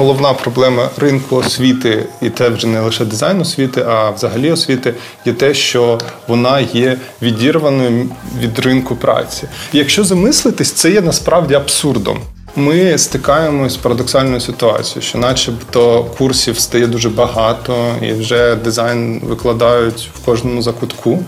Головна 0.00 0.34
проблема 0.34 0.90
ринку 0.96 1.36
освіти, 1.36 2.06
і 2.22 2.30
це 2.30 2.48
вже 2.48 2.66
не 2.66 2.80
лише 2.80 3.04
дизайн 3.04 3.40
освіти, 3.40 3.84
а 3.88 4.10
взагалі 4.10 4.52
освіти, 4.52 4.94
є 5.24 5.32
те, 5.32 5.54
що 5.54 5.98
вона 6.28 6.60
є 6.60 6.98
відірваною 7.22 8.08
від 8.38 8.58
ринку 8.58 8.96
праці. 8.96 9.48
Якщо 9.72 10.04
замислитись, 10.04 10.72
це 10.72 10.90
є 10.90 11.00
насправді 11.00 11.54
абсурдом. 11.54 12.20
Ми 12.56 12.98
стикаємось 12.98 13.72
з 13.72 13.76
парадоксальною 13.76 14.40
ситуацією, 14.40 15.02
що, 15.02 15.18
начебто, 15.18 16.04
курсів 16.18 16.58
стає 16.58 16.86
дуже 16.86 17.08
багато, 17.08 17.94
і 18.02 18.12
вже 18.12 18.54
дизайн 18.54 19.20
викладають 19.24 20.10
в 20.14 20.24
кожному 20.24 20.62
закутку, 20.62 21.18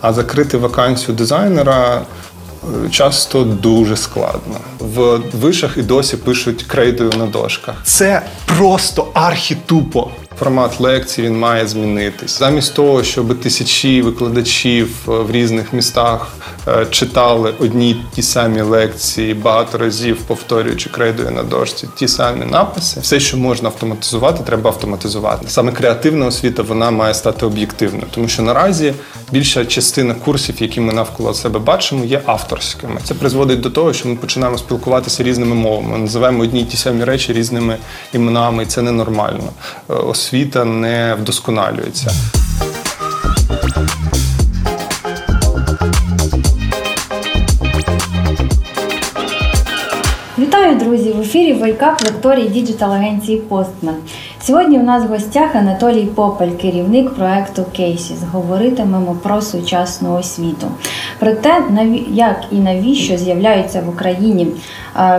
а 0.00 0.12
закрити 0.12 0.58
вакансію 0.58 1.16
дизайнера. 1.16 2.02
Часто 2.90 3.44
дуже 3.44 3.96
складно. 3.96 4.56
В 4.78 5.20
вишах 5.32 5.76
і 5.76 5.82
досі 5.82 6.16
пишуть 6.16 6.62
крейдою 6.62 7.12
на 7.18 7.26
дошках. 7.26 7.74
Це 7.84 8.22
просто 8.46 9.10
архітупо. 9.14 10.10
Формат 10.42 10.80
лекцій 10.80 11.22
він 11.22 11.38
має 11.38 11.66
змінитись. 11.66 12.38
Замість 12.38 12.74
того, 12.74 13.02
щоб 13.02 13.40
тисячі 13.40 14.02
викладачів 14.02 14.88
е, 15.08 15.10
в 15.10 15.30
різних 15.30 15.72
містах 15.72 16.32
е, 16.68 16.86
читали 16.90 17.54
одні 17.60 18.04
ті 18.14 18.22
самі 18.22 18.60
лекції 18.60 19.34
багато 19.34 19.78
разів, 19.78 20.16
повторюючи 20.16 20.90
крейдою 20.90 21.30
на 21.30 21.42
дошці, 21.42 21.88
ті 21.96 22.08
самі 22.08 22.44
написи. 22.44 23.00
Все, 23.00 23.20
що 23.20 23.36
можна 23.36 23.68
автоматизувати, 23.68 24.44
треба 24.44 24.70
автоматизувати. 24.70 25.48
Саме 25.48 25.72
креативна 25.72 26.26
освіта 26.26 26.62
вона 26.62 26.90
має 26.90 27.14
стати 27.14 27.46
об'єктивною, 27.46 28.06
тому 28.14 28.28
що 28.28 28.42
наразі 28.42 28.94
більша 29.32 29.64
частина 29.64 30.14
курсів, 30.14 30.54
які 30.58 30.80
ми 30.80 30.92
навколо 30.92 31.34
себе 31.34 31.58
бачимо, 31.58 32.04
є 32.04 32.20
авторськими. 32.26 33.00
Це 33.04 33.14
призводить 33.14 33.60
до 33.60 33.70
того, 33.70 33.92
що 33.92 34.08
ми 34.08 34.16
починаємо 34.16 34.58
спілкуватися 34.58 35.22
різними 35.22 35.54
мовами. 35.54 35.88
Ми 35.92 35.98
називаємо 35.98 36.42
одні 36.42 36.60
й 36.60 36.64
ті 36.64 36.76
самі 36.76 37.04
речі 37.04 37.32
різними 37.32 37.76
іменами, 38.12 38.62
і 38.62 38.66
це 38.66 38.82
ненормально. 38.82 39.50
Освіта 40.32 40.64
не 40.64 41.14
вдосконалюється. 41.20 42.10
Вітаю, 50.52 50.76
друзі! 50.76 51.12
В 51.12 51.20
ефірі 51.20 51.52
Wake 51.52 51.85
Up 51.85 52.02
лекторій 52.02 52.48
digital 52.48 52.92
агенції 52.92 53.38
Postmen. 53.38 53.94
Сьогодні 54.40 54.78
у 54.78 54.82
нас 54.82 55.04
в 55.04 55.06
гостях 55.06 55.54
Анатолій 55.54 56.04
Попель, 56.04 56.50
керівник 56.50 57.14
проекту 57.14 57.64
Cases. 57.76 58.18
Говоритимемо 58.32 59.16
про 59.22 59.42
сучасну 59.42 60.14
освіту. 60.14 60.66
Про 61.18 61.32
те, 61.32 61.62
як 62.10 62.36
і 62.50 62.56
навіщо 62.56 63.16
з'являються 63.16 63.82
в 63.86 63.88
Україні 63.88 64.48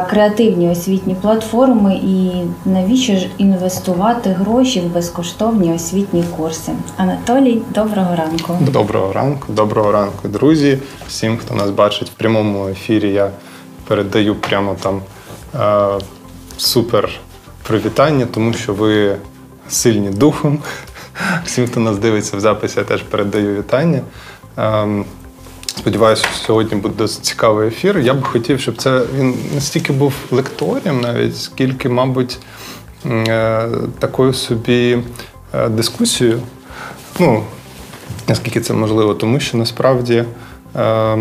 креативні 0.10 0.70
освітні 0.70 1.16
платформи, 1.22 1.96
і 1.96 2.32
навіщо 2.66 3.16
ж 3.16 3.28
інвестувати 3.38 4.30
гроші 4.30 4.80
в 4.82 4.94
безкоштовні 4.94 5.74
освітні 5.74 6.24
курси. 6.38 6.72
Анатолій, 6.98 7.62
доброго 7.74 8.16
ранку. 8.16 8.58
Доброго 8.72 9.14
ранку, 9.14 9.54
доброго 9.54 9.92
ранку, 9.92 10.28
друзі. 10.28 10.78
Всім, 11.08 11.38
хто 11.38 11.56
нас 11.56 11.70
бачить 11.70 12.10
в 12.10 12.14
прямому 12.14 12.68
ефірі, 12.68 13.10
я 13.10 13.30
передаю 13.88 14.36
прямо 14.36 14.76
там 14.82 15.02
супер 16.58 17.10
привітання, 17.68 18.26
тому 18.26 18.54
що 18.54 18.74
ви 18.74 19.16
сильні 19.70 20.10
духом. 20.10 20.60
Всім, 21.46 21.68
хто 21.68 21.80
нас 21.80 21.98
дивиться 21.98 22.38
в 22.38 22.40
записі, 22.40 22.80
я 22.80 22.86
теж 22.86 23.02
передаю 23.02 23.58
вітання. 23.58 24.02
Ем, 24.58 25.06
Сподіваюся, 25.78 26.24
що 26.28 26.46
сьогодні 26.46 26.78
буде 26.78 26.96
досить 26.98 27.26
цікавий 27.26 27.68
ефір. 27.68 28.00
Я 28.00 28.14
б 28.14 28.24
хотів, 28.24 28.60
щоб 28.60 28.76
це 28.78 29.02
він 29.16 29.36
не 29.54 29.62
стільки 29.62 29.94
був 29.94 30.14
лекторієм, 30.32 31.02
навіть 31.02 31.38
скільки, 31.38 31.90
мабуть, 31.90 32.40
е, 33.06 33.68
такою 34.00 34.34
собі 34.34 35.00
е, 35.54 35.70
дискусією. 35.70 36.42
Ну, 37.20 37.44
наскільки 38.28 38.62
це 38.62 38.74
можливо, 38.74 39.14
тому 39.14 39.40
що 39.40 39.58
насправді 39.58 40.24
е, 40.76 41.18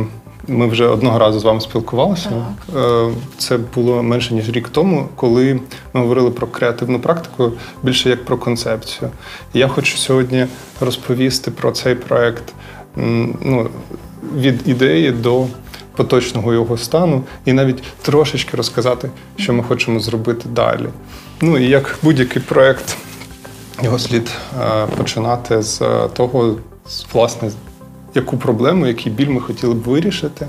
ми 0.48 0.66
вже 0.66 0.86
одного 0.86 1.18
разу 1.18 1.40
з 1.40 1.44
вами 1.44 1.60
спілкувалися. 1.60 2.30
Е, 2.76 3.08
Це 3.38 3.58
було 3.74 4.02
менше 4.02 4.34
ніж 4.34 4.50
рік 4.50 4.68
тому, 4.68 5.08
коли 5.14 5.60
ми 5.92 6.00
говорили 6.00 6.30
про 6.30 6.46
креативну 6.46 7.00
практику 7.00 7.52
більше 7.82 8.08
як 8.08 8.24
про 8.24 8.38
концепцію. 8.38 9.10
І 9.54 9.58
я 9.58 9.68
хочу 9.68 9.96
сьогодні 9.96 10.46
розповісти 10.80 11.50
про 11.50 11.72
цей 11.72 11.94
проект 11.94 12.54
ну, 13.40 13.68
від 14.36 14.68
ідеї 14.68 15.10
до 15.10 15.46
поточного 15.96 16.52
його 16.52 16.78
стану, 16.78 17.22
і 17.44 17.52
навіть 17.52 17.82
трошечки 18.02 18.56
розказати, 18.56 19.10
що 19.36 19.52
ми 19.52 19.62
хочемо 19.62 20.00
зробити 20.00 20.48
далі. 20.48 20.88
Ну 21.40 21.58
і 21.58 21.68
як 21.68 21.98
будь-який 22.02 22.42
проект, 22.42 22.96
його 23.82 23.98
слід 23.98 24.30
е, 24.60 24.86
починати 24.86 25.62
з 25.62 25.78
того, 26.12 26.56
з, 26.88 27.06
власне, 27.12 27.50
яку 28.14 28.36
проблему, 28.36 28.86
який 28.86 29.12
біль 29.12 29.28
ми 29.28 29.40
хотіли 29.40 29.74
б 29.74 29.82
вирішити. 29.82 30.46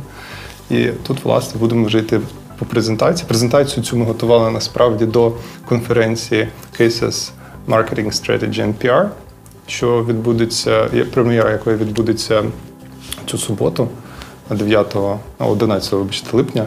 І 0.69 0.87
тут, 1.07 1.23
власне, 1.23 1.59
будемо 1.59 1.85
вже 1.85 1.97
йти 1.97 2.21
по 2.59 2.65
презентації. 2.65 3.27
Презентацію 3.27 3.83
цю 3.83 3.97
ми 3.97 4.05
готували 4.05 4.51
насправді 4.51 5.05
до 5.05 5.31
конференції 5.65 6.47
Cases 6.79 7.31
Marketing 7.67 8.05
Strategy 8.05 8.61
and 8.61 8.73
PR, 8.83 9.07
що 9.67 10.05
відбудеться, 10.05 10.89
прем'єра 11.13 11.51
якої 11.51 11.77
відбудеться 11.77 12.43
цю 13.25 13.37
суботу, 13.37 13.87
9-11 14.49 15.95
вибачте, 15.95 16.37
липня. 16.37 16.65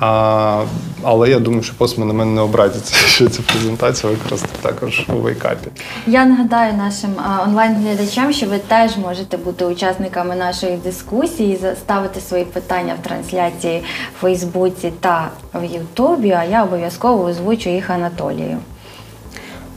А, 0.00 0.64
але 1.02 1.30
я 1.30 1.38
думаю, 1.38 1.62
що 1.62 1.74
посма 1.74 2.04
на 2.06 2.12
мене 2.12 2.30
не 2.30 2.40
образиться, 2.40 2.94
що 3.08 3.28
цю 3.28 3.42
презентацію 3.42 4.12
використати 4.12 4.54
також 4.62 5.06
у 5.08 5.16
вейкапі. 5.16 5.68
Я 6.06 6.24
нагадаю 6.24 6.74
нашим 6.74 7.10
онлайн-глядачам, 7.46 8.32
що 8.32 8.46
ви 8.46 8.58
теж 8.58 8.96
можете 8.96 9.36
бути 9.36 9.64
учасниками 9.64 10.36
нашої 10.36 10.76
дискусії, 10.76 11.58
ставити 11.76 12.20
свої 12.20 12.44
питання 12.44 12.94
в 13.02 13.06
трансляції 13.06 13.82
в 14.18 14.20
Фейсбуці 14.20 14.92
та 15.00 15.28
в 15.54 15.64
Ютубі. 15.64 16.30
А 16.30 16.44
я 16.44 16.64
обов'язково 16.64 17.24
озвучу 17.24 17.70
їх 17.70 17.90
Анатолію. 17.90 18.58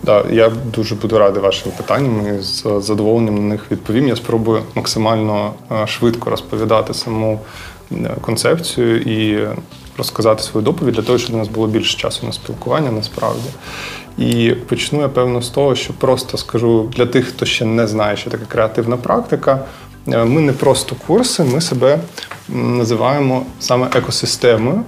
Да, 0.04 0.24
я 0.32 0.50
дуже 0.50 0.96
буду 0.96 1.20
радий 1.20 1.42
вашим 1.44 1.72
питанням 1.72 2.28
і 2.28 2.42
з 2.42 2.66
задоволенням 2.80 3.36
на 3.36 3.42
них 3.42 3.72
відповім. 3.72 4.08
Я 4.08 4.16
спробую 4.16 4.64
максимально 4.76 5.54
е, 5.72 5.88
швидко 5.88 6.30
розповідати 6.30 6.94
саму 6.94 7.40
е, 7.92 7.96
концепцію 8.22 9.02
і 9.02 9.48
розказати 9.98 10.44
свою 10.44 10.66
доповідь 10.66 10.94
для 10.94 11.02
того, 11.02 11.18
щоб 11.18 11.36
у 11.36 11.38
нас 11.38 11.48
було 11.48 11.68
більше 11.68 11.98
часу 11.98 12.26
на 12.26 12.32
спілкування 12.34 12.92
насправді. 12.92 13.50
І 14.18 14.54
почну 14.70 15.02
я 15.02 15.10
певно 15.10 15.42
з 15.42 15.50
того, 15.50 15.76
що 15.76 15.94
просто 15.94 16.38
скажу 16.38 16.90
для 16.96 17.06
тих, 17.06 17.26
хто 17.28 17.46
ще 17.46 17.66
не 17.66 17.88
знає, 17.88 18.18
що 18.18 18.30
таке 18.30 18.46
креативна 18.48 18.98
практика. 18.98 19.60
е, 20.08 20.26
Ми 20.26 20.42
не 20.42 20.54
просто 20.54 20.96
курси, 21.08 21.44
ми 21.44 21.62
себе 21.62 22.00
називаємо 22.50 23.46
саме 23.60 23.88
екосистемою 23.96 24.82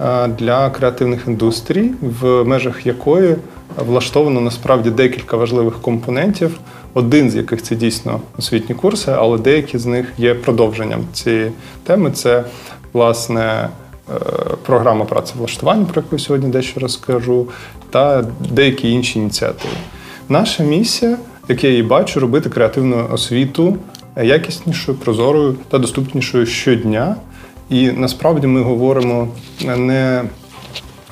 е, 0.00 0.28
для 0.28 0.70
креативних 0.70 1.26
індустрій, 1.26 1.90
в 2.20 2.44
межах 2.44 2.86
якої 2.86 3.36
влаштовано 3.76 4.40
насправді 4.40 4.90
декілька 4.90 5.36
важливих 5.36 5.80
компонентів, 5.80 6.58
один 6.94 7.30
з 7.30 7.36
яких 7.36 7.62
це 7.62 7.74
дійсно 7.76 8.20
освітні 8.38 8.74
курси, 8.74 9.12
але 9.16 9.38
деякі 9.38 9.78
з 9.78 9.86
них 9.86 10.12
є 10.18 10.34
продовженням 10.34 11.00
цієї 11.12 11.52
теми. 11.84 12.10
Це 12.10 12.44
власне 12.92 13.68
програма 14.66 15.04
працевлаштування, 15.04 15.84
про 15.84 16.02
яку 16.02 16.18
сьогодні 16.18 16.50
дещо 16.50 16.80
розкажу, 16.80 17.48
та 17.90 18.24
деякі 18.50 18.92
інші 18.92 19.18
ініціативи. 19.18 19.74
Наша 20.28 20.62
місія, 20.62 21.16
як 21.48 21.64
я 21.64 21.70
її 21.70 21.82
бачу, 21.82 22.20
робити 22.20 22.50
креативну 22.50 23.08
освіту 23.12 23.76
якіснішою, 24.16 24.98
прозорою 24.98 25.56
та 25.70 25.78
доступнішою 25.78 26.46
щодня. 26.46 27.16
І 27.70 27.90
насправді 27.90 28.46
ми 28.46 28.62
говоримо 28.62 29.28
не 29.76 30.24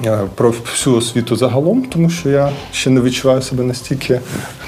е, 0.04 0.18
про 0.34 0.50
всю 0.50 0.96
освіту 0.96 1.36
загалом, 1.36 1.82
тому 1.82 2.10
що 2.10 2.28
я 2.28 2.52
ще 2.72 2.90
не 2.90 3.00
відчуваю 3.00 3.42
себе 3.42 3.64
настільки 3.64 4.20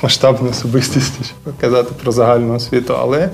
масштабною 0.02 0.50
особистістю, 0.50 1.24
щоб 1.24 1.54
казати 1.60 1.92
про 2.02 2.12
загальну 2.12 2.54
освіту. 2.54 2.94
Але 3.00 3.18
е, 3.18 3.30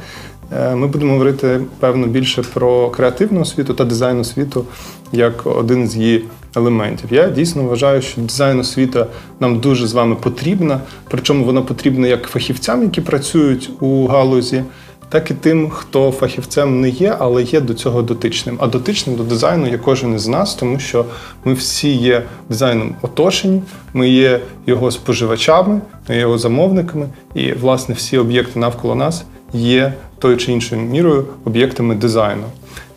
ми 0.50 0.86
будемо 0.86 1.12
говорити 1.12 1.60
певно 1.80 2.06
більше 2.06 2.42
про 2.42 2.90
креативну 2.90 3.40
освіту 3.40 3.74
та 3.74 3.84
дизайн 3.84 4.20
освіту 4.20 4.64
як 5.12 5.46
один 5.46 5.88
з 5.88 5.96
її 5.96 6.24
елементів. 6.56 7.12
Я 7.12 7.28
дійсно 7.30 7.62
вважаю, 7.62 8.02
що 8.02 8.20
дизайн 8.20 8.60
освіта 8.60 9.06
нам 9.40 9.60
дуже 9.60 9.86
з 9.86 9.92
вами 9.92 10.14
потрібна, 10.14 10.80
причому 11.08 11.44
вона 11.44 11.62
потрібна 11.62 12.08
як 12.08 12.28
фахівцям, 12.28 12.82
які 12.82 13.00
працюють 13.00 13.70
у 13.80 14.06
галузі 14.06 14.62
так 15.08 15.30
і 15.30 15.34
тим, 15.34 15.70
хто 15.70 16.10
фахівцем 16.10 16.80
не 16.80 16.88
є, 16.88 17.16
але 17.18 17.42
є 17.42 17.60
до 17.60 17.74
цього 17.74 18.02
дотичним. 18.02 18.56
А 18.60 18.66
дотичним 18.66 19.16
до 19.16 19.24
дизайну 19.24 19.68
є 19.68 19.78
кожен 19.78 20.14
із 20.14 20.28
нас, 20.28 20.54
тому 20.54 20.78
що 20.78 21.04
ми 21.44 21.54
всі 21.54 21.96
є 21.96 22.22
дизайном 22.48 22.94
оточені, 23.02 23.62
ми 23.94 24.08
є 24.08 24.40
його 24.66 24.90
споживачами, 24.90 25.80
ми 26.08 26.14
є 26.14 26.20
його 26.20 26.38
замовниками, 26.38 27.08
і 27.34 27.52
власне 27.52 27.94
всі 27.94 28.18
об'єкти 28.18 28.58
навколо 28.58 28.94
нас 28.94 29.24
є 29.56 29.94
тою 30.18 30.36
чи 30.36 30.52
іншою 30.52 30.82
мірою 30.82 31.24
об'єктами 31.44 31.94
дизайну. 31.94 32.44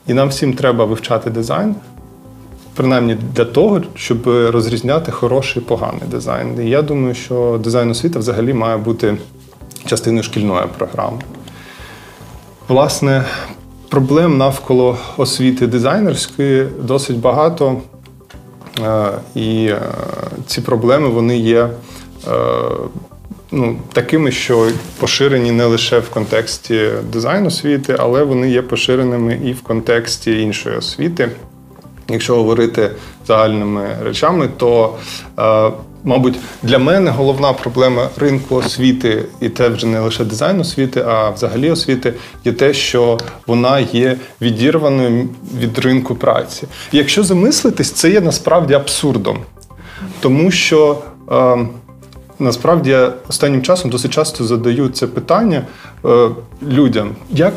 І 0.08 0.14
нам 0.14 0.30
всім 0.30 0.54
треба 0.54 0.86
вивчати 0.86 1.30
дизайн. 1.30 1.76
принаймні 2.74 3.18
для 3.36 3.46
того, 3.46 3.82
щоб 3.96 4.28
розрізняти 4.28 5.12
хороший 5.12 5.62
і 5.62 5.66
поганий 5.66 6.02
дизайн. 6.08 6.62
І 6.62 6.70
я 6.70 6.82
думаю, 6.82 7.16
що 7.16 7.60
дизайн 7.64 7.90
освіти 7.90 8.20
взагалі 8.20 8.54
має 8.54 8.78
бути 8.78 9.18
частиною 9.86 10.24
шкільної 10.24 10.66
програми. 10.78 11.18
Власне, 12.68 13.24
проблем 13.90 14.38
навколо 14.38 14.98
освіти 15.18 15.68
дизайнерської 15.68 16.68
досить 16.82 17.18
багато. 17.20 17.82
Е, 18.86 19.12
І 19.36 19.66
е, 19.66 19.82
ці 20.46 20.62
проблеми 20.62 21.08
вони 21.08 21.38
є 21.38 21.64
е, 21.64 21.70
ну, 23.52 23.80
такими, 23.94 24.32
що 24.32 24.68
поширені 25.00 25.52
не 25.52 25.66
лише 25.66 26.00
в 26.00 26.10
контексті 26.10 26.90
дизайну 27.14 27.48
освіти, 27.48 27.96
але 28.00 28.24
вони 28.24 28.50
є 28.50 28.62
поширеними 28.62 29.40
і 29.46 29.52
в 29.52 29.62
контексті 29.62 30.42
іншої 30.42 30.78
освіти. 30.78 31.30
Якщо 32.10 32.36
говорити 32.36 32.92
загальними 33.28 33.88
речами, 34.04 34.50
то, 34.58 34.96
е, 35.40 35.72
мабуть, 36.04 36.36
для 36.64 36.80
мене 36.80 37.12
головна 37.12 37.54
проблема 37.54 38.10
ринку 38.18 38.56
освіти, 38.56 39.26
і 39.42 39.50
це 39.50 39.70
вже 39.70 39.88
не 39.88 40.00
лише 40.00 40.24
дизайн 40.24 40.60
освіти, 40.60 41.04
а 41.08 41.30
взагалі 41.30 41.72
освіти, 41.72 42.14
є 42.46 42.52
те, 42.52 42.74
що 42.74 43.18
вона 43.48 43.80
є 43.80 44.18
відірваною 44.42 45.30
від 45.58 45.80
ринку 45.80 46.16
праці. 46.16 46.68
Якщо 46.92 47.24
замислитись, 47.24 47.92
це 47.92 48.10
є 48.10 48.22
насправді 48.22 48.74
абсурдом, 48.74 49.40
тому 50.20 50.52
що. 50.52 50.98
Е, 51.32 51.58
Насправді 52.40 52.98
останнім 53.30 53.62
часом 53.62 53.92
досить 53.92 54.12
часто 54.12 54.44
задаю 54.44 54.90
це 54.90 55.08
питання 55.08 55.68
е, 56.06 56.30
людям, 56.68 57.16
як 57.30 57.54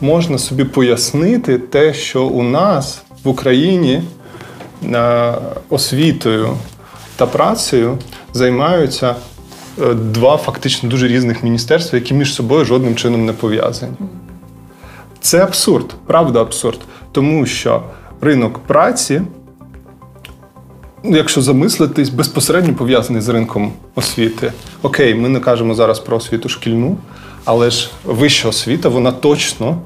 можна 0.00 0.38
собі 0.38 0.64
пояснити 0.64 1.58
те, 1.58 1.94
що 1.94 2.24
у 2.24 2.42
нас 2.42 3.02
в 3.24 3.28
Україні 3.28 4.02
е, 4.84 5.34
освітою 5.70 6.48
та 7.16 7.26
працею 7.26 7.98
займаються 8.32 9.14
е, 9.82 9.94
два 9.94 10.36
фактично 10.36 10.88
дуже 10.88 11.08
різних 11.08 11.42
міністерства, 11.42 11.98
які 11.98 12.14
між 12.14 12.34
собою 12.34 12.64
жодним 12.64 12.94
чином 12.94 13.26
не 13.26 13.32
пов'язані. 13.32 13.92
Це 15.20 15.42
абсурд, 15.42 15.94
правда 16.06 16.40
абсурд. 16.40 16.78
Тому 17.12 17.46
що 17.46 17.82
ринок 18.20 18.58
праці, 18.58 19.22
якщо 21.04 21.42
замислитись, 21.42 22.08
безпосередньо 22.08 22.74
пов'язаний 22.74 23.22
з 23.22 23.28
ринком 23.28 23.72
освіти. 23.94 24.52
Окей, 24.82 25.14
ми 25.14 25.28
не 25.28 25.40
кажемо 25.40 25.74
зараз 25.74 26.00
про 26.00 26.16
освіту 26.16 26.48
шкільну, 26.48 26.96
але 27.44 27.70
ж 27.70 27.90
вища 28.04 28.48
освіта, 28.48 28.88
вона 28.88 29.12
точно 29.12 29.78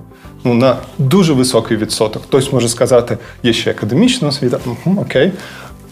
ну, 0.44 0.55
на 0.55 0.76
дуже 0.99 1.32
високий 1.32 1.76
відсоток. 1.76 2.23
Хтось 2.23 2.53
може 2.53 2.69
сказати, 2.69 3.19
є 3.43 3.53
ще 3.53 3.70
академічна 3.70 4.29
освіта, 4.29 4.59
угу, 4.67 5.00
окей. 5.00 5.32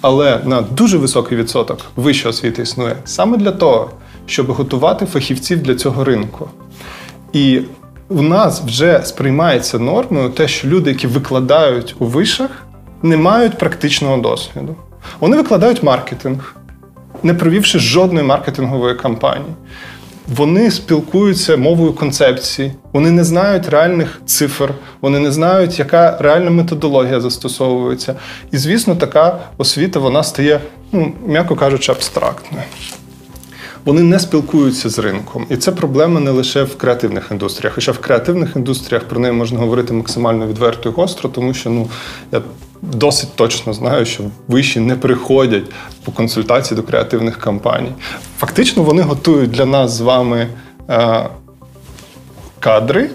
Але 0.01 0.41
на 0.45 0.61
дуже 0.61 0.99
високий 0.99 1.39
відсоток 1.39 1.79
вища 1.97 2.29
освіта 2.29 2.63
існує 2.63 2.97
саме 3.05 3.37
для 3.37 3.53
того, 3.53 3.91
щоб 4.27 4.53
готувати 4.53 5.07
фахівців 5.07 5.63
для 5.63 5.75
цього 5.75 6.05
ринку. 6.05 6.49
І 7.33 7.61
у 8.09 8.23
нас 8.23 8.61
вже 8.61 9.03
сприймається 9.05 9.79
нормою 9.79 10.31
те, 10.31 10.49
що 10.49 10.69
люди, 10.69 10.91
які 10.91 11.07
викладають 11.07 11.95
у 11.99 12.07
вишах, 12.07 12.51
не 13.03 13.17
мають 13.17 13.59
практичного 13.59 14.17
досвіду. 14.17 14.77
Вони 15.21 15.37
викладають 15.37 15.83
маркетинг, 15.83 16.57
не 17.23 17.35
провівши 17.35 17.79
жодної 17.79 18.27
маркетингової 18.27 18.95
кампанії. 18.95 19.55
Вони 20.35 20.71
спілкуються 20.71 21.57
мовою 21.57 21.93
концепції, 21.93 22.73
вони 22.93 23.11
не 23.11 23.25
знають 23.25 23.69
реальних 23.69 24.21
цифр, 24.27 24.75
вони 25.01 25.19
не 25.19 25.33
знають, 25.33 25.79
яка 25.79 26.19
реальна 26.21 26.51
методологія 26.51 27.21
застосовується. 27.21 28.15
І, 28.53 28.59
звісно, 28.59 28.97
така 28.97 29.39
освіта 29.59 29.99
вона 29.99 30.23
стає, 30.23 30.61
ну, 30.93 31.13
м'яко 31.27 31.57
кажучи, 31.57 31.93
абстрактною. 31.93 32.65
Вони 33.85 34.03
не 34.03 34.21
спілкуються 34.21 34.89
з 34.89 34.99
ринком. 34.99 35.47
І 35.51 35.57
це 35.57 35.73
проблема 35.73 36.21
не 36.21 36.31
лише 36.31 36.63
в 36.63 36.77
креативних 36.77 37.29
індустріях. 37.31 37.75
Хоча 37.75 37.93
в 37.93 37.99
креативних 37.99 38.57
індустріях 38.57 39.05
про 39.05 39.21
неї 39.21 39.35
можна 39.35 39.59
говорити 39.59 39.93
максимально 39.93 40.47
відверто 40.47 40.89
і 40.89 40.93
гостро, 40.93 41.29
тому 41.29 41.55
що 41.55 41.71
ну, 41.71 41.89
я 42.33 42.43
досить 42.93 43.37
точно 43.37 43.73
знаю, 43.73 44.07
що 44.07 44.25
вищі 44.49 44.81
не 44.81 44.97
приходять 44.97 45.65
по 46.05 46.13
консультації 46.13 46.77
до 46.77 46.83
креативних 46.83 47.41
компаній. 47.41 47.93
Фактично, 48.39 48.83
вони 48.83 49.03
готують 49.03 49.51
для 49.51 49.67
нас 49.67 49.91
з 49.91 50.01
вами 50.01 50.49
е, 50.91 51.29
кадри, 52.61 53.11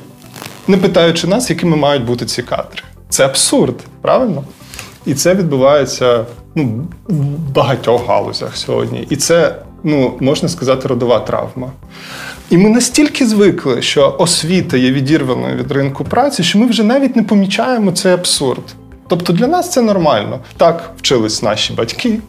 не 0.68 0.78
питаючи 0.78 1.28
нас, 1.28 1.50
якими 1.50 1.78
мають 1.78 2.06
бути 2.06 2.26
ці 2.26 2.44
кадри. 2.44 2.84
Це 3.10 3.26
абсурд, 3.26 3.76
правильно? 4.02 4.44
І 5.06 5.14
це 5.14 5.36
відбувається 5.36 6.26
ну, 6.56 6.88
в 7.08 7.52
багатьох 7.52 8.08
галузях 8.08 8.58
сьогодні. 8.58 9.08
І 9.10 9.16
це, 9.16 9.56
ну, 9.84 10.18
можна 10.20 10.50
сказати, 10.50 10.88
родова 10.88 11.20
травма. 11.20 11.72
І 12.50 12.58
ми 12.58 12.70
настільки 12.70 13.28
звикли, 13.28 13.82
що 13.82 14.16
освіта 14.20 14.78
є 14.78 14.92
відірваною 14.92 15.56
від 15.56 15.72
ринку 15.72 16.04
праці, 16.04 16.44
що 16.44 16.60
ми 16.60 16.66
вже 16.66 16.84
навіть 16.84 17.16
не 17.16 17.24
помічаємо 17.24 17.92
цей 17.92 18.14
абсурд. 18.14 18.64
Тобто 19.12 19.34
для 19.34 19.48
нас 19.48 19.72
це 19.72 19.82
нормально. 19.82 20.40
Так 20.58 20.92
вчились 20.98 21.44
наші 21.44 21.74
батьки, 21.74 22.20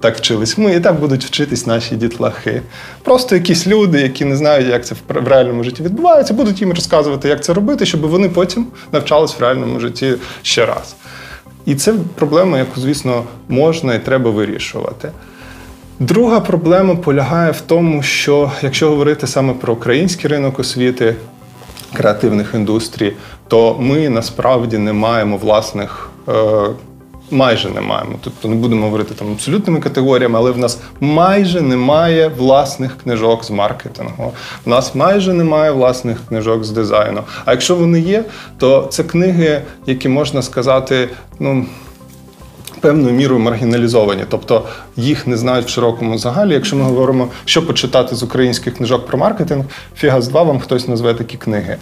так 0.00 0.16
вчились 0.16 0.58
ми, 0.58 0.74
і 0.74 0.80
так 0.80 1.00
будуть 1.00 1.24
вчитись 1.24 1.66
наші 1.66 1.96
дітлахи. 1.96 2.62
Просто 3.02 3.34
якісь 3.34 3.66
люди, 3.66 4.00
які 4.00 4.24
не 4.24 4.36
знають, 4.36 4.68
як 4.68 4.86
це 4.86 4.94
в 5.08 5.28
реальному 5.28 5.64
житті 5.64 5.82
відбувається, 5.82 6.34
будуть 6.34 6.60
їм 6.60 6.72
розказувати, 6.72 7.28
як 7.28 7.44
це 7.44 7.54
робити, 7.54 7.86
щоб 7.86 8.00
вони 8.00 8.28
потім 8.28 8.66
навчались 8.92 9.38
в 9.38 9.40
реальному 9.40 9.80
житті 9.80 10.14
ще 10.42 10.66
раз. 10.66 10.96
І 11.66 11.74
це 11.74 11.94
проблема, 12.14 12.58
яку, 12.58 12.80
звісно, 12.80 13.24
можна 13.48 13.94
і 13.94 14.04
треба 14.04 14.30
вирішувати. 14.30 15.10
Друга 15.98 16.40
проблема 16.40 16.94
полягає 16.94 17.50
в 17.50 17.60
тому, 17.60 18.02
що 18.02 18.52
якщо 18.62 18.88
говорити 18.88 19.26
саме 19.26 19.52
про 19.52 19.72
український 19.72 20.30
ринок 20.30 20.58
освіти, 20.58 21.16
креативних 21.94 22.54
індустрій, 22.54 23.12
то 23.48 23.76
ми 23.80 24.08
насправді 24.08 24.78
не 24.78 24.92
маємо 24.92 25.36
власних. 25.36 26.10
Е, 26.28 26.70
майже 27.30 27.70
не 27.70 27.80
маємо. 27.80 28.12
Тобто 28.20 28.48
не 28.48 28.54
будемо 28.54 28.84
говорити 28.84 29.14
там 29.14 29.32
абсолютними 29.32 29.80
категоріями, 29.80 30.38
але 30.38 30.50
в 30.50 30.58
нас 30.58 30.80
майже 31.00 31.60
немає 31.60 32.28
власних 32.28 32.98
книжок 32.98 33.44
з 33.44 33.50
маркетингу. 33.50 34.32
В 34.64 34.68
нас 34.68 34.94
майже 34.94 35.32
немає 35.32 35.70
власних 35.70 36.18
книжок 36.28 36.64
з 36.64 36.70
дизайну. 36.70 37.22
А 37.44 37.50
якщо 37.50 37.76
вони 37.76 38.00
є, 38.00 38.24
то 38.58 38.86
це 38.90 39.04
книги, 39.04 39.62
які 39.86 40.08
можна 40.08 40.42
сказати, 40.42 41.08
ну 41.38 41.66
певною 42.84 43.14
мірою 43.14 43.40
маргіналізовані, 43.40 44.24
тобто 44.28 44.62
їх 44.96 45.26
не 45.26 45.36
знають 45.36 45.66
в 45.66 45.68
широкому 45.68 46.18
загалі. 46.18 46.52
Якщо 46.52 46.76
ми 46.76 46.82
говоримо, 46.82 47.28
що 47.44 47.66
почитати 47.66 48.16
з 48.16 48.22
українських 48.22 48.76
книжок 48.76 49.06
про 49.06 49.18
маркетинг, 49.18 49.64
фіга 49.96 50.20
з 50.20 50.28
два 50.28 50.42
вам 50.42 50.60
хтось 50.60 50.88
назве 50.88 51.14
такі 51.14 51.36
книги. 51.36 51.76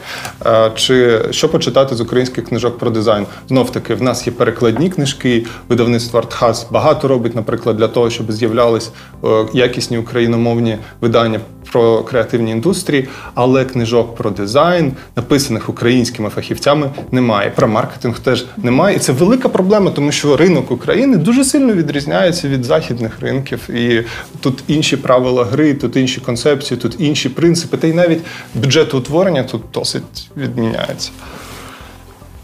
Е, 0.46 0.70
чи 0.74 1.20
що 1.30 1.48
почитати 1.48 1.94
з 1.94 2.00
українських 2.00 2.44
книжок 2.44 2.78
про 2.78 2.90
дизайн? 2.90 3.26
Знов 3.48 3.72
таки, 3.72 3.94
в 3.94 4.02
нас 4.02 4.26
є 4.26 4.32
перекладні 4.32 4.90
книжки, 4.90 5.46
видавництво 5.68 6.18
Артхаз 6.18 6.66
багато 6.70 7.08
робить, 7.08 7.34
наприклад, 7.34 7.76
для 7.76 7.88
того, 7.88 8.10
щоб 8.10 8.32
з'являлись 8.32 8.90
е, 9.24 9.46
якісні 9.52 9.98
україномовні 9.98 10.78
видання 11.00 11.40
про 11.72 12.02
креативні 12.02 12.50
індустрії, 12.50 13.08
але 13.34 13.64
книжок 13.64 14.16
про 14.16 14.30
дизайн, 14.30 14.92
написаних 15.16 15.68
українськими 15.68 16.28
фахівцями, 16.28 16.90
немає. 17.12 17.52
Про 17.56 17.68
маркетинг 17.68 18.18
теж 18.18 18.46
немає. 18.56 18.96
І 18.96 18.98
це 18.98 19.12
велика 19.12 19.48
проблема, 19.48 19.90
тому 19.90 20.12
що 20.12 20.36
ринок 20.36 20.70
України 20.70 20.91
дуже 21.16 21.44
сильно 21.44 21.72
відрізняється 21.72 22.48
від 22.48 22.64
західних 22.64 23.20
ринків. 23.20 23.70
І 23.70 24.04
тут 24.40 24.64
інші 24.68 24.96
правила 24.96 25.44
гри, 25.44 25.74
тут 25.74 25.96
інші 25.96 26.20
концепції, 26.20 26.80
тут 26.80 26.96
інші 26.98 27.28
принципи. 27.28 27.76
Та 27.76 27.86
й 27.86 27.92
навіть 27.92 28.20
бюджетоутворення 28.54 29.42
тут 29.42 29.62
досить 29.72 30.30
відміняється. 30.36 31.10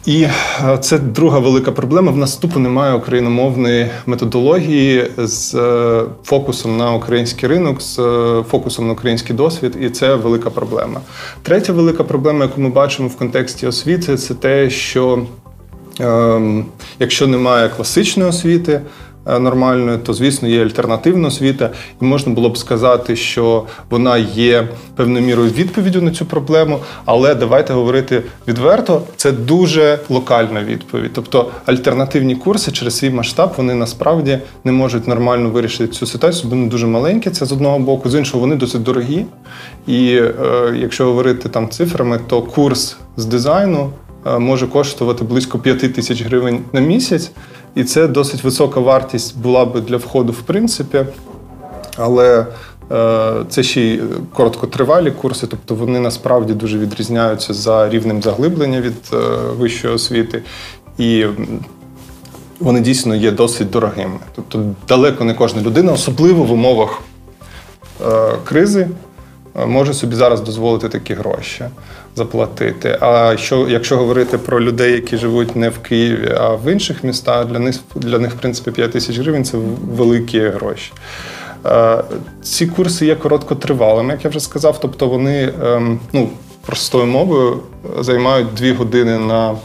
І 0.09 0.23
е, 0.23 0.79
це 0.81 0.99
друга 0.99 1.39
велика 1.39 1.73
проблема. 1.73 2.13
В 2.13 2.17
нас 2.17 2.37
тупо 2.37 2.59
немає 2.59 2.95
україномовної 2.95 3.91
методології 4.07 5.11
з 5.19 5.55
е, 5.55 6.03
фокусом 6.25 6.77
на 6.77 6.93
український 6.93 7.49
ринок, 7.49 7.83
з 7.83 7.99
е, 7.99 8.45
фокусом 8.51 8.87
на 8.87 8.93
український 8.93 9.37
досвід, 9.37 9.77
і 9.81 9.91
це 9.91 10.15
велика 10.15 10.51
проблема. 10.51 11.01
Третя 11.43 11.73
велика 11.73 12.05
проблема, 12.05 12.45
яку 12.45 12.61
ми 12.61 12.69
бачимо 12.69 13.09
в 13.09 13.17
контексті 13.17 13.67
освіти, 13.67 14.17
це 14.17 14.35
те, 14.35 14.71
що 14.71 15.27
якщо 16.99 17.27
немає 17.27 17.69
класичної 17.69 18.31
освіти, 18.31 18.81
Е, 19.29 19.39
нормальною, 19.39 19.99
то 19.99 20.15
звісно 20.15 20.49
є 20.49 20.65
альтернативна 20.65 21.29
освіта, 21.29 21.71
і 22.03 22.05
можна 22.05 22.33
було 22.33 22.49
б 22.49 22.59
сказати, 22.59 23.17
що 23.17 23.65
вона 23.91 24.19
є 24.19 24.69
певною 24.97 25.27
мірою 25.27 25.51
відповіддю 25.51 26.03
на 26.03 26.11
цю 26.11 26.27
проблему. 26.27 26.79
Але 27.05 27.35
давайте 27.35 27.73
говорити 27.73 28.23
відверто, 28.49 29.03
це 29.17 29.33
дуже 29.33 29.99
локальна 30.09 30.65
відповідь. 30.65 31.11
Тобто 31.15 31.51
альтернативні 31.67 32.35
курси 32.37 32.73
через 32.73 32.97
свій 32.97 33.11
масштаб 33.11 33.55
вони 33.57 33.75
насправді 33.75 34.39
не 34.65 34.73
можуть 34.73 35.09
нормально 35.09 35.51
вирішити 35.51 35.93
цю 35.93 36.07
ситуацію, 36.07 36.45
бо 36.45 36.57
вони 36.57 36.69
дуже 36.69 36.87
маленькі. 36.87 37.31
Це 37.31 37.47
з 37.47 37.53
одного 37.53 37.79
боку, 37.79 38.11
з 38.11 38.15
іншого 38.15 38.41
вони 38.41 38.57
досить 38.57 38.83
дорогі. 38.83 39.25
І 39.87 40.15
е, 40.17 40.33
якщо 40.77 41.05
говорити 41.05 41.49
там 41.49 41.69
цифрами, 41.69 42.21
то 42.27 42.43
курс 42.43 42.97
з 43.17 43.25
дизайну. 43.25 43.91
Е, 44.27 44.39
може 44.39 44.67
коштувати 44.67 45.25
близько 45.25 45.59
5 45.59 45.95
тисяч 45.95 46.23
гривень 46.23 46.61
на 46.73 46.81
місяць, 46.81 47.31
І 47.75 47.85
це 47.85 48.09
досить 48.09 48.45
висока 48.45 48.81
вартість 48.81 49.39
була 49.39 49.65
би 49.65 49.81
для 49.81 49.97
входу, 49.97 50.33
в 50.33 50.43
принципі. 50.43 51.05
Але 51.97 52.47
е, 52.93 53.35
це 53.49 53.63
ще 53.63 53.81
й 53.81 54.03
короткотривалі 54.35 55.11
курси, 55.11 55.47
тобто 55.47 55.75
вони 55.75 56.01
насправді 56.01 56.53
дуже 56.53 56.79
відрізняються 56.79 57.55
за 57.55 57.89
рівнем 57.89 58.23
заглиблення 58.23 58.81
від 58.81 59.11
е, 59.13 59.17
вищої 59.59 59.95
освіти. 59.95 60.43
І 60.99 61.27
вони 62.61 62.81
дійсно 62.81 63.15
є 63.17 63.31
досить 63.31 63.71
дорогими. 63.71 64.19
Тобто 64.37 64.65
далеко 64.89 65.25
не 65.25 65.35
кожна 65.35 65.63
людина, 65.63 65.93
особливо 65.93 66.45
в 66.45 66.53
умовах 66.53 67.03
кризи, 68.45 68.89
може 69.67 69.95
собі 69.95 70.17
зараз 70.17 70.41
дозволити 70.41 70.89
такі 70.89 71.15
гроші 71.15 71.65
заплатити. 72.17 72.99
А 73.01 73.37
що, 73.37 73.69
якщо 73.69 73.97
говорити 73.97 74.39
про 74.39 74.61
людей, 74.61 74.93
які 74.93 75.17
живуть 75.17 75.57
не 75.57 75.69
в 75.69 75.79
Києві, 75.79 76.35
а 76.39 76.49
в 76.49 76.73
інших 76.73 77.05
містах, 77.05 77.47
для 77.47 77.59
них, 77.59 77.77
для 77.95 78.19
них 78.19 78.33
в 78.35 78.39
принципі, 78.39 78.71
5 78.71 78.93
тисяч 78.93 79.19
гривень 79.19 79.45
це 79.45 79.59
великі 79.97 80.41
гроші. 80.41 80.93
Е, 81.67 82.05
ці 82.43 82.67
курси 82.67 83.07
є 83.07 83.15
короткотривалими, 83.15 84.13
як 84.13 84.25
я 84.25 84.31
вже 84.31 84.41
сказав. 84.41 84.81
Тобто 84.81 85.09
вони 85.09 85.53
ем, 85.65 86.01
ну, 86.13 86.29
простою 86.67 87.07
мовою 87.07 87.61
займають 88.01 88.55
2 88.55 88.75
години 88.75 89.19
на 89.19 89.57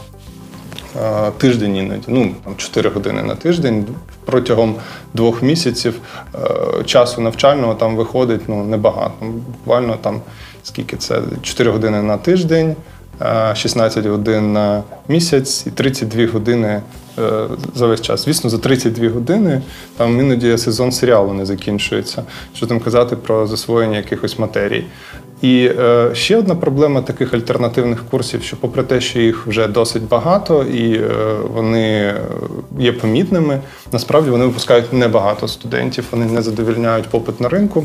е, 1.02 1.30
тиждень 1.38 1.76
іноді, 1.76 2.04
ну 2.08 2.34
там 2.44 2.54
4 2.56 2.90
години 2.90 3.22
на 3.22 3.34
тиждень. 3.34 3.86
Протягом 4.24 4.74
двох 5.14 5.42
місяців 5.42 5.94
е, 6.34 6.84
часу 6.84 7.20
навчального 7.20 7.74
там 7.74 7.96
виходить 7.96 8.40
ну, 8.48 8.64
небагато. 8.64 9.12
Буквально 9.20 9.96
там 9.96 10.20
скільки 10.64 10.96
це 10.96 11.22
4 11.42 11.70
години 11.70 12.02
на 12.02 12.16
тиждень, 12.16 12.76
16 13.54 14.06
годин 14.06 14.52
на 14.52 14.82
місяць 15.08 15.66
і 15.66 15.70
32 15.70 16.26
години 16.26 16.82
е, 17.18 17.46
за 17.74 17.86
весь 17.86 18.00
час. 18.00 18.24
Звісно, 18.24 18.50
за 18.50 18.58
32 18.58 19.08
години 19.08 19.62
там 19.96 20.20
іноді 20.20 20.58
сезон 20.58 20.92
серіалу 20.92 21.32
не 21.32 21.46
закінчується. 21.46 22.22
Що 22.54 22.66
там 22.66 22.80
казати 22.80 23.16
про 23.16 23.46
засвоєння 23.46 23.96
якихось 23.96 24.38
матерій. 24.38 24.84
І 25.42 25.70
е, 25.78 26.10
ще 26.12 26.36
одна 26.36 26.54
проблема 26.54 27.02
таких 27.02 27.34
альтернативних 27.34 28.04
курсів, 28.10 28.42
що, 28.42 28.56
попри 28.56 28.82
те, 28.82 29.00
що 29.00 29.20
їх 29.20 29.46
вже 29.46 29.68
досить 29.68 30.02
багато 30.02 30.62
і 30.62 30.94
е, 30.94 31.08
вони 31.54 32.14
є 32.78 32.92
помітними, 32.92 33.60
насправді 33.92 34.30
вони 34.30 34.44
випускають 34.44 34.92
небагато 34.92 35.48
студентів, 35.48 36.04
вони 36.10 36.26
не 36.26 36.42
задовільняють 36.42 37.08
попит 37.08 37.40
на 37.40 37.48
ринку. 37.48 37.84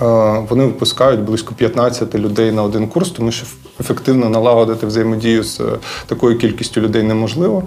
Вони 0.00 0.64
випускають 0.64 1.20
близько 1.20 1.54
15 1.54 2.14
людей 2.14 2.52
на 2.52 2.62
один 2.62 2.88
курс, 2.88 3.10
тому 3.10 3.32
що 3.32 3.46
ефективно 3.80 4.28
налагодити 4.28 4.86
взаємодію 4.86 5.42
з 5.42 5.60
е, 5.60 5.64
такою 6.06 6.38
кількістю 6.38 6.80
людей 6.80 7.02
неможливо. 7.02 7.62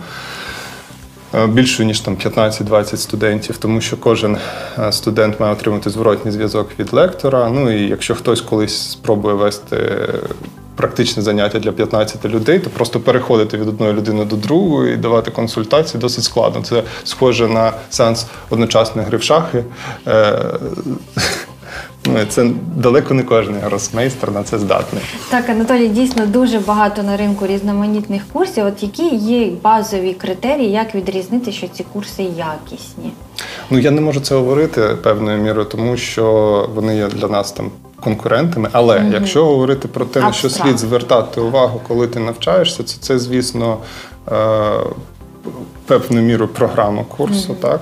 Е, 1.36 1.48
більше 1.48 1.86
ніж 1.86 2.00
там 2.00 2.15
15-20 2.15 2.98
студентів, 2.98 3.57
тому 3.57 3.81
що 3.81 3.98
кожен 3.98 4.38
е, 4.79 4.91
студент 4.91 5.39
має 5.39 5.53
отримати 5.53 5.89
зворотній 5.89 6.31
зв'язок 6.31 6.69
від 6.79 6.93
лектора. 6.93 7.50
Ну 7.50 7.72
і 7.72 7.89
якщо 7.89 8.15
хтось 8.15 8.41
колись 8.41 8.91
спробує 8.91 9.36
вести 9.36 9.77
практичне 10.75 11.24
заняття 11.24 11.60
для 11.60 11.72
15 11.72 12.25
людей, 12.25 12.60
то 12.60 12.69
просто 12.69 13.00
переходити 13.00 13.57
від 13.57 13.67
одної 13.67 13.93
людини 13.93 14.25
до 14.25 14.36
другої 14.36 14.93
і 14.93 14.98
давати 14.98 15.31
консультації 15.31 16.01
досить 16.01 16.24
складно. 16.24 16.62
Це 16.62 16.84
схоже 17.03 17.48
на 17.48 17.74
сеанс 17.89 18.25
одночасної 18.50 19.07
гри 19.07 19.17
в 19.17 19.24
шахи. 19.24 19.63
Ну, 22.14 22.26
Це 22.30 22.50
далеко 22.76 23.14
не 23.14 23.24
кожен 23.24 23.56
гросмейстер 23.56 24.32
на 24.32 24.44
це 24.44 24.60
здатний. 24.60 25.04
Так, 25.30 25.50
Анатолій, 25.50 25.88
дійсно 25.88 26.26
дуже 26.26 26.60
багато 26.60 27.04
на 27.04 27.18
ринку 27.18 27.48
різноманітних 27.48 28.22
курсів. 28.34 28.66
От 28.66 28.84
які 28.84 29.16
є 29.16 29.52
базові 29.64 30.14
критерії, 30.14 30.72
як 30.72 30.96
відрізнити, 30.96 31.52
що 31.52 31.68
ці 31.68 31.86
курси 31.94 32.24
якісні? 32.24 33.12
Ну 33.70 33.80
я 33.80 33.92
не 33.92 34.02
можу 34.02 34.20
це 34.20 34.36
говорити 34.36 34.82
певною 35.04 35.38
мірою, 35.38 35.66
тому 35.66 35.98
що 35.98 36.70
вони 36.76 36.98
є 36.98 37.08
для 37.08 37.28
нас 37.28 37.52
там 37.52 37.72
конкурентами. 38.00 38.70
Але 38.72 39.00
угу. 39.00 39.10
якщо 39.14 39.46
говорити 39.46 39.88
про 39.88 40.06
те, 40.06 40.22
на 40.22 40.34
що 40.34 40.50
слід 40.50 40.80
звертати 40.80 41.42
увагу, 41.42 41.82
коли 41.88 42.08
ти 42.08 42.20
навчаєшся, 42.20 42.84
це, 42.84 42.98
це 43.00 43.20
звісно, 43.20 43.78
е, 44.32 44.34
певною 45.86 46.26
мірою 46.26 46.50
програма 46.50 47.04
курсу, 47.18 47.52
угу. 47.54 47.58
так? 47.62 47.82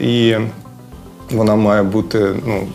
І 0.00 0.36
вона 1.30 1.56
має 1.56 1.82
бути 1.82 2.34
ну, 2.46 2.66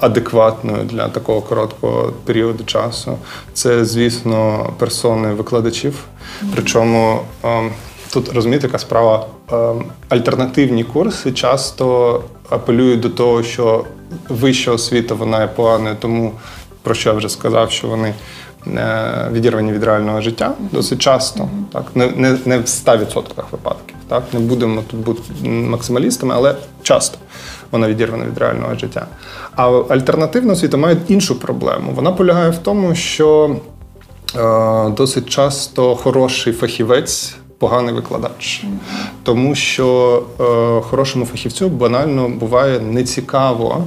адекватною 0.00 0.84
для 0.84 1.08
такого 1.08 1.40
короткого 1.40 2.12
періоду 2.24 2.64
часу. 2.64 3.18
Це, 3.52 3.84
звісно, 3.84 4.70
персони 4.78 5.32
викладачів. 5.32 6.04
Причому 6.54 7.20
ем, 7.44 7.70
тут 8.12 8.32
розумієте, 8.32 8.66
яка 8.66 8.78
справа 8.78 9.26
ем, 9.52 9.84
альтернативні 10.08 10.84
курси 10.84 11.32
часто 11.32 12.20
апелюють 12.48 13.00
до 13.00 13.10
того, 13.10 13.42
що 13.42 13.84
вища 14.28 14.72
освіта 14.72 15.14
вона 15.14 15.40
є 15.40 15.46
поганою, 15.46 15.96
тому 16.00 16.32
про 16.82 16.94
що 16.94 17.08
я 17.08 17.14
вже 17.14 17.28
сказав, 17.28 17.70
що 17.70 17.88
вони. 17.88 18.14
Е, 18.76 19.28
відірвані 19.32 19.72
від 19.72 19.84
реального 19.84 20.20
життя 20.20 20.54
досить 20.72 20.98
часто, 20.98 21.48
так 21.72 21.84
не 21.94 22.06
не, 22.06 22.38
не 22.44 22.58
в 22.58 22.62
100% 22.62 23.22
випадків. 23.50 23.96
Так 24.08 24.22
не 24.32 24.40
будемо 24.40 24.82
тут 24.90 25.00
бути 25.00 25.48
максималістами, 25.48 26.34
але 26.36 26.54
часто 26.82 27.18
вона 27.70 27.88
відірвана 27.88 28.24
від 28.24 28.38
реального 28.38 28.74
життя. 28.74 29.06
А 29.56 29.68
альтернативна 29.68 30.52
освіта 30.52 30.76
має 30.76 30.96
іншу 31.08 31.40
проблему. 31.40 31.92
Вона 31.94 32.12
полягає 32.12 32.50
в 32.50 32.58
тому, 32.58 32.94
що 32.94 33.56
е, 34.36 34.90
досить 34.90 35.28
часто 35.28 35.96
хороший 35.96 36.52
фахівець. 36.52 37.36
Поганий 37.58 37.94
викладач, 37.94 38.64
тому 39.22 39.54
що 39.54 40.22
е, 40.40 40.80
хорошому 40.80 41.26
фахівцю 41.26 41.68
банально 41.68 42.28
буває 42.28 42.80
нецікаво 42.80 43.84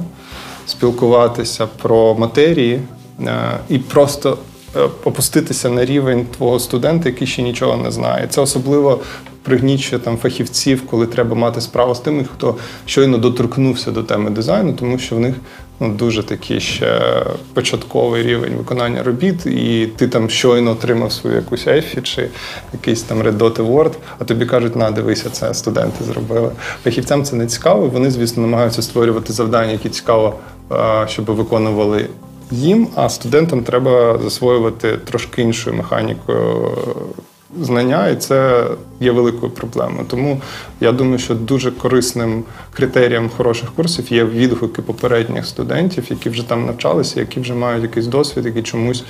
спілкуватися 0.66 1.66
про 1.82 2.14
матерії 2.14 2.80
е, 3.20 3.58
і 3.68 3.78
просто 3.78 4.38
е, 4.76 4.88
опуститися 5.04 5.70
на 5.70 5.84
рівень 5.84 6.26
твого 6.36 6.58
студента, 6.58 7.08
який 7.08 7.26
ще 7.26 7.42
нічого 7.42 7.76
не 7.76 7.90
знає. 7.90 8.26
Це 8.30 8.40
особливо 8.40 9.00
пригнічує 9.42 10.02
там 10.02 10.16
фахівців, 10.16 10.86
коли 10.86 11.06
треба 11.06 11.34
мати 11.34 11.60
справу 11.60 11.94
з 11.94 12.00
тими, 12.00 12.24
хто 12.34 12.56
щойно 12.86 13.18
доторкнувся 13.18 13.90
до 13.90 14.02
теми 14.02 14.30
дизайну, 14.30 14.72
тому 14.72 14.98
що 14.98 15.16
в 15.16 15.20
них 15.20 15.34
ну, 15.80 15.88
дуже 15.88 16.22
такий 16.22 16.60
ще 16.60 17.22
початковий 17.54 18.22
рівень 18.22 18.54
виконання 18.56 19.02
робіт, 19.02 19.46
і 19.46 19.88
ти 19.96 20.08
там 20.08 20.30
щойно 20.30 20.70
отримав 20.70 21.12
свою 21.12 21.36
якусь 21.36 21.66
ефі 21.66 22.00
чи 22.02 22.28
якийсь 22.72 23.02
там 23.02 23.22
Red 23.22 23.38
Dot 23.38 23.56
Award, 23.56 23.92
а 24.18 24.24
тобі 24.24 24.46
кажуть, 24.46 24.76
на, 24.76 24.90
дивися, 24.90 25.30
це 25.30 25.54
студенти 25.54 26.04
зробили. 26.04 26.50
Фахівцям 26.84 27.24
це 27.24 27.36
не 27.36 27.46
цікаво. 27.46 27.86
Вони, 27.86 28.10
звісно, 28.10 28.42
намагаються 28.42 28.82
створювати 28.82 29.32
завдання, 29.32 29.72
які 29.72 29.88
цікаво, 29.88 30.34
щоб 31.06 31.24
виконували. 31.24 32.08
Їм, 32.50 32.88
а 32.94 33.08
студентам 33.08 33.62
треба 33.62 34.18
засвоювати 34.22 34.96
трошки 34.96 35.42
іншою 35.42 35.76
механікою 35.76 36.70
знання, 37.60 38.08
і 38.08 38.16
це 38.16 38.66
є 39.00 39.12
великою 39.12 39.52
проблемою. 39.52 40.04
Тому 40.08 40.40
я 40.80 40.92
думаю, 40.92 41.18
що 41.18 41.34
дуже 41.34 41.70
корисним 41.70 42.44
критерієм 42.72 43.30
хороших 43.36 43.72
курсів 43.72 44.12
є 44.12 44.24
відгуки 44.24 44.82
попередніх 44.82 45.46
студентів, 45.46 46.04
які 46.10 46.30
вже 46.30 46.48
там 46.48 46.66
навчалися, 46.66 47.20
які 47.20 47.40
вже 47.40 47.54
мають 47.54 47.82
якийсь 47.82 48.06
досвід, 48.06 48.46
які 48.46 48.62
чомусь 48.62 49.04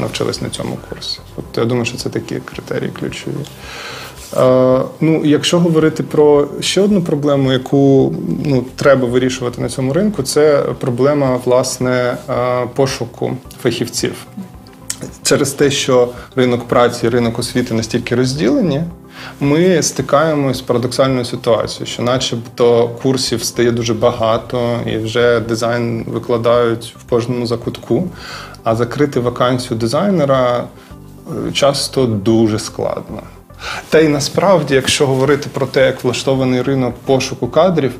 навчились 0.00 0.42
на 0.42 0.50
цьому 0.50 0.78
курсі. 0.88 1.20
Тобто 1.36 1.60
я 1.60 1.66
думаю, 1.66 1.84
що 1.84 1.96
це 1.96 2.08
такі 2.08 2.36
критерії 2.36 2.90
ключові. 3.00 3.34
Е, 4.36 4.80
ну, 5.00 5.24
Якщо 5.24 5.58
говорити 5.60 6.02
про 6.02 6.48
ще 6.60 6.80
одну 6.80 7.02
проблему, 7.02 7.52
яку 7.52 8.14
ну, 8.44 8.64
треба 8.76 9.08
вирішувати 9.08 9.62
на 9.62 9.68
цьому 9.68 9.92
ринку, 9.92 10.22
це 10.22 10.64
проблема 10.78 11.40
власне 11.44 12.16
е, 12.30 12.66
пошуку 12.74 13.36
фахівців. 13.62 14.26
Через 15.28 15.50
те, 15.50 15.70
що 15.70 16.08
ринок 16.36 16.68
праці 16.68 17.06
і 17.06 17.08
ринок 17.08 17.38
освіти 17.38 17.74
настільки 17.74 18.14
розділені, 18.14 18.82
ми 19.40 19.82
стикаємось 19.82 20.58
з 20.58 20.60
парадоксальною 20.60 21.24
ситуацією, 21.24 21.86
що, 21.86 22.02
начебто, 22.02 22.88
курсів 23.02 23.44
стає 23.44 23.70
дуже 23.70 23.94
багато, 23.94 24.78
і 24.86 24.98
вже 24.98 25.40
дизайн 25.40 26.04
викладають 26.06 26.96
в 26.98 27.10
кожному 27.10 27.46
закутку, 27.46 28.10
а 28.64 28.76
закрити 28.76 29.20
вакансію 29.20 29.78
дизайнера 29.78 30.64
е, 31.48 31.52
часто 31.52 32.06
дуже 32.06 32.58
складно. 32.58 33.22
Та 33.88 33.98
й 33.98 34.08
насправді, 34.08 34.74
якщо 34.74 35.06
говорити 35.06 35.48
про 35.52 35.66
те, 35.66 35.86
як 35.86 36.04
влаштований 36.04 36.62
ринок 36.62 36.94
пошуку 37.06 37.48
кадрів, 37.48 37.92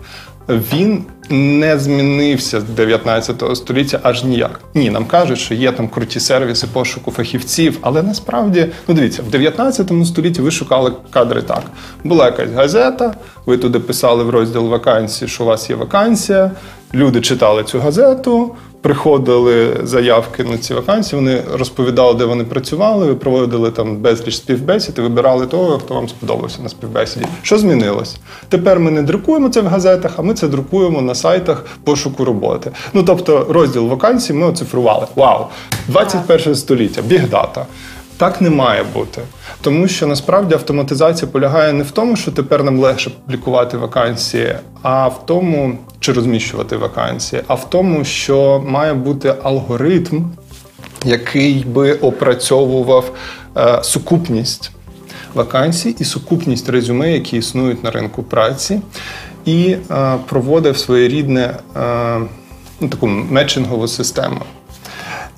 він 0.48 1.04
не 1.30 1.78
змінився 1.78 2.60
з 2.60 2.64
19 2.64 3.42
століття 3.54 4.00
аж 4.02 4.24
ніяк. 4.24 4.60
Ні, 4.74 4.90
нам 4.90 5.04
кажуть, 5.04 5.38
що 5.38 5.54
є 5.54 5.72
там 5.72 5.88
круті 5.88 6.20
сервіси 6.20 6.66
пошуку 6.72 7.10
фахівців, 7.10 7.78
але 7.80 8.02
насправді, 8.02 8.66
ну 8.88 8.94
дивіться, 8.94 9.22
в 9.22 9.30
19 9.30 9.92
столітті 10.06 10.42
ви 10.42 10.50
шукали 10.50 10.92
кадри 11.10 11.42
так. 11.42 11.62
Була 12.04 12.26
якась 12.26 12.50
газета, 12.50 13.14
ви 13.46 13.58
туди 13.58 13.78
писали 13.78 14.24
в 14.24 14.30
розділ 14.30 14.68
вакансії, 14.68 15.28
що 15.28 15.44
у 15.44 15.46
вас 15.46 15.70
є 15.70 15.76
вакансія. 15.76 16.50
Люди 16.94 17.20
читали 17.20 17.64
цю 17.64 17.80
газету, 17.80 18.54
приходили 18.80 19.76
заявки 19.82 20.44
на 20.44 20.58
ці 20.58 20.74
вакансії, 20.74 21.20
вони 21.20 21.42
розповідали, 21.52 22.14
де 22.14 22.24
вони 22.24 22.44
працювали, 22.44 23.14
проводили 23.14 23.70
там 23.70 23.96
безліч 23.96 24.36
співбесід 24.36 24.94
і 24.98 25.00
вибирали 25.00 25.46
того, 25.46 25.78
хто 25.78 25.94
вам 25.94 26.08
сподобався 26.08 26.62
на 26.62 26.68
співбесіді. 26.68 27.26
Що 27.42 27.58
змінилось? 27.58 28.16
Тепер 28.48 28.80
ми 28.80 28.90
не 28.90 29.02
друкуємо 29.02 29.48
це 29.48 29.60
в 29.60 29.66
газетах, 29.66 30.12
а 30.16 30.22
ми 30.22 30.34
це 30.34 30.48
друкуємо 30.48 31.02
на 31.02 31.14
сайтах 31.14 31.64
пошуку 31.84 32.24
роботи. 32.24 32.70
Ну 32.92 33.02
тобто, 33.02 33.46
розділ 33.50 33.86
вакансій 33.86 34.32
ми 34.32 34.46
оцифрували. 34.46 35.06
Вау! 35.16 35.46
21 35.88 36.54
століття, 36.54 37.02
бігдата. 37.02 37.66
Так 38.18 38.40
не 38.40 38.50
має 38.50 38.82
бути. 38.82 39.22
Тому 39.60 39.88
що 39.88 40.06
насправді 40.06 40.54
автоматизація 40.54 41.30
полягає 41.30 41.72
не 41.72 41.84
в 41.84 41.90
тому, 41.90 42.16
що 42.16 42.32
тепер 42.32 42.64
нам 42.64 42.78
легше 42.78 43.10
публікувати 43.10 43.76
вакансії, 43.76 44.54
а 44.82 45.08
в 45.08 45.26
тому, 45.26 45.78
чи 46.00 46.12
розміщувати 46.12 46.76
вакансії, 46.76 47.42
а 47.46 47.54
в 47.54 47.70
тому, 47.70 48.04
що 48.04 48.62
має 48.66 48.94
бути 48.94 49.34
алгоритм, 49.42 50.24
який 51.04 51.64
би 51.64 51.92
опрацьовував 51.92 53.12
е, 53.56 53.78
сукупність 53.82 54.70
вакансій 55.34 55.96
і 55.98 56.04
сукупність 56.04 56.68
резюме, 56.68 57.12
які 57.12 57.36
існують 57.36 57.84
на 57.84 57.90
ринку 57.90 58.22
праці, 58.22 58.80
і 59.44 59.76
е, 59.90 60.16
проводив 60.28 60.78
своєрідне 60.78 61.54
е, 61.76 62.20
ну, 62.80 62.88
таку 62.88 63.06
мечингову 63.06 63.88
систему. 63.88 64.40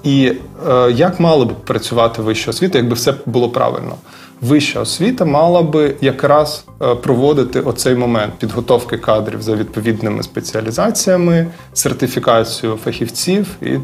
І 0.03 0.33
е, 0.69 0.93
як 0.93 1.21
мала 1.21 1.45
б 1.45 1.55
працювати 1.65 2.23
вища 2.23 2.51
освіта, 2.51 2.79
якби 2.79 2.95
все 2.95 3.15
було 3.27 3.49
правильно? 3.49 3.95
Вища 4.41 4.81
освіта 4.81 5.25
мала 5.25 5.63
би 5.63 5.95
якраз 6.01 6.65
е, 6.83 6.95
проводити 6.95 7.61
оцей 7.61 7.95
момент 7.95 8.33
підготовки 8.39 8.99
кадрів 8.99 9.43
за 9.43 9.55
відповідними 9.55 10.23
спеціалізаціями, 10.23 11.47
сертифікацію 11.73 12.79
фахівців 12.85 13.47
і 13.63 13.79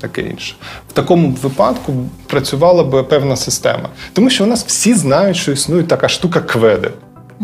таке 0.00 0.22
інше. 0.22 0.54
В 0.88 0.92
такому 0.92 1.30
випадку 1.42 1.92
працювала 2.26 2.84
би 2.84 3.02
певна 3.02 3.36
система, 3.36 3.88
тому 4.12 4.30
що 4.30 4.44
у 4.44 4.46
нас 4.46 4.64
всі 4.64 4.94
знають, 4.94 5.36
що 5.36 5.52
існує 5.52 5.82
така 5.82 6.08
штука 6.08 6.40
кведи. 6.40 6.90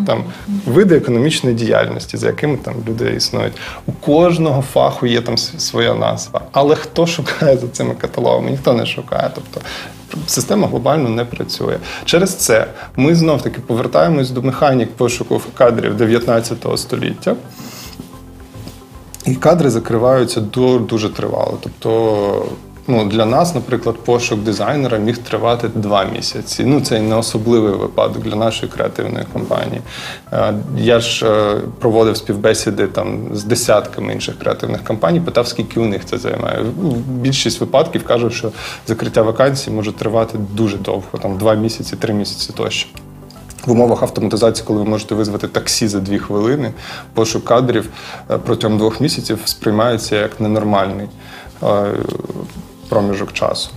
Там 0.07 0.25
види 0.67 0.97
економічної 0.97 1.57
діяльності, 1.57 2.17
за 2.17 2.27
якими 2.27 2.57
там 2.57 2.75
люди 2.89 3.15
існують. 3.17 3.53
У 3.87 3.93
кожного 3.93 4.63
фаху 4.63 5.07
є 5.07 5.21
там 5.21 5.39
своя 5.39 5.95
назва. 5.95 6.41
Але 6.53 6.75
хто 6.75 7.07
шукає 7.07 7.57
за 7.57 7.69
цими 7.69 7.95
каталогами? 7.95 8.51
Ніхто 8.51 8.73
не 8.73 8.87
шукає. 8.87 9.31
Тобто 9.35 9.61
система 10.27 10.69
глобально 10.69 11.09
не 11.09 11.25
працює. 11.25 11.79
Через 12.05 12.35
це 12.35 12.67
ми 12.97 13.15
знов 13.15 13.43
таки 13.43 13.61
повертаємось 13.61 14.31
до 14.31 14.43
механік 14.43 14.93
пошуку 14.93 15.41
кадрів 15.55 15.97
19 15.97 16.67
століття. 16.77 17.37
І 19.27 19.35
кадри 19.35 19.71
закриваються 19.71 20.41
дуже 20.81 21.09
тривало. 21.09 21.59
Тобто 21.61 22.47
Ну, 22.91 23.05
Для 23.05 23.27
нас, 23.27 23.55
наприклад, 23.55 23.97
пошук 24.05 24.41
дизайнера 24.41 24.99
міг 24.99 25.19
тривати 25.19 25.69
два 25.75 26.05
місяці. 26.05 26.65
Ну, 26.65 26.81
це 26.81 27.01
не 27.01 27.15
особливий 27.15 27.73
випадок 27.73 28.23
для 28.23 28.37
нашої 28.37 28.73
креативної 28.73 29.25
компанії. 29.33 29.81
Е, 30.33 30.55
я 30.77 31.01
ж 31.01 31.27
е, 31.27 31.61
проводив 31.79 32.17
співбесіди 32.17 32.87
там 32.87 33.29
з 33.33 33.45
десятками 33.45 34.13
інших 34.13 34.39
креативних 34.39 34.85
компаній, 34.85 35.21
питав, 35.21 35.49
скільки 35.49 35.81
у 35.81 35.87
них 35.87 36.05
це 36.05 36.19
займає. 36.19 36.59
Ну, 36.83 36.91
більшість 37.09 37.61
випадків 37.61 38.05
кажуть, 38.05 38.33
що 38.33 38.51
закриття 38.87 39.23
вакансій 39.23 39.71
може 39.71 39.93
тривати 39.93 40.39
дуже 40.53 40.77
довго, 40.77 41.19
там 41.23 41.39
два 41.39 41.55
місяці, 41.55 41.97
три 41.97 42.15
місяці 42.15 42.53
тощо. 42.57 42.89
В 43.67 43.71
умовах 43.71 44.03
автоматизації, 44.03 44.67
коли 44.67 44.79
ви 44.79 44.85
можете 44.85 45.15
визвати 45.15 45.49
таксі 45.49 45.89
за 45.89 46.01
дві 46.01 46.19
хвилини, 46.19 46.73
пошук 47.15 47.45
кадрів 47.45 47.89
е, 48.31 48.39
протягом 48.39 48.79
двох 48.79 49.01
місяців 49.01 49.39
сприймається 49.45 50.17
як 50.17 50.41
ненормальний 50.41 51.09
проміжок 52.89 53.33
часу. 53.33 53.71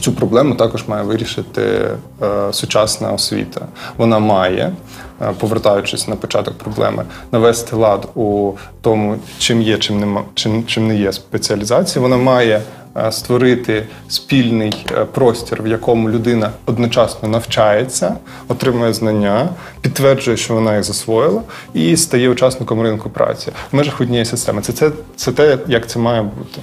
Цю 0.00 0.12
проблему 0.12 0.54
також 0.54 0.88
має 0.88 1.02
вирішити 1.02 1.62
е, 2.22 2.52
сучасна 2.52 3.12
освіта. 3.12 3.60
Вона 3.96 4.18
має, 4.18 4.72
е, 5.22 5.32
повертаючись 5.38 6.08
на 6.08 6.16
початок 6.16 6.58
проблеми, 6.58 7.04
навести 7.32 7.76
лад 7.76 8.08
у 8.14 8.52
тому, 8.80 9.16
чим 9.38 9.62
є, 9.62 9.78
чим 9.78 10.00
нема, 10.00 10.22
чим, 10.34 10.66
чим 10.66 10.88
не 10.88 10.96
є 10.96 11.12
спеціалізація. 11.12 12.02
Вона 12.02 12.16
має 12.16 12.62
е, 12.96 13.12
створити 13.12 13.86
спільний 14.08 14.86
е, 14.92 15.04
простір, 15.04 15.62
в 15.62 15.66
якому 15.66 16.10
людина 16.10 16.50
одночасно 16.66 17.28
навчається, 17.28 18.14
отримує 18.48 18.92
знання, 18.92 19.48
підтверджує, 19.80 20.36
що 20.36 20.54
вона 20.54 20.74
їх 20.74 20.84
засвоїла, 20.84 21.42
і 21.74 21.96
стає 21.96 22.28
учасником 22.28 22.82
ринку 22.82 23.10
праці 23.10 23.52
в 23.72 23.76
межах 23.76 24.00
однієї 24.00 24.24
системи. 24.24 24.62
Це, 24.62 24.72
це, 24.72 24.90
це 25.16 25.32
те, 25.32 25.58
як 25.66 25.88
це 25.88 25.98
має 25.98 26.22
бути. 26.22 26.60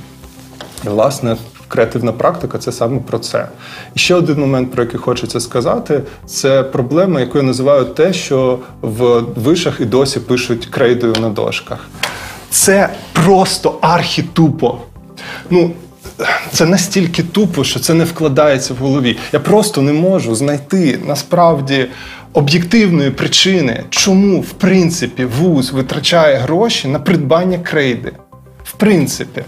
Власне, 0.84 1.36
креативна 1.68 2.12
практика 2.12 2.58
це 2.58 2.72
саме 2.72 3.00
про 3.00 3.20
це. 3.20 3.48
І 3.96 4.00
ще 4.00 4.16
один 4.16 4.40
момент, 4.40 4.72
про 4.72 4.84
який 4.84 5.00
хочеться 5.00 5.40
сказати, 5.40 6.02
це 6.26 6.64
проблема, 6.64 7.20
яку 7.20 7.38
я 7.38 7.44
називаю 7.44 7.86
те, 7.86 8.14
що 8.14 8.60
в 8.82 9.22
вишах 9.36 9.80
і 9.80 9.86
досі 9.86 10.20
пишуть 10.20 10.66
крейдою 10.66 11.14
на 11.22 11.30
дошках. 11.30 11.88
Це 12.50 12.90
просто 13.14 13.78
архітупо. 13.82 14.78
Ну, 15.50 15.72
це 16.52 16.66
настільки 16.66 17.24
тупо, 17.24 17.64
що 17.64 17.80
це 17.80 17.94
не 17.94 18.04
вкладається 18.04 18.74
в 18.74 18.78
голові. 18.78 19.18
Я 19.34 19.40
просто 19.40 19.82
не 19.82 19.94
можу 19.94 20.36
знайти 20.36 21.00
насправді 21.08 21.88
об'єктивної 22.34 23.12
причини, 23.12 23.84
чому 23.90 24.42
в 24.42 24.50
принципі 24.50 25.26
вуз 25.26 25.72
витрачає 25.72 26.38
гроші 26.38 26.88
на 26.88 27.00
придбання 27.00 27.58
крейди. 27.58 28.12
Принципі, 28.78 29.44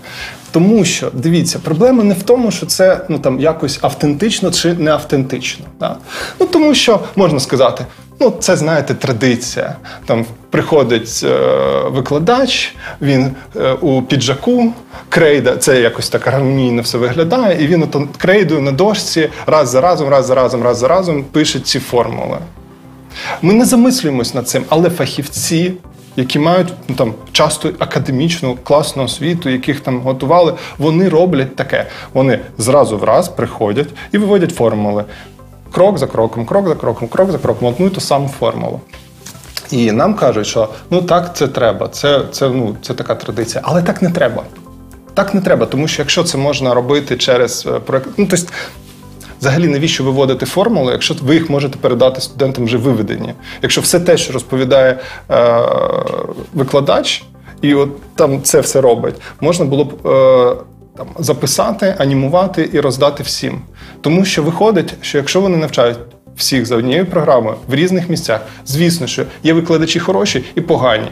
тому 0.52 0.86
що 0.86 1.12
дивіться, 1.14 1.60
проблема 1.60 2.04
не 2.04 2.14
в 2.14 2.24
тому, 2.24 2.52
що 2.52 2.66
це 2.66 3.02
ну 3.10 3.20
там 3.20 3.40
якось 3.40 3.80
автентично 3.82 4.52
чи 4.52 4.74
не 4.74 4.92
автентично. 4.92 5.66
Да? 5.80 5.96
Ну 6.40 6.46
тому 6.46 6.76
що 6.76 7.00
можна 7.16 7.40
сказати, 7.40 7.86
ну 8.20 8.34
це 8.40 8.56
знаєте, 8.56 8.94
традиція. 8.94 9.76
Там 10.06 10.26
приходить 10.50 11.22
е, 11.24 11.38
викладач, 11.90 12.76
він 13.02 13.32
е, 13.56 13.72
у 13.72 14.02
піджаку, 14.02 14.74
крейда, 15.10 15.58
це 15.58 15.82
якось 15.82 16.10
так 16.10 16.22
гармонійно 16.26 16.82
все 16.82 16.98
виглядає, 16.98 17.64
і 17.64 17.68
він 17.68 17.84
ото 17.84 18.08
крейдою 18.18 18.62
на 18.62 18.72
дошці 18.72 19.30
раз 19.46 19.70
за 19.70 19.82
разом, 19.82 20.10
раз 20.10 20.26
за 20.26 20.36
разом, 20.36 20.64
раз 20.64 20.78
за 20.78 20.88
разом 20.88 21.24
пише 21.24 21.60
ці 21.60 21.80
формули. 21.80 22.38
Ми 23.42 23.54
не 23.54 23.66
замислюємось 23.66 24.34
над 24.34 24.50
цим, 24.50 24.64
але 24.70 24.90
фахівці 24.90 25.74
які 26.18 26.40
мають 26.40 26.74
ну, 26.88 26.96
там 26.96 27.14
часто 27.32 27.70
академічну 27.80 28.58
класну 28.64 29.04
освіту, 29.04 29.50
яких 29.50 29.80
там 29.80 30.00
готували, 30.00 30.54
вони 30.78 31.10
роблять 31.10 31.56
таке. 31.56 31.86
Вони 32.14 32.40
зразу 32.58 32.98
в 32.98 33.04
раз 33.04 33.30
приходять 33.30 33.88
і 34.12 34.18
виводять 34.18 34.56
формули. 34.56 35.04
Крок 35.72 35.98
за 35.98 36.08
кроком, 36.08 36.46
крок 36.46 36.68
за 36.68 36.76
кроком, 36.76 37.08
крок 37.08 37.32
за 37.32 37.38
кроком, 37.38 37.68
одну 37.68 37.88
і 37.88 37.90
ту 37.90 38.02
саму 38.02 38.28
формулу. 38.28 38.82
І 39.72 39.92
нам 39.92 40.14
кажуть, 40.14 40.48
що 40.48 40.70
ну 40.90 41.02
так 41.02 41.36
це 41.36 41.48
треба, 41.48 41.88
це 41.88 42.22
це, 42.32 42.50
ну, 42.50 42.76
це 42.82 42.94
така 42.94 43.16
традиція, 43.16 43.62
але 43.66 43.82
так 43.82 44.02
не 44.02 44.10
треба. 44.10 44.44
Так 45.14 45.34
не 45.34 45.42
треба, 45.42 45.66
тому 45.66 45.88
що 45.88 46.02
якщо 46.02 46.24
це 46.24 46.38
можна 46.38 46.74
робити 46.74 47.18
через 47.18 47.68
е, 47.68 47.80
проект, 47.80 48.10
ну 48.18 48.28
тобто 48.30 48.46
Взагалі, 49.40 49.68
навіщо 49.68 50.04
виводити 50.04 50.46
формули, 50.46 50.92
якщо 50.92 51.16
ви 51.22 51.34
їх 51.34 51.50
можете 51.50 51.78
передати 51.78 52.22
студентам 52.22 52.66
вже 52.66 52.78
виведені? 52.78 53.34
Якщо 53.62 53.82
все 53.82 54.00
те, 54.00 54.18
що 54.18 54.34
розповідає 54.34 55.00
е, 55.32 55.62
викладач, 56.54 57.24
і 57.62 57.74
от 57.74 58.16
там 58.16 58.42
це 58.42 58.60
все 58.60 58.82
робить, 58.82 59.16
можна 59.42 59.66
було 59.66 59.86
б 59.86 60.08
е, 60.08 60.56
там 60.98 61.08
записати, 61.20 61.96
анімувати 61.98 62.70
і 62.74 62.80
роздати 62.80 63.24
всім. 63.24 63.62
Тому 64.02 64.26
що 64.26 64.44
виходить, 64.44 64.94
що 65.02 65.18
якщо 65.18 65.42
вони 65.42 65.58
навчають 65.58 65.98
всіх 66.36 66.66
за 66.66 66.76
однією 66.76 67.06
програмою 67.06 67.56
в 67.68 67.76
різних 67.76 68.10
місцях, 68.10 68.42
звісно, 68.66 69.08
що 69.08 69.24
є 69.44 69.54
викладачі 69.54 70.00
хороші 70.00 70.46
і 70.56 70.62
погані. 70.62 71.08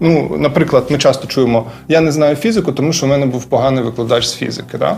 Ну, 0.00 0.36
наприклад, 0.38 0.86
ми 0.90 0.98
часто 0.98 1.26
чуємо, 1.26 1.66
я 1.88 2.00
не 2.00 2.12
знаю 2.12 2.36
фізику, 2.36 2.72
тому 2.72 2.92
що 2.92 3.06
в 3.06 3.08
мене 3.08 3.26
був 3.26 3.44
поганий 3.44 3.84
викладач 3.84 4.26
з 4.26 4.34
фізики. 4.34 4.78
Да? 4.78 4.96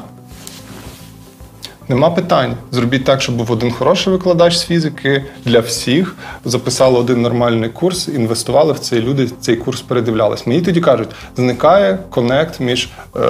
Нема 1.88 2.11
питань. 2.11 2.57
Зробіть 2.70 3.05
так, 3.05 3.22
щоб 3.22 3.35
був 3.35 3.53
один 3.53 3.70
хороший 3.70 4.12
викладач 4.12 4.57
з 4.57 4.64
фізики 4.64 5.24
для 5.44 5.61
всіх. 5.61 6.16
Записали 6.44 6.98
один 6.98 7.22
нормальний 7.22 7.70
курс, 7.70 8.09
інвестували 8.09 8.72
в 8.72 8.79
цей 8.79 9.01
люди. 9.01 9.31
Цей 9.40 9.57
курс 9.57 9.81
передивлялись. 9.81 10.46
Мені 10.46 10.62
тоді 10.62 10.81
кажуть, 10.81 11.09
зникає 11.37 11.98
конект 12.11 12.61
між 12.61 12.88
е, 13.16 13.20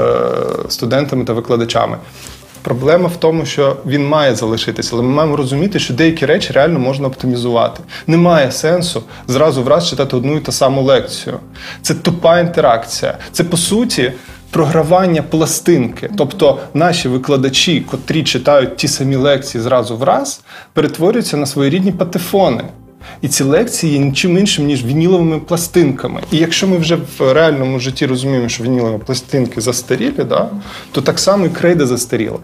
студентами 0.68 1.24
та 1.24 1.32
викладачами. 1.32 1.96
Проблема 2.62 3.08
в 3.08 3.16
тому, 3.16 3.46
що 3.46 3.76
він 3.86 4.08
має 4.08 4.34
залишитися, 4.34 4.90
але 4.92 5.02
ми 5.02 5.08
маємо 5.08 5.36
розуміти, 5.36 5.78
що 5.78 5.94
деякі 5.94 6.26
речі 6.26 6.52
реально 6.52 6.78
можна 6.78 7.08
оптимізувати. 7.08 7.80
Немає 8.06 8.52
сенсу 8.52 9.02
зразу 9.28 9.62
враз 9.62 9.88
читати 9.88 10.16
одну 10.16 10.36
і 10.36 10.40
ту 10.40 10.52
саму 10.52 10.82
лекцію. 10.82 11.38
Це 11.82 11.94
тупа 11.94 12.40
інтеракція. 12.40 13.18
Це 13.32 13.44
по 13.44 13.56
суті 13.56 14.12
програвання 14.50 15.22
пластинки. 15.22 16.10
Тобто 16.16 16.58
наші 16.74 17.08
викладачі, 17.08 17.80
котрі 17.80 18.24
читають 18.24 18.76
ті 18.76 18.88
самі 18.88 19.16
лекції 19.16 19.62
зразу 19.62 19.96
в 19.96 20.02
раз, 20.02 20.40
перетворюються 20.72 21.36
на 21.36 21.46
своєрідні 21.46 21.92
патефони. 21.92 22.64
І 23.22 23.28
ці 23.28 23.44
лекції 23.44 23.92
є 23.92 23.98
нічим 23.98 24.38
іншим, 24.38 24.66
ніж 24.66 24.84
вініловими 24.84 25.38
пластинками. 25.38 26.20
І 26.32 26.36
якщо 26.36 26.66
ми 26.66 26.76
вже 26.76 26.96
в 26.96 27.32
реальному 27.32 27.80
житті 27.80 28.06
розуміємо, 28.06 28.48
що 28.48 28.64
вінілові 28.64 28.98
пластинки 29.06 29.60
застарілі, 29.60 30.24
да, 30.28 30.50
то 30.92 31.02
так 31.02 31.18
само 31.18 31.46
і 31.46 31.48
крейда 31.48 31.86
застаріла. 31.86 32.38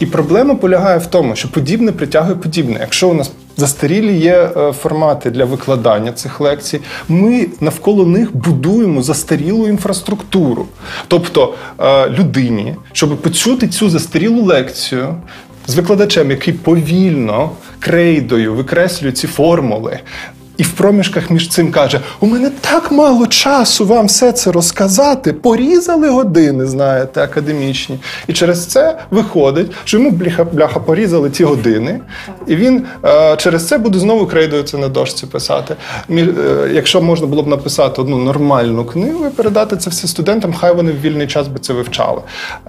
І 0.00 0.06
проблема 0.06 0.54
полягає 0.54 0.98
в 0.98 1.06
тому, 1.06 1.36
що 1.36 1.48
подібне 1.48 1.92
притягує 1.92 2.34
подібне. 2.34 2.76
Якщо 2.80 3.08
у 3.08 3.14
нас 3.14 3.30
Застарілі 3.60 4.18
є 4.18 4.50
е, 4.56 4.72
формати 4.72 5.30
для 5.30 5.44
викладання 5.44 6.12
цих 6.12 6.40
лекцій. 6.40 6.80
Ми 7.08 7.46
навколо 7.60 8.06
них 8.06 8.36
будуємо 8.36 9.02
застарілу 9.02 9.68
інфраструктуру. 9.68 10.66
Тобто 11.08 11.54
е, 11.80 12.10
людині, 12.10 12.76
щоб 12.92 13.16
почути 13.16 13.68
цю 13.68 13.90
застарілу 13.90 14.42
лекцію 14.42 15.14
з 15.70 15.74
викладачем, 15.74 16.30
який 16.30 16.54
повільно 16.54 17.50
крейдою 17.80 18.54
викреслює 18.54 19.12
ці 19.12 19.26
формули. 19.26 20.00
І 20.60 20.62
в 20.62 20.72
проміжках 20.72 21.30
між 21.30 21.48
цим 21.48 21.70
каже: 21.70 22.00
у 22.20 22.26
мене 22.26 22.50
так 22.60 22.92
мало 22.92 23.26
часу 23.26 23.86
вам 23.86 24.06
все 24.06 24.32
це 24.32 24.52
розказати. 24.52 25.32
Порізали 25.32 26.08
години, 26.08 26.66
знаєте, 26.66 27.22
академічні. 27.22 27.98
І 28.26 28.32
через 28.32 28.66
це 28.66 28.98
виходить, 29.10 29.72
що 29.84 29.98
йому 29.98 30.10
бляха, 30.10 30.44
бляха 30.44 30.80
порізали 30.80 31.30
ті 31.30 31.44
години, 31.44 32.00
і 32.46 32.56
він 32.56 32.86
е, 33.04 33.36
через 33.36 33.68
це 33.68 33.78
буде 33.78 33.98
знову 33.98 34.26
крейдою 34.26 34.64
на 34.72 34.88
дошці 34.88 35.26
писати. 35.26 35.76
Мі, 36.08 36.22
е, 36.22 36.70
якщо 36.72 37.02
можна 37.02 37.26
було 37.26 37.42
б 37.42 37.48
написати 37.48 38.00
одну 38.00 38.18
нормальну 38.18 38.84
книгу 38.84 39.26
і 39.26 39.30
передати 39.30 39.76
це 39.76 39.90
все 39.90 40.08
студентам, 40.08 40.52
хай 40.52 40.74
вони 40.74 40.92
в 40.92 41.00
вільний 41.00 41.26
час 41.26 41.48
би 41.48 41.58
це 41.58 41.72
вивчали. 41.72 42.20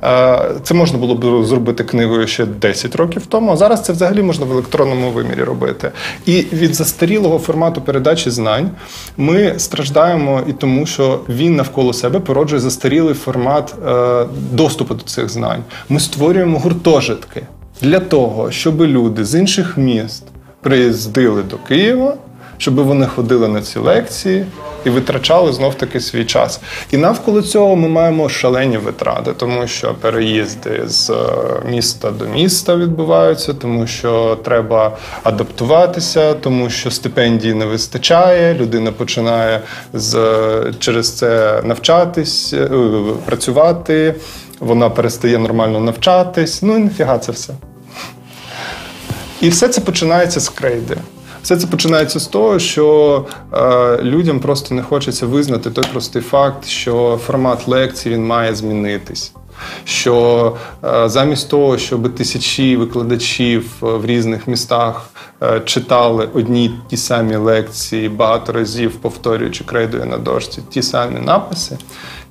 Е, 0.04 0.40
це 0.64 0.74
можна 0.74 0.98
було 0.98 1.16
б 1.16 1.46
зробити 1.46 1.84
книгою 1.84 2.28
ще 2.28 2.46
10 2.46 2.96
років 2.96 3.26
тому, 3.26 3.52
а 3.52 3.58
зараз 3.58 3.82
це 3.82 3.94
взагалі 3.94 4.22
можна 4.22 4.46
в 4.46 4.52
електронному 4.52 5.12
вимірі 5.12 5.44
робити. 5.44 5.92
І 6.26 6.46
від 6.54 6.76
застарілого 6.76 7.40
формату 7.40 7.81
передачі 7.82 8.30
знань 8.30 8.70
ми 9.18 9.54
страждаємо 9.60 10.42
і 10.48 10.54
тому, 10.54 10.86
що 10.86 11.20
він 11.30 11.56
навколо 11.56 11.94
себе 11.94 12.20
породжує 12.20 12.60
застарілий 12.60 13.14
формат 13.14 13.76
е, 13.88 14.26
доступу 14.52 14.94
до 14.94 15.04
цих 15.04 15.30
знань. 15.30 15.64
Ми 15.90 16.00
створюємо 16.00 16.60
гуртожитки 16.60 17.44
для 17.82 18.00
того, 18.00 18.52
щоб 18.52 18.82
люди 18.82 19.26
з 19.26 19.40
інших 19.40 19.78
міст 19.78 20.24
приїздили 20.62 21.44
до 21.44 21.58
Києва 21.58 22.14
щоб 22.62 22.76
вони 22.76 23.08
ходили 23.08 23.48
на 23.48 23.62
ці 23.62 23.80
лекції 23.80 24.46
і 24.86 24.90
витрачали 24.90 25.54
знов 25.54 25.76
таки 25.76 26.00
свій 26.00 26.26
час. 26.26 26.62
І 26.92 26.98
навколо 26.98 27.42
цього 27.42 27.76
ми 27.76 27.88
маємо 27.88 28.30
шалені 28.30 28.78
витрати, 28.78 29.34
тому 29.34 29.68
що 29.68 29.96
переїзди 30.02 30.82
з 30.86 31.10
е, 31.10 31.16
міста 31.70 32.12
до 32.12 32.26
міста 32.26 32.76
відбуваються, 32.76 33.54
тому 33.54 33.88
що 33.88 34.38
треба 34.44 34.98
адаптуватися, 35.24 36.34
тому 36.34 36.70
що 36.70 36.92
стипендії 36.92 37.54
не 37.54 37.66
вистачає. 37.66 38.54
Людина 38.54 38.92
починає 38.92 39.62
з 39.94 40.16
через 40.80 41.18
це 41.18 41.62
навчатись, 41.64 42.54
е, 42.54 42.70
працювати. 43.26 44.16
Вона 44.60 44.90
перестає 44.90 45.38
нормально 45.38 45.80
навчатись. 45.80 46.62
Ну 46.62 46.78
і 46.78 46.80
нафіга 46.80 47.18
це 47.18 47.32
все. 47.32 47.54
І 49.42 49.50
все 49.50 49.68
це 49.68 49.82
починається 49.82 50.40
з 50.40 50.50
крейди. 50.50 50.98
Все 51.44 51.58
це 51.58 51.68
починається 51.68 52.20
з 52.20 52.28
того, 52.28 52.60
що 52.60 53.26
е, 53.54 53.98
людям 54.02 54.40
просто 54.40 54.76
не 54.76 54.84
хочеться 54.84 55.26
визнати 55.26 55.72
той 55.72 55.84
простий 55.92 56.22
факт, 56.22 56.66
що 56.66 57.20
формат 57.26 57.68
лекцій 57.68 58.10
він 58.10 58.26
має 58.26 58.56
змінитись. 58.56 59.34
Що 59.84 60.56
е, 60.84 61.10
замість 61.10 61.50
того, 61.50 61.78
щоб 61.78 62.16
тисячі 62.16 62.76
викладачів 62.76 63.72
в 63.82 64.06
різних 64.06 64.48
містах 64.48 65.10
е, 65.44 65.62
читали 65.66 66.30
одні 66.34 66.72
ті 66.90 66.98
самі 66.98 67.36
лекції, 67.36 68.10
багато 68.10 68.54
разів 68.54 68.96
повторюючи 68.96 69.64
крейдою 69.64 70.06
на 70.06 70.18
дошці, 70.18 70.62
ті 70.70 70.82
самі 70.82 71.20
написи, 71.20 71.78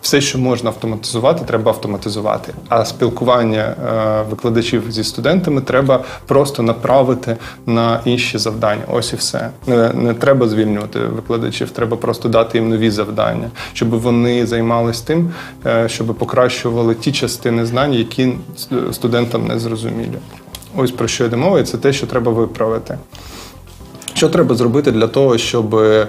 все, 0.00 0.20
що 0.20 0.38
можна 0.38 0.70
автоматизувати, 0.70 1.44
треба 1.44 1.70
автоматизувати. 1.70 2.52
А 2.68 2.84
спілкування 2.84 3.62
е, 3.62 4.22
викладачів 4.30 4.92
зі 4.92 5.04
студентами 5.04 5.60
треба 5.60 6.04
просто 6.26 6.62
направити 6.62 7.36
на 7.66 8.00
інші 8.04 8.38
завдання. 8.38 8.82
Ось 8.92 9.12
і 9.12 9.16
все. 9.16 9.50
Не, 9.66 9.92
не 9.92 10.14
треба 10.14 10.48
звільнювати 10.48 10.98
викладачів, 10.98 11.70
треба 11.70 11.96
просто 11.96 12.28
дати 12.28 12.58
їм 12.58 12.68
нові 12.68 12.90
завдання, 12.90 13.50
щоб 13.72 13.88
вони 13.88 14.46
займалися 14.46 15.04
тим, 15.06 15.32
е, 15.66 15.88
щоб 15.88 16.06
покращували 16.06 16.94
ті 16.94 17.12
частини 17.12 17.66
знань, 17.66 17.94
які 17.94 18.32
студентам 18.92 19.46
не 19.46 19.58
зрозумілі. 19.58 20.18
Ось 20.76 20.90
про 20.90 21.08
що 21.08 21.24
йде 21.24 21.36
мова, 21.36 21.60
і 21.60 21.64
це 21.64 21.78
те, 21.78 21.92
що 21.92 22.06
треба 22.06 22.32
виправити. 22.32 22.98
Що 24.20 24.28
треба 24.28 24.54
зробити 24.54 24.92
для 24.92 25.06
того, 25.06 25.38
щоб 25.38 25.74
е, 25.74 26.06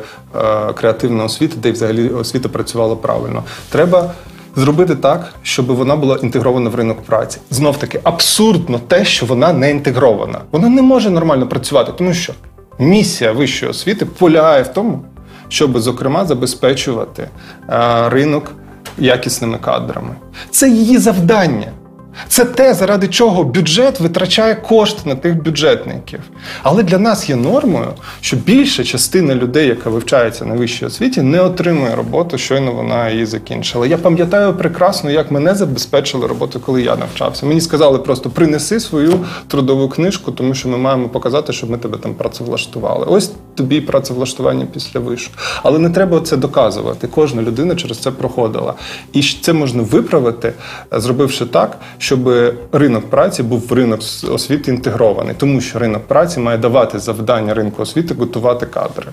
креативна 0.76 1.24
освіта, 1.24 1.56
де 1.62 1.72
взагалі 1.72 2.10
освіта 2.10 2.50
працювала 2.50 2.96
правильно? 2.96 3.44
Треба 3.70 4.12
зробити 4.56 4.96
так, 4.96 5.34
щоб 5.44 5.66
вона 5.66 5.96
була 5.96 6.18
інтегрована 6.24 6.70
в 6.70 6.76
ринок 6.76 7.02
праці. 7.02 7.40
Знов 7.50 7.78
таки 7.78 8.00
абсурдно 8.04 8.80
те, 8.80 9.06
що 9.06 9.26
вона 9.26 9.54
не 9.54 9.72
інтегрована. 9.72 10.40
Вона 10.52 10.70
не 10.70 10.82
може 10.82 11.10
нормально 11.10 11.48
працювати, 11.48 11.92
тому 11.98 12.14
що 12.14 12.34
місія 12.80 13.32
вищої 13.32 13.72
освіти 13.72 14.06
полягає 14.06 14.64
в 14.64 14.68
тому, 14.68 15.06
щоб, 15.50 15.80
зокрема, 15.80 16.26
забезпечувати 16.26 17.28
е, 17.70 18.10
ринок 18.10 18.52
якісними 18.98 19.58
кадрами. 19.58 20.16
Це 20.50 20.70
її 20.70 20.98
завдання. 20.98 21.72
Це 22.28 22.46
те, 22.46 22.74
заради 22.74 23.08
чого 23.08 23.44
бюджет 23.44 24.00
витрачає 24.00 24.56
кошти 24.56 25.10
на 25.10 25.16
тих 25.16 25.44
бюджетників. 25.44 26.20
Але 26.64 26.84
для 26.84 26.98
нас 26.98 27.30
є 27.30 27.36
нормою, 27.36 27.88
що 28.22 28.38
більша 28.38 28.84
частина 28.84 29.36
людей, 29.36 29.68
яка 29.68 29.90
вивчається 29.90 30.46
на 30.46 30.56
вищій 30.56 30.86
освіті, 30.86 31.22
не 31.22 31.42
отримує 31.42 31.96
роботу, 31.96 32.38
щойно 32.38 32.72
вона 32.72 33.10
її 33.10 33.26
закінчила. 33.26 33.88
Я 33.88 33.98
пам'ятаю 33.98 34.54
прекрасно, 34.54 35.12
як 35.12 35.32
мене 35.32 35.56
забезпечили 35.56 36.28
роботу, 36.28 36.60
коли 36.60 36.82
я 36.82 36.96
навчався. 36.96 37.46
Мені 37.46 37.62
сказали 37.62 37.98
просто 37.98 38.30
принеси 38.30 38.80
свою 38.80 39.26
трудову 39.48 39.90
книжку, 39.90 40.32
тому 40.32 40.54
що 40.54 40.70
ми 40.70 40.78
маємо 40.78 41.10
показати, 41.10 41.54
щоб 41.54 41.70
ми 41.70 41.78
тебе 41.78 41.98
там 41.98 42.14
працевлаштували. 42.14 43.06
Ось 43.10 43.32
тобі 43.56 43.82
працевлаштування 43.82 44.68
після 44.74 45.00
вишу. 45.00 45.32
Але 45.64 45.80
не 45.80 45.90
треба 45.90 46.20
це 46.22 46.38
доказувати. 46.38 47.08
Кожна 47.08 47.42
людина 47.42 47.76
через 47.76 47.98
це 47.98 48.12
проходила. 48.12 48.74
І 49.14 49.22
це 49.42 49.54
можна 49.54 49.84
виправити, 49.84 50.54
зробивши 50.92 51.46
так 51.46 51.80
щоб 52.02 52.30
ринок 52.72 53.10
праці 53.10 53.44
був 53.44 53.68
в 53.68 53.74
ринок 53.74 54.00
освіти 54.32 54.72
інтегрований, 54.72 55.36
тому 55.38 55.62
що 55.62 55.80
ринок 55.80 56.08
праці 56.08 56.40
має 56.40 56.58
давати 56.58 57.00
завдання 57.00 57.54
ринку 57.54 57.82
освіти 57.82 58.14
готувати 58.14 58.66
кадри. 58.66 59.08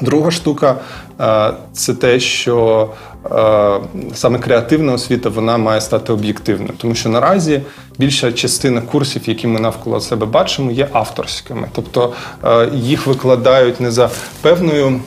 Друга 0.00 0.30
штука 0.30 0.76
е, 1.20 1.52
це 1.72 1.94
те, 1.94 2.20
що 2.20 2.88
е, 3.24 3.80
саме 4.14 4.38
креативна 4.38 4.92
освіта 4.92 5.28
вона 5.28 5.56
має 5.58 5.80
стати 5.80 6.12
об'єктивною, 6.12 6.72
тому 6.78 6.94
що 6.94 7.08
наразі 7.08 7.60
більша 7.98 8.32
частина 8.32 8.80
курсів, 8.80 9.28
які 9.28 9.46
ми 9.46 9.60
навколо 9.60 10.00
себе 10.00 10.26
бачимо, 10.26 10.70
є 10.70 10.88
авторськими, 10.92 11.68
тобто 11.72 12.12
е, 12.44 12.68
їх 12.74 13.06
викладають 13.06 13.80
не 13.80 13.90
за 13.90 14.10
певною 14.42 15.00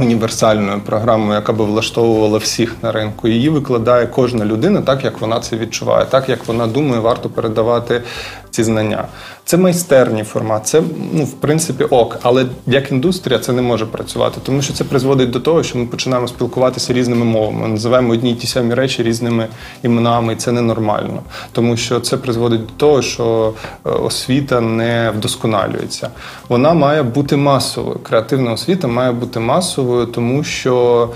універсальною 0.00 0.80
програмою, 0.80 1.32
яка 1.32 1.52
би 1.52 1.64
влаштовувала 1.64 2.38
всіх 2.38 2.74
на 2.82 2.92
ринку. 2.92 3.28
Її 3.28 3.48
викладає 3.48 4.06
кожна 4.06 4.44
людина 4.44 4.82
так, 4.82 5.04
як 5.04 5.20
вона 5.20 5.40
це 5.40 5.56
відчуває, 5.56 6.06
так 6.06 6.28
як 6.28 6.46
вона 6.46 6.66
думає, 6.66 7.00
варто 7.00 7.28
передавати 7.28 8.02
ці 8.50 8.64
знання. 8.64 9.04
Це 9.48 9.56
майстерній 9.56 10.22
формат, 10.22 10.66
це 10.66 10.82
ну 11.12 11.24
в 11.24 11.32
принципі 11.32 11.84
ок, 11.84 12.18
але 12.22 12.46
як 12.66 12.92
індустрія 12.92 13.38
це 13.38 13.52
не 13.52 13.62
може 13.62 13.86
працювати, 13.86 14.40
тому 14.42 14.62
що 14.62 14.72
це 14.72 14.84
призводить 14.84 15.30
до 15.30 15.40
того, 15.40 15.62
що 15.62 15.78
ми 15.78 15.86
починаємо 15.86 16.28
спілкуватися 16.28 16.92
різними 16.92 17.24
мовами. 17.24 17.62
Ми 17.62 17.68
називаємо 17.68 18.12
одні 18.12 18.30
й 18.30 18.34
ті 18.34 18.46
самі 18.46 18.74
речі 18.74 19.02
різними 19.02 19.48
іменами, 19.82 20.32
і 20.32 20.36
це 20.36 20.52
ненормально, 20.52 21.22
тому 21.52 21.76
що 21.76 22.00
це 22.00 22.16
призводить 22.16 22.66
до 22.66 22.72
того, 22.76 23.02
що 23.02 23.52
е, 23.86 23.90
освіта 23.90 24.60
не 24.60 25.12
вдосконалюється. 25.16 26.10
Вона 26.48 26.74
має 26.74 27.02
бути 27.02 27.36
масовою. 27.36 27.98
Креативна 27.98 28.52
освіта 28.52 28.88
має 28.88 29.12
бути 29.12 29.40
масовою, 29.40 30.06
тому 30.06 30.44
що. 30.44 31.08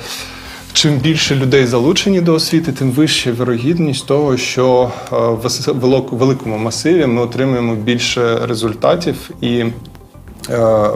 Чим 0.73 0.97
більше 0.99 1.35
людей 1.35 1.67
залучені 1.67 2.21
до 2.21 2.35
освіти, 2.35 2.73
тим 2.73 2.91
вища 2.91 3.33
вирогідність 3.33 4.07
того, 4.07 4.37
що 4.37 4.93
е, 5.13 5.17
в 5.73 6.17
великому 6.17 6.59
масиві 6.59 7.07
ми 7.07 7.23
отримуємо 7.23 7.75
більше 7.75 8.47
результатів, 8.47 9.31
і 9.41 9.65
е, 10.51 10.91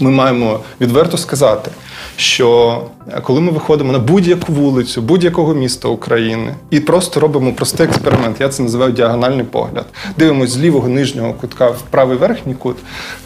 ми 0.00 0.10
маємо 0.10 0.60
відверто 0.80 1.16
сказати, 1.16 1.70
що 2.20 2.82
коли 3.22 3.40
ми 3.40 3.52
виходимо 3.52 3.92
на 3.92 3.98
будь-яку 3.98 4.52
вулицю, 4.52 5.02
будь-якого 5.02 5.54
міста 5.54 5.88
України 5.88 6.54
і 6.70 6.80
просто 6.80 7.20
робимо 7.20 7.52
простий 7.52 7.86
експеримент, 7.86 8.40
я 8.40 8.48
це 8.48 8.62
називаю 8.62 8.92
діагональний 8.92 9.44
погляд. 9.44 9.86
Дивимося 10.18 10.52
з 10.52 10.58
лівого 10.58 10.88
нижнього 10.88 11.32
кутка 11.32 11.68
в 11.68 11.82
правий 11.82 12.16
верхній 12.16 12.54
кут, 12.54 12.76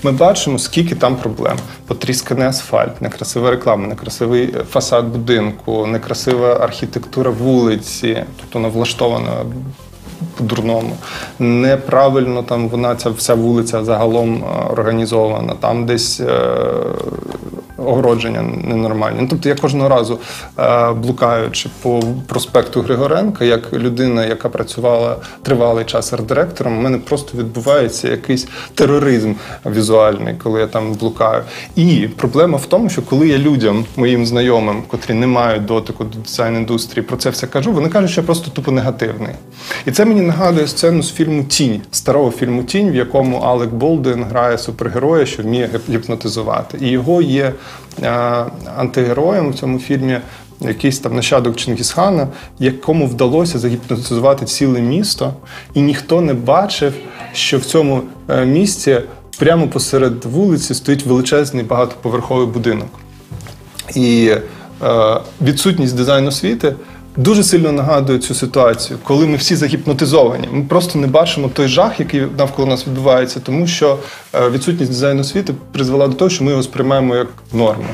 ми 0.02 0.12
бачимо, 0.12 0.58
скільки 0.58 0.94
там 0.94 1.16
проблем. 1.16 1.56
Потрісканий 1.86 2.46
асфальт, 2.48 3.02
некрасива 3.02 3.50
реклама, 3.50 3.86
некрасивий 3.86 4.54
фасад 4.70 5.06
будинку, 5.06 5.86
некрасива 5.86 6.54
архітектура 6.54 7.30
вулиці, 7.30 8.24
тобто 8.40 8.58
вона 8.58 8.68
влаштована 8.68 9.30
по-дурному. 10.36 10.96
Неправильно 11.38 12.42
там 12.42 12.68
вона 12.68 12.96
ця 12.96 13.10
вся 13.10 13.34
вулиця 13.34 13.84
загалом 13.84 14.44
е, 14.44 14.72
організована. 14.72 15.54
Там 15.60 15.86
десь 15.86 16.20
е, 16.20 16.28
огородження 17.86 18.42
ненормальні. 18.42 19.18
Ну, 19.20 19.26
тобто 19.30 19.48
я 19.48 19.54
кожного 19.54 19.88
разу 19.88 20.18
е, 20.58 20.92
блукаючи 20.92 21.68
по 21.82 22.02
проспекту 22.26 22.82
Григоренка, 22.82 23.44
як 23.44 23.72
людина, 23.72 24.24
яка 24.24 24.48
працювала 24.48 25.16
тривалий 25.42 25.84
час 25.84 26.12
арт-директором, 26.12 26.78
у 26.78 26.80
мене 26.80 26.98
просто 26.98 27.38
відбувається 27.38 28.08
якийсь 28.08 28.48
тероризм 28.74 29.34
візуальний, 29.66 30.34
коли 30.42 30.60
я 30.60 30.66
там 30.66 30.92
блукаю. 30.92 31.42
І 31.76 32.08
проблема 32.16 32.58
в 32.58 32.66
тому, 32.66 32.90
що 32.90 33.02
коли 33.02 33.28
я 33.28 33.38
людям, 33.38 33.84
моїм 33.96 34.26
знайомим, 34.26 34.82
котрі 34.88 35.14
не 35.14 35.26
мають 35.26 35.64
дотику 35.64 36.04
до 36.04 36.18
дизайн 36.18 36.56
індустрії, 36.56 37.06
про 37.06 37.16
це 37.16 37.30
все 37.30 37.46
кажу, 37.46 37.72
вони 37.72 37.88
кажуть, 37.88 38.10
що 38.10 38.20
я 38.20 38.24
просто 38.26 38.50
тупо 38.50 38.70
негативний. 38.70 39.34
І 39.86 39.90
це 39.90 40.04
мені 40.04 40.20
нагадує 40.20 40.66
сцену 40.66 41.02
з 41.02 41.12
фільму 41.12 41.44
Тінь, 41.44 41.80
старого 41.90 42.30
фільму 42.30 42.62
Тінь, 42.62 42.90
в 42.90 42.94
якому 42.94 43.38
Алек 43.38 43.70
Болдуін 43.70 44.24
грає 44.24 44.58
супергероя, 44.58 45.26
що 45.26 45.42
вміє 45.42 45.70
гіпнотизувати. 45.90 46.78
І 46.80 46.88
його 46.88 47.22
є 47.22 47.52
антигероєм 48.76 49.50
в 49.50 49.54
цьому 49.54 49.78
фільмі. 49.78 50.18
Якийсь 50.60 50.98
там 50.98 51.16
нащадок 51.16 51.56
Чингісхана, 51.56 52.28
якому 52.58 53.06
вдалося 53.06 53.58
загіпнотизувати 53.58 54.46
ціле 54.46 54.80
місто, 54.80 55.34
і 55.74 55.80
ніхто 55.82 56.20
не 56.20 56.34
бачив, 56.34 56.94
що 57.32 57.58
в 57.58 57.64
цьому 57.64 58.02
місті 58.44 58.64
місці 58.64 59.00
прямо 59.38 59.68
посеред 59.68 60.24
вулиці 60.24 60.74
стоїть 60.74 61.06
величезний 61.06 61.64
багатоповерховий 61.64 62.46
будинок. 62.46 62.88
І 63.94 64.34
е, 64.82 65.20
відсутність 65.42 65.96
дизайну 65.96 66.28
освіти 66.28 66.74
дуже 67.16 67.44
сильно 67.44 67.72
нагадує 67.72 68.18
цю 68.18 68.34
ситуацію, 68.34 68.98
коли 69.02 69.26
ми 69.26 69.36
всі 69.36 69.56
загіпнотизовані. 69.56 70.48
Ми 70.52 70.64
просто 70.64 70.98
не 70.98 71.06
бачимо 71.06 71.50
той 71.54 71.68
жах, 71.68 72.00
який 72.00 72.22
навколо 72.38 72.68
нас 72.68 72.86
відбувається, 72.86 73.40
тому 73.40 73.66
що 73.66 73.98
е, 74.34 74.50
відсутність 74.50 74.92
дизайну 74.92 75.20
освіти 75.20 75.54
призвела 75.72 76.08
до 76.08 76.14
того, 76.14 76.30
що 76.30 76.44
ми 76.44 76.50
його 76.50 76.62
сприймаємо 76.62 77.16
як 77.16 77.28
норму. 77.52 77.86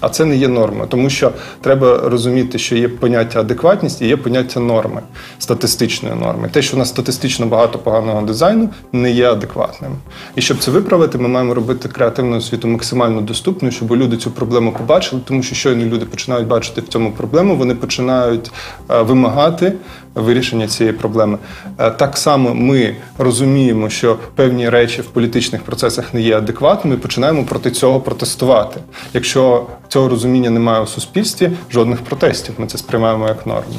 А 0.00 0.08
це 0.08 0.24
не 0.24 0.36
є 0.36 0.48
нормою, 0.48 0.86
тому 0.88 1.10
що 1.10 1.32
треба 1.60 2.00
розуміти, 2.04 2.58
що 2.58 2.76
є 2.76 2.88
поняття 2.88 3.40
адекватність 3.40 4.02
і 4.02 4.06
є 4.06 4.16
поняття 4.16 4.60
норми, 4.60 5.00
статистичної 5.38 6.14
норми. 6.14 6.48
Те, 6.48 6.62
що 6.62 6.76
у 6.76 6.78
нас 6.78 6.88
статистично 6.88 7.46
багато 7.46 7.78
поганого 7.78 8.22
дизайну, 8.22 8.68
не 8.92 9.10
є 9.10 9.30
адекватним. 9.30 9.92
І 10.36 10.42
щоб 10.42 10.58
це 10.58 10.70
виправити, 10.70 11.18
ми 11.18 11.28
маємо 11.28 11.54
робити 11.54 11.88
креативну 11.88 12.36
освіту 12.36 12.68
максимально 12.68 13.20
доступною, 13.20 13.72
щоб 13.72 13.92
люди 13.92 14.16
цю 14.16 14.30
проблему 14.30 14.72
побачили, 14.72 15.22
тому 15.24 15.42
що 15.42 15.54
щойно 15.54 15.84
люди 15.84 16.06
починають 16.06 16.46
бачити 16.46 16.80
в 16.80 16.88
цьому 16.88 17.12
проблему, 17.12 17.56
вони 17.56 17.74
починають 17.74 18.50
е, 18.90 19.02
вимагати 19.02 19.72
вирішення 20.22 20.68
цієї 20.68 20.96
проблеми. 20.96 21.38
Е, 21.78 21.90
так 21.90 22.16
само 22.16 22.54
ми 22.54 22.96
розуміємо, 23.18 23.88
що 23.90 24.18
певні 24.34 24.68
речі 24.68 25.02
в 25.02 25.06
політичних 25.06 25.62
процесах 25.62 26.14
не 26.14 26.20
є 26.20 26.38
адекватними, 26.38 26.96
і 26.96 26.98
починаємо 26.98 27.44
проти 27.44 27.70
цього 27.70 28.00
протестувати. 28.00 28.80
Якщо 29.14 29.66
цього 29.88 30.08
розуміння 30.08 30.50
немає 30.50 30.82
у 30.82 30.86
суспільстві, 30.86 31.50
жодних 31.70 32.00
протестів. 32.00 32.54
Ми 32.58 32.66
це 32.66 32.78
сприймаємо 32.78 33.28
як 33.28 33.46
норму. 33.46 33.74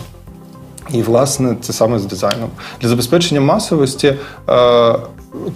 І, 0.93 1.01
власне, 1.01 1.55
це 1.61 1.73
саме 1.73 1.99
з 1.99 2.05
дизайном. 2.05 2.49
Для 2.81 2.89
забезпечення 2.89 3.41
масовості 3.41 4.07
е, 4.49 4.95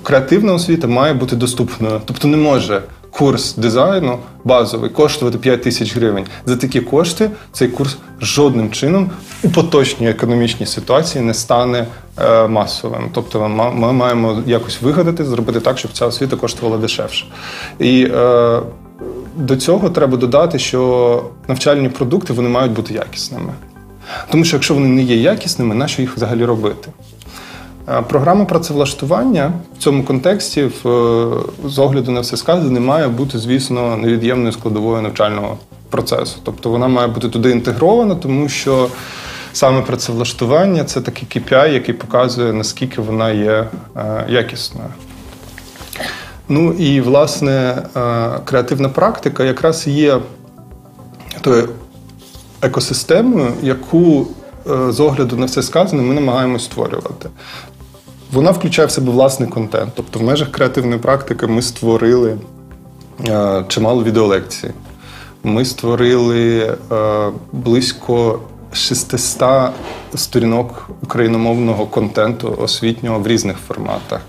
креативна 0.04 0.54
освіта 0.54 0.88
має 0.88 1.14
бути 1.14 1.36
доступною. 1.36 2.02
Тобто 2.06 2.28
не 2.28 2.38
може 2.38 2.82
курс 3.14 3.56
дизайну 3.56 4.20
базовий 4.44 4.90
коштувати 4.90 5.38
5 5.38 5.64
тисяч 5.64 5.96
гривень. 5.96 6.26
За 6.46 6.56
такі 6.56 6.82
кошти 6.82 7.30
цей 7.52 7.68
курс 7.68 7.98
жодним 8.22 8.72
чином 8.72 9.12
у 9.44 9.50
поточній 9.50 10.10
економічній 10.10 10.66
ситуації 10.66 11.24
не 11.24 11.34
стане 11.34 11.88
е, 12.22 12.48
масовим. 12.48 13.10
Тобто 13.14 13.50
ми, 13.50 13.94
маємо 13.94 14.44
якось 14.46 14.82
вигадати, 14.82 15.26
зробити 15.26 15.60
так, 15.60 15.78
щоб 15.78 15.92
ця 15.92 16.06
освіта 16.06 16.36
коштувала 16.36 16.78
дешевше. 16.78 17.26
І 17.80 18.08
е, 18.14 18.60
до 19.36 19.56
цього 19.56 19.90
треба 19.90 20.18
додати, 20.18 20.60
що 20.60 21.24
навчальні 21.48 21.90
продукти 21.90 22.34
вони 22.34 22.50
мають 22.50 22.72
бути 22.72 22.94
якісними. 22.94 23.54
Тому 24.32 24.46
що 24.46 24.56
якщо 24.56 24.74
вони 24.74 24.88
не 24.88 25.04
є 25.04 25.16
якісними, 25.18 25.76
нащо 25.76 26.02
їх 26.02 26.16
взагалі 26.16 26.46
робити? 26.46 26.92
Е, 27.90 28.02
програма 28.02 28.46
працевлаштування 28.46 29.54
в 29.78 29.78
цьому 29.78 30.04
контексті, 30.04 30.64
в, 30.64 30.84
з 31.66 31.80
огляду 31.80 32.12
на 32.12 32.20
все 32.20 32.38
сказане, 32.38 32.80
має 32.80 33.08
бути, 33.08 33.40
звісно, 33.40 33.98
невід'ємною 33.98 34.52
складовою 34.52 35.02
навчального 35.02 35.58
процесу. 35.90 36.38
Тобто 36.44 36.70
вона 36.70 36.88
має 36.88 37.08
бути 37.08 37.30
туди 37.30 37.52
інтегрована, 37.52 38.16
тому 38.16 38.50
що 38.50 38.90
саме 39.54 39.82
працевлаштування 39.82 40.84
це 40.84 41.02
такий 41.02 41.28
KPI, 41.36 41.74
який 41.74 41.96
показує, 41.96 42.54
наскільки 42.54 43.02
вона 43.02 43.32
є 43.32 43.68
е, 43.96 44.26
якісною. 44.30 44.90
Ну 46.50 46.72
і 46.72 47.02
власне 47.02 47.52
е, 47.52 48.30
креативна 48.46 48.90
практика 48.90 49.44
якраз 49.44 49.88
є 49.88 50.20
тою 51.42 51.70
екосистемою, 52.62 53.54
яку 53.62 54.28
е, 54.72 54.92
з 54.92 55.00
огляду 55.00 55.38
на 55.38 55.46
все 55.46 55.64
сказане 55.64 56.02
ми 56.02 56.14
намагаємось 56.14 56.64
створювати. 56.64 57.30
Вона 58.34 58.52
включає 58.52 58.88
в 58.88 58.92
себе 58.92 59.12
власний 59.12 59.50
контент. 59.50 59.92
Тобто, 59.96 60.20
в 60.20 60.24
межах 60.24 60.52
креативної 60.52 61.00
практики 61.00 61.48
ми 61.48 61.62
створили 61.62 62.38
е, 63.28 63.66
чимало 63.68 64.04
відеолекцій. 64.04 64.72
Ми 65.44 65.66
створили 65.66 66.78
близько 67.52 68.40
600 68.74 69.72
сторінок 70.16 70.90
україномовного 71.02 71.86
контенту 71.86 72.56
освітнього 72.60 73.20
в 73.20 73.28
різних 73.28 73.58
форматах, 73.58 74.22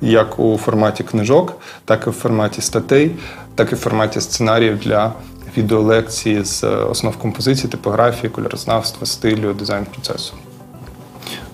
як 0.00 0.38
у 0.38 0.58
форматі 0.58 1.04
книжок, 1.04 1.56
так 1.84 2.06
і 2.06 2.10
в 2.10 2.12
форматі 2.12 2.60
статей, 2.60 3.16
так 3.54 3.72
і 3.72 3.74
в 3.74 3.78
форматі 3.78 4.20
сценаріїв 4.20 4.78
для 4.78 5.12
відеолекції 5.56 6.44
з 6.44 6.64
основ 6.64 7.16
композиції, 7.16 7.70
типографії, 7.70 8.30
кольорознавства, 8.30 9.06
стилю, 9.06 9.54
дизайн 9.54 9.84
процесу. 9.84 10.34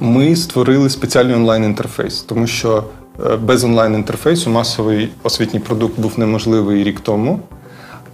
Ми 0.00 0.36
створили 0.36 0.90
спеціальний 0.90 1.36
онлайн-інтерфейс, 1.36 2.22
тому 2.22 2.46
що 2.46 2.84
е, 3.26 3.36
без 3.36 3.64
онлайн-інтерфейсу 3.64 4.50
масовий 4.50 5.08
освітній 5.22 5.60
продукт 5.60 5.98
був 6.00 6.18
неможливий 6.18 6.84
рік 6.84 7.00
тому, 7.00 7.40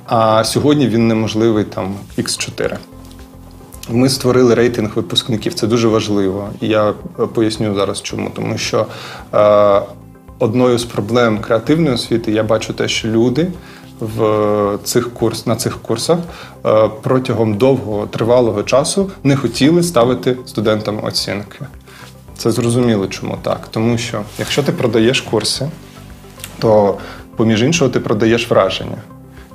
а 0.07 0.45
сьогодні 0.45 0.89
він 0.89 1.09
неможливий 1.09 1.65
там 1.65 1.95
X4. 2.19 2.77
Ми 3.91 4.09
створили 4.09 4.55
рейтинг 4.55 4.91
випускників. 4.95 5.55
Це 5.55 5.67
дуже 5.67 5.89
важливо. 5.89 6.49
І 6.61 6.69
я 6.69 6.95
поясню 7.35 7.75
зараз, 7.75 8.03
чому. 8.03 8.31
Тому 8.35 8.59
що 8.59 8.87
е, 9.35 9.83
одною 10.39 10.79
з 10.79 10.85
проблем 10.85 11.39
креативної 11.39 11.95
освіти 11.95 12.33
я 12.33 12.43
бачу 12.43 12.73
те, 12.73 12.89
що 12.89 13.09
люди 13.09 13.49
в 14.01 14.79
цих 14.85 15.15
курс 15.15 15.47
на 15.47 15.57
цих 15.57 15.83
курсах 15.83 16.19
е, 16.67 16.89
протягом 17.03 17.55
довгого 17.55 18.07
тривалого 18.07 18.63
часу 18.63 19.11
не 19.25 19.37
хотіли 19.37 19.83
ставити 19.83 20.37
студентам 20.47 21.05
оцінки. 21.05 21.59
Це 22.37 22.51
зрозуміло, 22.51 23.07
чому 23.07 23.39
так. 23.43 23.69
Тому 23.71 23.99
що 23.99 24.23
якщо 24.39 24.63
ти 24.63 24.73
продаєш 24.73 25.21
курси, 25.21 25.71
то 26.59 26.99
поміж 27.37 27.63
іншого 27.63 27.91
ти 27.91 28.01
продаєш 28.01 28.51
враження. 28.51 28.99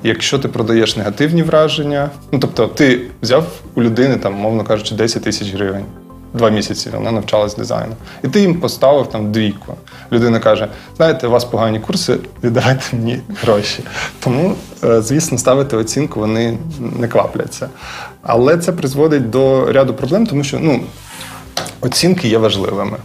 Якщо 0.03 0.39
ти 0.39 0.47
продаєш 0.47 0.97
негативні 0.97 1.43
враження, 1.43 2.09
ну 2.31 2.39
тобто 2.39 2.67
ти 2.67 3.01
взяв 3.21 3.47
у 3.75 3.81
людини, 3.81 4.15
там, 4.15 4.33
мовно 4.33 4.63
кажучи, 4.63 4.95
10 4.95 5.23
тисяч 5.23 5.53
гривень. 5.53 5.85
Два 6.35 6.49
місяці 6.49 6.89
вона 6.93 7.11
навчалась 7.11 7.55
дизайну. 7.55 7.93
І 8.23 8.27
ти 8.27 8.39
їм 8.39 8.59
поставив 8.59 9.07
там 9.07 9.31
двійку. 9.31 9.73
Людина 10.11 10.39
каже: 10.39 10.67
знаєте, 10.97 11.27
у 11.27 11.31
вас 11.31 11.45
погані 11.45 11.79
курси, 11.79 12.17
віддавайте 12.43 12.83
мені 12.93 13.19
гроші. 13.41 13.83
Тому, 14.19 14.55
е, 14.83 15.01
звісно, 15.01 15.37
ставити 15.37 15.77
оцінку 15.77 16.19
вони 16.19 16.57
не 16.99 17.07
квапляться. 17.07 17.69
Але 18.21 18.57
це 18.57 18.71
призводить 18.71 19.29
до 19.29 19.71
ряду 19.73 19.93
проблем, 19.93 20.27
тому 20.27 20.43
що 20.43 20.59
ну, 20.59 20.81
оцінки 21.81 22.27
є 22.27 22.37
важливими. 22.37 22.97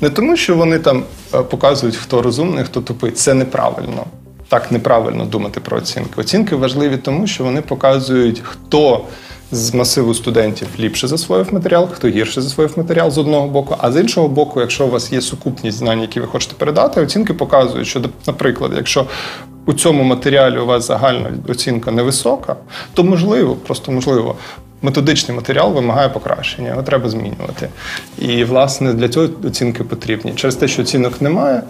Не 0.00 0.10
тому, 0.10 0.36
що 0.36 0.56
вони 0.56 0.78
там 0.78 1.04
е, 1.34 1.38
показують, 1.38 1.96
хто 1.96 2.22
розумний, 2.22 2.64
хто 2.64 2.80
тупий. 2.80 3.10
Це 3.10 3.34
неправильно 3.34 4.04
так 4.48 4.72
неправильно 4.72 5.24
думати 5.24 5.60
про 5.60 5.76
оцінки. 5.76 6.20
Оцінки 6.20 6.56
важливі 6.56 6.96
тому, 6.96 7.26
що 7.26 7.44
вони 7.44 7.60
показують, 7.60 8.42
хто 8.44 9.04
з 9.54 9.74
масиву 9.74 10.14
студентів 10.14 10.68
ліпше 10.78 11.08
засвоїв 11.08 11.54
матеріал, 11.54 11.88
хто 11.92 12.08
гірше 12.08 12.42
засвоїв 12.42 12.72
матеріал 12.76 13.10
з 13.10 13.18
одного 13.18 13.48
боку. 13.48 13.76
А 13.78 13.92
з 13.92 14.00
іншого 14.00 14.28
боку, 14.28 14.60
якщо 14.60 14.86
у 14.86 14.90
вас 14.90 15.12
є 15.12 15.20
сукупність 15.20 15.78
знань, 15.78 16.00
які 16.00 16.20
ви 16.20 16.26
хочете 16.26 16.54
передати, 16.58 17.00
оцінки 17.00 17.34
показують, 17.34 17.86
що, 17.86 18.02
наприклад, 18.26 18.72
якщо 18.76 19.06
у 19.66 19.72
цьому 19.72 20.02
матеріалі 20.02 20.58
у 20.58 20.66
вас 20.66 20.86
загальна 20.86 21.30
оцінка 21.48 21.90
невисока, 21.90 22.56
то 22.94 23.04
можливо, 23.04 23.56
просто 23.66 23.92
можливо. 23.92 24.36
Методичний 24.82 25.36
матеріал 25.36 25.72
вимагає 25.72 26.08
покращення, 26.08 26.68
його 26.68 26.82
треба 26.82 27.08
змінювати. 27.08 27.68
І, 28.18 28.44
власне, 28.44 28.92
для 28.92 29.08
цього 29.08 29.28
оцінки 29.44 29.84
потрібні. 29.84 30.32
Через 30.34 30.56
те, 30.56 30.68
що 30.68 30.82
оцінок 30.82 31.22
немає, 31.22 31.62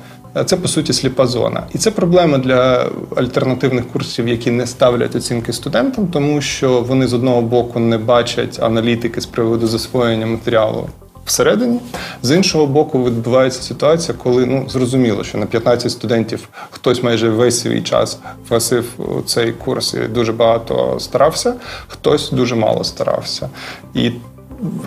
це 0.47 0.57
по 0.57 0.69
суті 0.69 0.93
сліпа 0.93 1.27
зона. 1.27 1.63
І 1.75 1.79
це 1.79 1.91
проблема 1.91 2.39
для 2.39 2.87
альтернативних 3.17 3.89
курсів, 3.89 4.29
які 4.29 4.51
не 4.51 4.67
ставлять 4.67 5.17
оцінки 5.17 5.53
студентам, 5.53 6.07
тому 6.07 6.41
що 6.41 6.81
вони 6.81 7.07
з 7.07 7.13
одного 7.13 7.43
боку 7.43 7.81
не 7.81 7.99
бачать 7.99 8.59
аналітики 8.63 9.21
з 9.21 9.27
приводу 9.27 9.67
засвоєння 9.67 10.27
матеріалу 10.27 10.89
всередині. 11.25 11.81
З 12.23 12.37
іншого 12.37 12.67
боку, 12.67 13.05
відбувається 13.05 13.63
ситуація, 13.63 14.19
коли 14.23 14.47
ну 14.47 14.69
зрозуміло, 14.69 15.25
що 15.25 15.39
на 15.39 15.47
15 15.47 15.93
студентів 15.93 16.49
хтось 16.71 17.03
майже 17.03 17.29
весь 17.31 17.61
свій 17.61 17.83
час 17.83 18.19
вгасив 18.49 18.85
цей 19.27 19.53
курс 19.53 19.95
і 19.95 20.09
дуже 20.09 20.33
багато 20.33 20.97
старався, 21.01 21.55
хтось 21.89 22.31
дуже 22.31 22.55
мало 22.55 22.85
старався. 22.85 23.49
І 23.95 24.13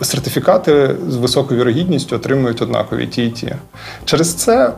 сертифікати 0.02 0.96
з 1.08 1.16
високою 1.16 1.60
вірогідністю 1.60 2.16
отримують 2.16 2.62
однакові 2.62 3.08
ті 3.08 3.26
і 3.26 3.30
ті. 3.30 3.56
Через 4.06 4.34
це 4.34 4.74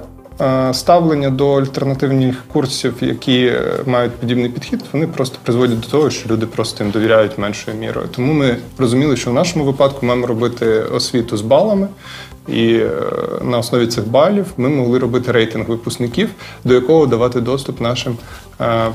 ставлення 0.74 1.30
до 1.30 1.54
альтернативних 1.54 2.44
курсів, 2.54 2.94
які 3.02 3.46
е, 3.46 3.64
мають 3.86 4.12
подібний 4.12 4.50
підхід, 4.50 4.84
вони 4.94 5.08
просто 5.08 5.38
призводять 5.44 5.80
до 5.80 5.88
того, 5.88 6.10
що 6.10 6.30
люди 6.30 6.46
просто 6.46 6.84
їм 6.84 6.92
довіряють 6.92 7.38
меншою 7.38 7.78
мірою. 7.78 8.08
Тому 8.16 8.34
ми 8.34 8.58
розуміли, 8.78 9.18
що 9.18 9.32
в 9.32 9.34
нашому 9.34 9.66
випадку 9.66 10.06
маємо 10.06 10.28
робити 10.28 10.66
освіту 10.82 11.38
з 11.38 11.42
балами. 11.42 11.88
І 12.48 12.74
е, 12.74 12.90
на 13.44 13.58
основі 13.58 13.88
цих 13.88 14.08
балів 14.08 14.46
ми 14.58 14.70
могли 14.70 15.00
робити 15.00 15.32
рейтинг 15.32 15.70
випускників, 15.70 16.30
до 16.64 16.74
якого 16.74 17.06
давати 17.06 17.42
доступ 17.42 17.82
нашим 17.82 18.18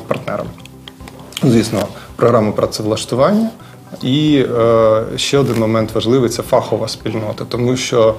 партнерам. 0.07 0.47
Звісно, 1.43 1.87
програма 2.17 2.53
працевлаштування. 2.53 3.51
І 4.03 4.45
е, 4.61 5.03
ще 5.17 5.39
один 5.39 5.59
момент 5.59 5.95
важливий 5.95 6.31
це 6.31 6.43
фахова 6.43 6.89
спільнота, 6.89 7.45
тому 7.49 7.77
що 7.77 8.15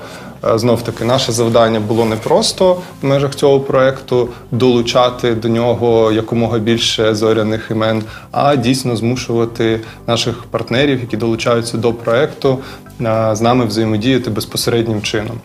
е, 0.46 0.58
знов 0.58 0.82
таки 0.82 1.06
наше 1.06 1.32
завдання 1.32 1.80
було 1.80 2.06
не 2.06 2.16
просто 2.16 2.78
в 3.02 3.06
межах 3.06 3.36
цього 3.36 3.60
проекту 3.60 4.30
долучати 4.52 5.36
до 5.36 5.48
нього 5.48 6.12
якомога 6.12 6.60
більше 6.60 7.16
зоряних 7.16 7.72
імен, 7.72 8.04
а 8.32 8.56
дійсно 8.56 8.96
змушувати 8.96 9.82
наших 10.08 10.44
партнерів, 10.44 11.00
які 11.00 11.18
долучаються 11.18 11.78
до 11.78 11.94
проекту, 11.94 12.60
е, 13.02 13.30
з 13.36 13.42
нами 13.42 13.66
взаємодіяти 13.66 14.30
безпосереднім 14.30 15.02
чином. 15.02 15.40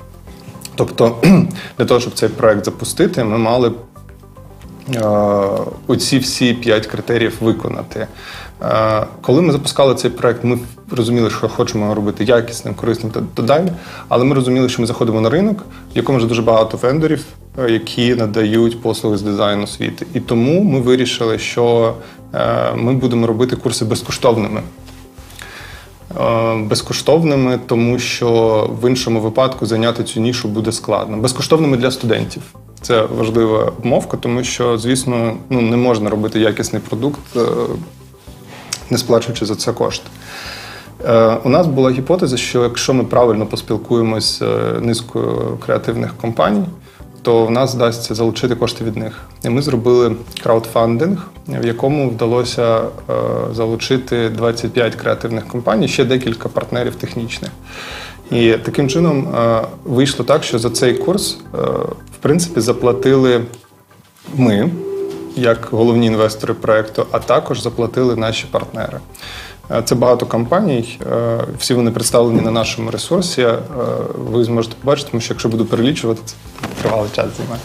Тобто, 0.74 1.16
для 1.78 1.84
того, 1.84 2.00
щоб 2.00 2.14
цей 2.14 2.28
проект 2.28 2.64
запустити, 2.64 3.24
ми 3.24 3.38
мали 3.38 3.72
е, 4.94 5.00
оці 5.86 6.18
всі 6.18 6.54
п'ять 6.54 6.86
критеріїв 6.86 7.36
виконати. 7.40 8.06
Е, 8.62 9.07
коли 9.23 9.42
ми 9.42 9.53
запускали 9.53 9.94
цей 9.94 10.11
проект, 10.11 10.44
ми 10.44 10.59
розуміли, 10.90 11.31
що 11.31 11.49
хочемо 11.49 11.94
робити 11.94 12.25
якісним, 12.25 12.75
корисним 12.75 13.12
та 13.35 13.42
далі. 13.42 13.73
Але 14.09 14.25
ми 14.25 14.35
розуміли, 14.35 14.68
що 14.68 14.83
ми 14.83 14.87
заходимо 14.87 15.20
на 15.20 15.31
ринок, 15.31 15.59
в 15.94 15.96
якому 15.96 16.18
вже 16.18 16.27
дуже 16.27 16.42
багато 16.42 16.77
вендорів, 16.77 17.25
е, 17.59 17.70
які 17.70 18.14
надають 18.14 18.83
послуги 18.83 19.16
з 19.16 19.23
дизайну 19.23 19.62
освіти. 19.62 20.07
І 20.14 20.20
тому 20.20 20.62
ми 20.62 20.81
вирішили, 20.81 21.38
що 21.38 21.94
е, 22.35 22.73
ми 22.77 22.92
будемо 22.92 23.27
робити 23.27 23.57
курси 23.57 23.85
безкоштовними. 23.85 24.62
Безкоштовними, 26.57 27.61
тому 27.66 27.99
що 27.99 28.70
в 28.83 28.88
іншому 28.88 29.20
випадку 29.20 29.66
зайняти 29.66 30.05
цю 30.05 30.20
нішу 30.20 30.49
буде 30.49 30.73
складно. 30.73 31.16
Безкоштовними 31.16 31.77
для 31.77 31.90
студентів. 31.90 32.42
Це 32.81 33.03
важлива 33.03 33.64
обмовка, 33.79 34.16
тому 34.16 34.44
що, 34.44 34.79
звісно, 34.79 35.37
ну 35.51 35.61
не 35.61 35.77
можна 35.77 36.11
робити 36.11 36.40
якісний 36.40 36.83
продукт 36.88 37.20
не 38.90 38.98
сплачуючи 38.98 39.46
за 39.46 39.55
це 39.55 39.72
кошти. 39.72 40.07
Е, 41.07 41.37
у 41.44 41.48
нас 41.48 41.66
була 41.66 41.90
гіпотеза, 41.90 42.37
що 42.37 42.62
якщо 42.62 42.94
ми 42.94 43.05
правильно 43.05 43.46
поспілкуємося 43.46 44.38
з 44.38 44.42
е, 44.42 44.81
низкою 44.81 45.59
креативних 45.66 46.16
компаній, 46.16 46.64
то 47.22 47.46
в 47.46 47.50
нас 47.50 47.74
вдасться 47.74 48.14
залучити 48.14 48.55
кошти 48.55 48.85
від 48.85 48.96
них. 48.96 49.20
І 49.44 49.48
ми 49.48 49.62
зробили 49.62 50.16
краудфандинг, 50.42 51.26
в 51.48 51.66
якому 51.66 52.11
вдалося 52.11 52.79
е, 52.79 52.83
залучити 53.53 54.29
25 54.29 54.94
креативних 54.94 55.46
компаній, 55.48 55.88
ще 55.88 56.05
декілька 56.05 56.48
партнерів 56.48 56.94
технічних. 56.94 57.50
І 58.31 58.53
таким 58.53 58.88
чином 58.88 59.29
вийшло 59.85 60.24
так, 60.24 60.44
що 60.44 60.59
за 60.59 60.70
цей 60.70 60.94
курс 60.94 61.38
в 62.12 62.16
принципі 62.20 62.61
заплатили 62.61 63.40
ми 64.35 64.70
як 65.36 65.68
головні 65.70 66.06
інвестори 66.06 66.54
проекту, 66.54 67.06
а 67.10 67.18
також 67.18 67.62
заплатили 67.62 68.16
наші 68.16 68.46
партнери. 68.50 68.98
Е, 69.70 69.82
це 69.84 69.94
багато 69.94 70.26
компаній, 70.26 70.98
е, 71.12 71.38
всі 71.58 71.74
вони 71.74 71.90
представлені 71.90 72.40
на 72.40 72.50
нашому 72.50 72.90
ресурсі. 72.90 73.42
Е, 73.42 73.58
ви 74.14 74.44
зможете 74.44 74.74
побачити, 74.80 75.10
тому 75.10 75.20
що 75.20 75.34
якщо 75.34 75.48
буду 75.48 75.64
перелічувати, 75.64 76.20
це 76.24 76.34
тривалий 76.82 77.10
час 77.14 77.26
займає. 77.36 77.60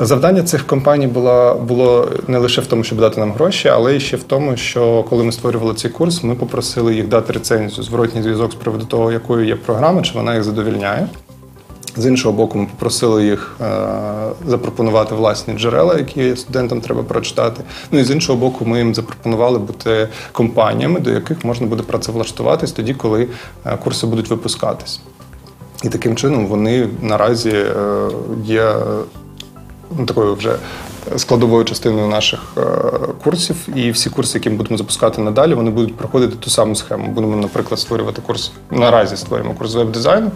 Завдання 0.00 0.42
цих 0.42 0.66
компаній 0.66 1.06
було 1.06 1.54
було 1.68 2.08
не 2.28 2.38
лише 2.38 2.60
в 2.60 2.66
тому, 2.66 2.84
щоб 2.84 2.98
дати 2.98 3.20
нам 3.20 3.32
гроші, 3.32 3.68
але 3.68 3.96
й 3.96 4.00
ще 4.00 4.16
в 4.16 4.22
тому, 4.22 4.56
що 4.56 5.04
коли 5.10 5.24
ми 5.24 5.32
створювали 5.32 5.74
цей 5.74 5.90
курс, 5.90 6.22
ми 6.22 6.34
попросили 6.34 6.94
їх 6.94 7.08
дати 7.08 7.32
рецензію, 7.32 7.84
зворотній 7.84 8.22
зв'язок 8.22 8.52
з 8.52 8.54
приводу 8.54 8.84
того, 8.84 9.12
якою 9.12 9.46
є 9.46 9.56
програма, 9.56 10.02
чи 10.02 10.14
вона 10.14 10.34
їх 10.34 10.44
задовільняє. 10.44 11.08
З 11.96 12.06
іншого 12.06 12.34
боку, 12.34 12.58
ми 12.58 12.66
попросили 12.66 13.24
їх 13.24 13.56
е, 13.60 13.66
запропонувати 14.46 15.14
власні 15.14 15.54
джерела, 15.54 15.98
які 15.98 16.36
студентам 16.36 16.80
треба 16.80 17.02
прочитати. 17.02 17.62
Ну 17.90 17.98
і 17.98 18.04
з 18.04 18.10
іншого 18.10 18.38
боку, 18.38 18.64
ми 18.64 18.78
їм 18.78 18.94
запропонували 18.94 19.58
бути 19.58 20.08
компаніями, 20.32 21.00
до 21.00 21.10
яких 21.10 21.44
можна 21.44 21.66
буде 21.66 21.82
працевлаштуватись 21.82 22.72
тоді, 22.72 22.94
коли 22.94 23.28
е, 23.66 23.76
курси 23.76 24.06
будуть 24.06 24.30
випускатись. 24.30 25.00
І 25.84 25.88
таким 25.88 26.16
чином 26.16 26.46
вони 26.46 26.88
наразі 27.02 27.50
е, 27.50 28.08
є 28.44 28.74
ну, 29.98 30.06
такою 30.06 30.34
вже 30.34 30.56
складовою 31.16 31.64
частиною 31.64 32.08
наших 32.08 32.40
е, 32.56 32.62
курсів. 33.24 33.56
І 33.74 33.90
всі 33.90 34.10
курси, 34.10 34.38
які 34.38 34.50
ми 34.50 34.56
будемо 34.56 34.78
запускати 34.78 35.22
надалі, 35.22 35.54
вони 35.54 35.70
будуть 35.70 35.96
проходити 35.96 36.36
ту 36.36 36.50
саму 36.50 36.74
схему. 36.74 37.08
Будемо, 37.08 37.36
наприклад, 37.36 37.80
створювати 37.80 38.22
курс. 38.26 38.52
Наразі 38.70 39.16
створюємо 39.16 39.54
курс 39.54 39.74
веб-дизайну. 39.74 40.30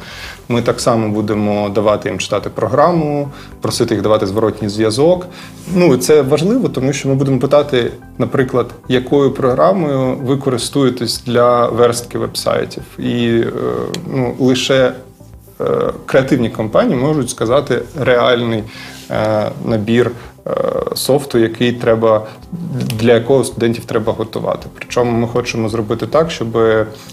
Ми 0.49 0.63
так 0.63 0.81
само 0.81 1.09
будемо 1.09 1.69
давати 1.69 2.09
їм 2.09 2.19
читати 2.19 2.51
програму, 2.51 3.29
просити 3.61 3.95
їх 3.95 4.03
давати 4.03 4.27
зворотній 4.27 4.69
зв'язок. 4.69 5.27
Ну 5.75 5.97
це 5.97 6.23
важливо, 6.23 6.69
тому 6.69 6.93
що 6.93 7.09
ми 7.09 7.15
будемо 7.15 7.39
питати, 7.39 7.93
наприклад, 8.19 8.67
якою 8.89 9.31
програмою 9.31 10.17
ви 10.25 10.37
користуєтесь 10.37 11.23
для 11.27 11.69
верстки 11.69 12.19
веб-сайтів. 12.19 12.83
І 12.99 13.27
е, 13.27 13.53
ну, 14.15 14.35
лише 14.39 14.93
е, 15.61 15.93
креативні 16.07 16.51
компанії 16.51 17.01
можуть 17.01 17.31
сказати 17.31 17.83
реальний 18.01 18.65
набір 19.65 20.11
софту, 20.95 21.39
який 21.39 21.73
треба 21.73 22.27
для 23.01 23.15
якого 23.15 23.45
студентів 23.45 23.85
треба 23.85 24.13
готувати. 24.13 24.67
Причому 24.75 25.13
ми 25.13 25.29
хочемо 25.29 25.69
зробити 25.69 26.07
так, 26.07 26.31
щоб 26.31 26.55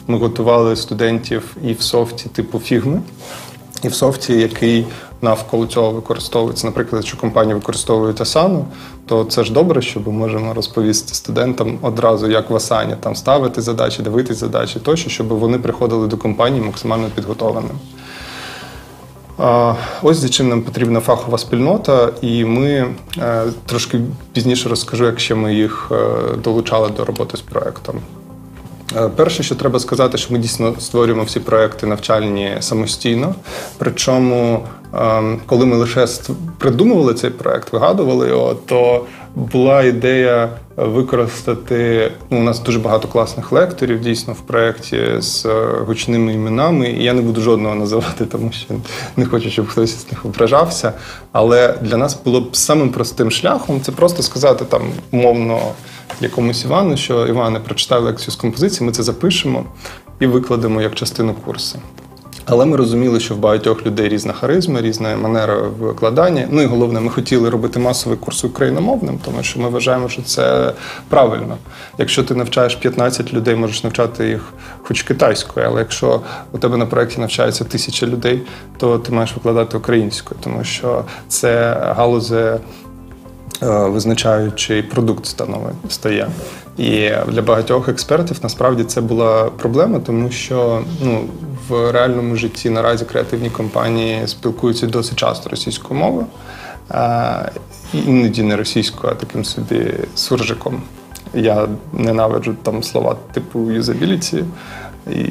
ми 0.08 0.18
готували 0.18 0.76
студентів 0.76 1.58
і 1.64 1.74
в 1.74 1.82
софті 1.82 2.30
типу 2.30 2.60
фігми, 2.60 3.02
і 3.84 3.88
в 3.88 3.94
софті, 3.94 4.34
який 4.34 4.86
навколо 5.22 5.66
цього 5.66 5.92
використовується. 5.92 6.68
Наприклад, 6.68 7.02
якщо 7.02 7.18
компанія 7.18 7.56
використовує 7.56 8.14
Asana, 8.14 8.64
то 9.06 9.24
це 9.24 9.44
ж 9.44 9.54
добре, 9.54 9.82
що 9.82 10.00
ми 10.00 10.12
можемо 10.12 10.54
розповісти 10.54 11.14
студентам 11.14 11.80
одразу, 11.82 12.32
як 12.32 12.50
в 12.50 12.54
Asana 12.54 12.96
там 12.96 13.16
ставити 13.16 13.62
задачі, 13.62 14.02
дивитись 14.02 14.38
задачі 14.38 14.80
тощо, 14.80 15.10
щоб 15.10 15.28
вони 15.28 15.60
приходили 15.60 16.08
до 16.08 16.18
компанії 16.18 16.62
максимально 16.62 17.08
підготованими. 17.16 17.76
Ось 20.02 20.18
за 20.18 20.30
чим 20.30 20.50
нам 20.50 20.62
потрібна 20.62 21.00
фахова 21.00 21.38
спільнота, 21.38 22.10
і 22.22 22.46
ми 22.46 22.96
е, 23.18 23.44
трошки 23.66 24.02
пізніше 24.34 24.70
розкажу, 24.70 25.06
як 25.06 25.20
ще 25.20 25.36
ми 25.36 25.56
їх 25.56 25.92
е, 25.92 25.96
долучали 26.44 26.90
до 26.90 27.06
роботи 27.06 27.38
з 27.38 27.42
проектом. 27.42 27.96
Е, 28.96 29.10
перше, 29.16 29.44
що 29.44 29.56
треба 29.56 29.80
сказати, 29.80 30.18
що 30.18 30.34
ми 30.34 30.40
дійсно 30.40 30.76
створюємо 30.80 31.24
всі 31.24 31.40
проекти 31.40 31.88
навчальні 31.88 32.58
самостійно. 32.60 33.36
Причому, 33.78 34.64
ем, 34.94 35.40
коли 35.46 35.66
ми 35.66 35.76
лише 35.76 36.08
придумували 36.58 37.14
цей 37.14 37.30
проект, 37.30 37.74
вигадували 37.74 38.28
його, 38.28 38.56
то 38.66 39.06
була 39.36 39.84
ідея 39.84 40.50
використати. 40.76 42.12
Ну, 42.30 42.40
у 42.40 42.44
нас 42.44 42.60
дуже 42.60 42.80
багато 42.80 43.08
класних 43.08 43.52
лекторів 43.52 44.02
дійсно 44.02 44.34
в 44.34 44.42
проєкті 44.42 44.98
з 45.20 45.46
е, 45.46 45.66
гучними 45.88 46.34
іменами. 46.34 46.90
І 46.90 47.04
я 47.04 47.14
не 47.14 47.22
буду 47.22 47.42
жодного 47.42 47.76
називати, 47.76 48.26
тому 48.26 48.52
що 48.52 48.74
не 49.18 49.26
хочу, 49.26 49.50
щоб 49.50 49.68
хтось 49.68 50.08
з 50.08 50.12
них 50.12 50.26
ображався. 50.26 50.94
Але 51.32 51.74
для 51.82 51.98
нас 51.98 52.20
було 52.26 52.42
б 52.42 52.56
самим 52.56 52.90
простим 52.90 53.32
шляхом 53.32 53.82
це 53.82 53.92
просто 53.92 54.24
сказати 54.24 54.66
там 54.66 54.82
умовно 55.12 55.60
якомусь 56.22 56.66
Івану, 56.66 56.98
що 56.98 57.28
Іване 57.28 57.60
прочитай 57.60 58.00
лекцію 58.00 58.32
з 58.32 58.36
композиції, 58.36 58.86
ми 58.86 58.92
це 58.92 59.04
запишемо 59.04 59.66
і 60.20 60.28
викладемо 60.28 60.82
як 60.82 60.96
частину 60.96 61.34
курсу. 61.34 61.80
Але 62.50 62.66
ми 62.66 62.78
розуміли, 62.78 63.20
що 63.20 63.36
в 63.36 63.38
багатьох 63.38 63.86
людей 63.86 64.10
різна 64.10 64.34
харизма, 64.34 64.82
різна 64.82 65.16
манера 65.16 65.56
викладання. 65.80 66.48
Ну 66.52 66.62
і 66.62 66.66
головне, 66.66 67.00
ми 67.00 67.10
хотіли 67.10 67.50
робити 67.50 67.80
масовий 67.80 68.18
курс 68.18 68.44
україномовним, 68.44 69.20
тому 69.26 69.44
що 69.44 69.60
ми 69.60 69.70
вважаємо, 69.70 70.10
що 70.10 70.22
це 70.22 70.74
правильно. 71.10 71.58
Якщо 71.98 72.24
ти 72.24 72.36
навчаєш 72.36 72.76
15 72.76 73.34
людей, 73.34 73.56
можеш 73.56 73.84
навчати 73.84 74.30
їх 74.30 74.54
хоч 74.84 75.02
китайською, 75.02 75.66
але 75.70 75.80
якщо 75.80 76.22
у 76.52 76.58
тебе 76.58 76.78
на 76.78 76.86
проєкті 76.86 77.20
навчається 77.20 77.64
тисяча 77.64 78.06
людей, 78.06 78.42
то 78.78 78.98
ти 78.98 79.12
маєш 79.12 79.34
викладати 79.36 79.78
українською, 79.78 80.40
тому 80.44 80.64
що 80.64 81.04
це 81.28 81.78
галузи 81.98 82.60
визначаючий 83.62 84.82
продукт 84.82 85.26
становить 85.26 85.76
стає. 85.90 86.28
І 86.78 87.12
для 87.28 87.42
багатьох 87.42 87.90
експертів 87.90 88.40
насправді 88.44 88.84
це 88.84 89.02
була 89.02 89.44
проблема, 89.44 90.00
тому 90.00 90.32
що 90.32 90.82
ну, 91.04 91.24
в 91.70 91.92
реальному 91.92 92.36
житті 92.36 92.70
наразі 92.70 93.06
креативні 93.06 93.50
компанії 93.50 94.28
спілкуються 94.28 94.88
досить 94.88 95.16
часто 95.16 95.50
російською 95.50 96.00
мовою, 96.00 96.26
іноді 97.94 98.44
не 98.44 98.56
російською, 98.56 99.14
а 99.14 99.16
таким 99.16 99.46
собі 99.46 99.94
суржиком. 100.16 100.82
Я 101.34 101.68
ненавиджу 101.94 102.56
там 102.64 102.84
слова 102.84 103.16
типу 103.32 103.72
юзабіліті 103.72 104.44
і 105.12 105.26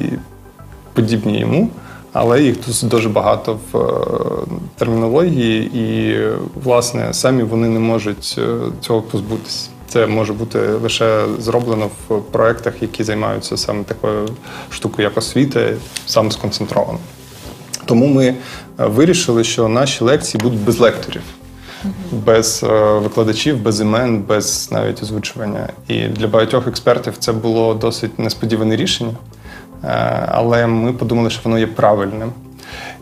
подібні 0.93 1.39
йому, 1.39 1.69
але 2.13 2.41
їх 2.41 2.57
тут 2.57 2.89
дуже 2.89 3.09
багато 3.09 3.59
в 3.71 3.77
е, 3.77 3.89
термінології, 4.77 5.63
і, 5.63 6.17
власне, 6.63 7.13
самі 7.13 7.43
вони 7.43 7.67
не 7.67 7.79
можуть 7.79 8.35
е, 8.37 8.57
цього 8.81 9.01
позбутися. 9.01 9.69
Це 9.87 10.07
може 10.07 10.33
бути 10.33 10.59
лише 10.59 11.25
зроблено 11.39 11.89
в 12.07 12.21
проєктах, 12.21 12.81
які 12.81 13.03
займаються 13.03 13.57
саме 13.57 13.83
такою 13.83 14.27
штукою, 14.69 15.07
як 15.07 15.17
освіта, 15.17 15.73
саме 16.05 16.31
сконцентровано. 16.31 16.99
Тому 17.85 18.07
ми 18.07 18.25
е, 18.25 18.35
вирішили, 18.77 19.43
що 19.43 19.67
наші 19.67 20.03
лекції 20.03 20.41
будуть 20.43 20.59
без 20.59 20.79
лекторів, 20.79 21.21
без 22.11 22.65
викладачів, 22.95 23.61
без 23.61 23.81
імен, 23.81 24.23
без 24.27 24.69
навіть 24.71 25.03
озвучування. 25.03 25.69
І 25.87 26.07
для 26.07 26.27
багатьох 26.27 26.67
експертів 26.67 27.13
це 27.19 27.31
було 27.31 27.73
досить 27.73 28.19
несподіване 28.19 28.75
рішення. 28.75 29.13
Е, 29.83 29.87
але 30.27 30.67
ми 30.67 30.93
подумали, 30.93 31.29
що 31.29 31.41
воно 31.43 31.59
є 31.59 31.67
правильним. 31.67 32.31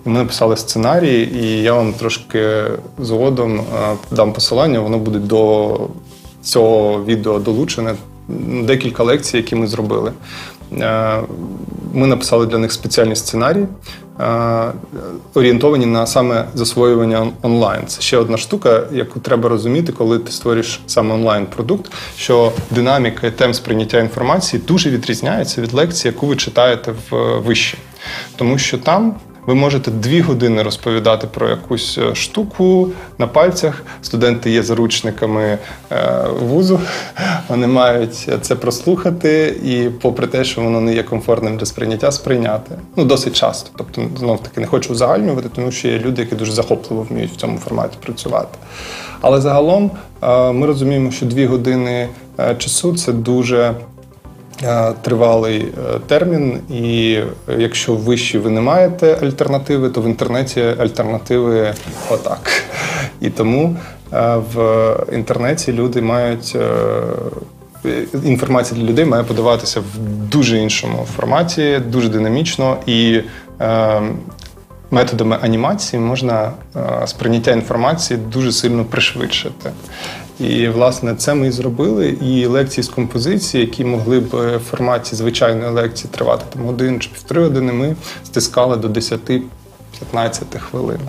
І 0.06 0.10
ми 0.10 0.20
написали 0.20 0.58
сценарій, 0.58 1.30
і 1.34 1.62
я 1.62 1.74
вам 1.74 1.94
трошки 1.94 2.64
згодом 3.00 3.60
е, 3.60 3.64
дам 4.12 4.34
посилання, 4.34 4.80
воно 4.80 4.98
буде 4.98 5.20
до 5.20 5.80
цього 6.42 7.04
відео 7.04 7.40
долучене. 7.40 7.96
Декілька 8.64 9.04
лекцій, 9.04 9.38
які 9.38 9.56
ми 9.56 9.68
зробили. 9.68 10.12
Е, 10.72 11.22
ми 11.94 12.08
написали 12.08 12.46
для 12.46 12.58
них 12.58 12.72
спеціальні 12.72 13.16
сценарії, 13.16 13.68
е, 14.20 14.72
орієнтовані 15.34 15.86
на 15.86 16.08
саме 16.08 16.46
засвоювання 16.54 17.28
онлайн. 17.42 17.88
Це 17.88 18.02
ще 18.02 18.18
одна 18.18 18.38
штука, 18.38 18.84
яку 18.92 19.20
треба 19.20 19.50
розуміти, 19.50 19.92
коли 19.92 20.20
ти 20.20 20.32
створюєш 20.32 20.82
саме 20.88 21.14
онлайн-продукт, 21.14 21.92
що 22.18 22.52
динаміка 22.72 23.28
і 23.28 23.32
темп 23.32 23.56
сприйняття 23.56 24.00
інформації 24.00 24.64
дуже 24.68 24.90
відрізняється 24.90 25.62
від 25.62 25.74
лекції, 25.74 26.14
яку 26.14 26.28
ви 26.28 26.36
читаєте 26.36 26.94
в 27.10 27.40
виші. 27.40 27.78
Тому 28.36 28.58
що 28.58 28.78
там 28.78 29.16
ви 29.46 29.56
можете 29.56 29.92
дві 29.92 30.22
години 30.22 30.64
розповідати 30.64 31.28
про 31.28 31.50
якусь 31.50 31.98
е, 31.98 32.16
штуку 32.16 32.90
на 33.18 33.28
пальцях. 33.28 33.84
Студенти 34.02 34.52
є 34.52 34.64
заручниками 34.64 35.58
е, 35.92 36.26
вузу, 36.42 36.80
вони 37.48 37.68
мають 37.68 38.30
це 38.42 38.56
прослухати, 38.56 39.56
і, 39.64 39.90
попри 40.02 40.28
те, 40.28 40.44
що 40.44 40.62
воно 40.62 40.82
не 40.82 40.94
є 40.94 41.04
комфортним 41.04 41.58
для 41.58 41.66
сприйняття, 41.66 42.12
сприйняти. 42.12 42.76
Ну, 42.96 43.06
досить 43.06 43.36
часто. 43.36 43.70
Тобто, 43.78 44.02
знов 44.20 44.44
таки 44.44 44.62
не 44.62 44.68
хочу 44.68 44.94
узагальнювати, 44.94 45.50
тому 45.56 45.72
що 45.72 45.88
є 45.88 46.00
люди, 46.00 46.22
які 46.22 46.36
дуже 46.36 46.52
захопливо 46.52 47.08
вміють 47.10 47.32
в 47.32 47.36
цьому 47.36 47.58
форматі 47.58 47.98
працювати. 48.06 48.58
Але 49.22 49.42
загалом 49.42 49.92
е, 50.24 50.52
ми 50.52 50.68
розуміємо, 50.68 51.12
що 51.12 51.26
дві 51.26 51.46
години 51.46 52.10
часу 52.58 52.96
це 52.96 53.12
дуже. 53.12 53.74
Е, 54.64 54.94
тривалий 55.02 55.62
е, 55.62 56.00
термін, 56.08 56.60
і 56.70 57.20
е, 57.50 57.56
якщо 57.58 57.94
в 57.94 57.98
виші 57.98 58.40
ви 58.40 58.50
не 58.50 58.62
маєте 58.62 59.18
альтернативи, 59.22 59.90
то 59.90 60.02
в 60.02 60.06
інтернеті 60.06 60.62
альтернативи 60.62 61.74
отак. 62.10 62.52
І 63.22 63.30
тому 63.30 63.78
в 64.54 64.96
інтернеті 65.14 65.74
люди 65.74 66.02
мають. 66.02 66.58
Інформація 68.24 68.82
для 68.82 68.90
людей 68.90 69.06
має 69.06 69.24
подаватися 69.24 69.80
в 69.80 70.00
дуже 70.32 70.58
іншому 70.58 71.08
форматі, 71.16 71.82
дуже 71.88 72.10
динамічно 72.10 72.78
і 72.86 73.22
методами 74.92 75.38
анімації 75.42 76.02
можна 76.02 76.52
сприйняття 77.06 77.52
інформації 77.52 78.20
дуже 78.32 78.52
сильно 78.52 78.86
пришвидшити. 78.86 79.72
І, 80.40 80.68
власне, 80.68 81.16
це 81.16 81.34
ми 81.34 81.48
і 81.48 81.52
зробили. 81.52 82.10
І 82.10 82.46
лекції 82.46 82.84
з 82.84 82.90
композиції, 82.90 83.66
які 83.66 83.86
могли 83.86 84.20
б 84.20 84.30
в 84.32 84.60
форматі 84.60 85.16
звичайної 85.16 85.72
лекції 85.72 86.10
тривати 86.14 86.46
там 86.54 86.64
годину 86.66 87.00
чи 87.00 87.10
півтори 87.10 87.44
години, 87.44 87.74
ми 87.74 87.96
стискали 88.24 88.78
до 88.78 88.88
10-15 88.88 89.42
хвилин. 90.60 91.00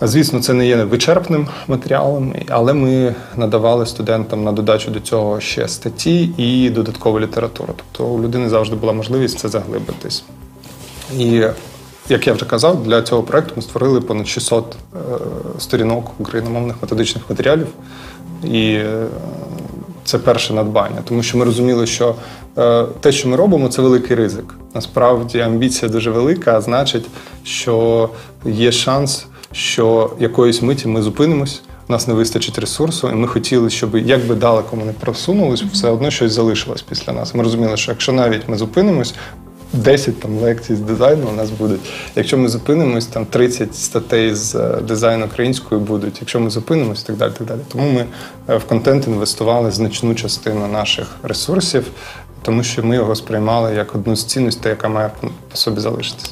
Звісно, 0.00 0.40
це 0.40 0.52
не 0.52 0.66
є 0.66 0.84
вичерпним 0.84 1.48
матеріалом, 1.68 2.34
але 2.48 2.74
ми 2.74 3.14
надавали 3.36 3.86
студентам 3.86 4.44
на 4.44 4.52
додачу 4.52 4.90
до 4.90 5.00
цього 5.00 5.40
ще 5.40 5.68
статті 5.68 6.30
і 6.36 6.70
додаткову 6.70 7.20
літературу. 7.20 7.74
Тобто 7.76 8.12
у 8.12 8.22
людини 8.22 8.48
завжди 8.48 8.76
була 8.76 8.92
можливість 8.92 9.38
це 9.38 9.48
заглибитись. 9.48 10.24
І 11.18 11.42
як 12.08 12.26
я 12.26 12.32
вже 12.32 12.44
казав, 12.44 12.82
для 12.82 13.02
цього 13.02 13.22
проекту 13.22 13.52
ми 13.56 13.62
створили 13.62 14.00
понад 14.00 14.28
600 14.28 14.76
е, 14.94 14.98
сторінок 15.58 16.10
україномовних 16.18 16.76
методичних 16.82 17.24
матеріалів. 17.30 17.66
І 18.44 18.72
е, 18.72 19.06
це 20.04 20.18
перше 20.18 20.54
надбання, 20.54 21.02
тому 21.04 21.22
що 21.22 21.38
ми 21.38 21.44
розуміли, 21.44 21.86
що 21.86 22.14
е, 22.58 22.84
те, 23.00 23.12
що 23.12 23.28
ми 23.28 23.36
робимо, 23.36 23.68
це 23.68 23.82
великий 23.82 24.16
ризик. 24.16 24.54
Насправді 24.74 25.40
амбіція 25.40 25.90
дуже 25.90 26.10
велика, 26.10 26.56
а 26.56 26.60
значить, 26.60 27.06
що 27.44 28.08
є 28.44 28.72
шанс, 28.72 29.26
що 29.52 30.10
якоїсь 30.20 30.62
миті 30.62 30.88
ми 30.88 31.02
зупинимось. 31.02 31.62
У 31.88 31.92
нас 31.92 32.08
не 32.08 32.14
вистачить 32.14 32.58
ресурсу, 32.58 33.10
і 33.10 33.14
ми 33.14 33.28
хотіли, 33.28 33.70
щоб 33.70 33.96
як 33.96 34.26
би 34.26 34.34
далеко 34.34 34.76
ми 34.76 34.84
не 34.84 34.92
просунулись, 34.92 35.62
все 35.62 35.90
одно 35.90 36.10
щось 36.10 36.32
залишилось 36.32 36.82
після 36.82 37.12
нас. 37.12 37.34
Ми 37.34 37.42
розуміли, 37.42 37.76
що 37.76 37.92
якщо 37.92 38.12
навіть 38.12 38.48
ми 38.48 38.56
зупинимось, 38.56 39.14
10 39.76 40.20
там 40.20 40.38
лекцій 40.38 40.76
з 40.76 40.80
дизайну 40.80 41.28
у 41.28 41.32
нас 41.32 41.50
будуть. 41.50 41.80
Якщо 42.16 42.38
ми 42.38 42.48
зупинимось, 42.48 43.06
там 43.06 43.26
30 43.26 43.76
статей 43.76 44.34
з 44.34 44.54
е, 44.54 44.80
дизайну 44.88 45.26
українською 45.26 45.80
будуть. 45.80 46.16
Якщо 46.20 46.40
ми 46.40 46.50
зупинимось, 46.50 47.02
так 47.02 47.16
далі. 47.16 47.32
так 47.38 47.46
далі. 47.46 47.60
Тому 47.72 47.90
ми 47.90 48.04
е, 48.48 48.56
в 48.56 48.64
контент 48.64 49.06
інвестували 49.06 49.70
значну 49.70 50.14
частину 50.14 50.66
наших 50.66 51.16
ресурсів, 51.22 51.86
тому 52.42 52.62
що 52.62 52.82
ми 52.82 52.94
його 52.94 53.14
сприймали 53.14 53.74
як 53.74 53.94
одну 53.94 54.16
з 54.16 54.24
цінностей, 54.24 54.70
яка 54.70 54.88
має 54.88 55.10
по 55.50 55.56
собі 55.56 55.80
залишитися. 55.80 56.30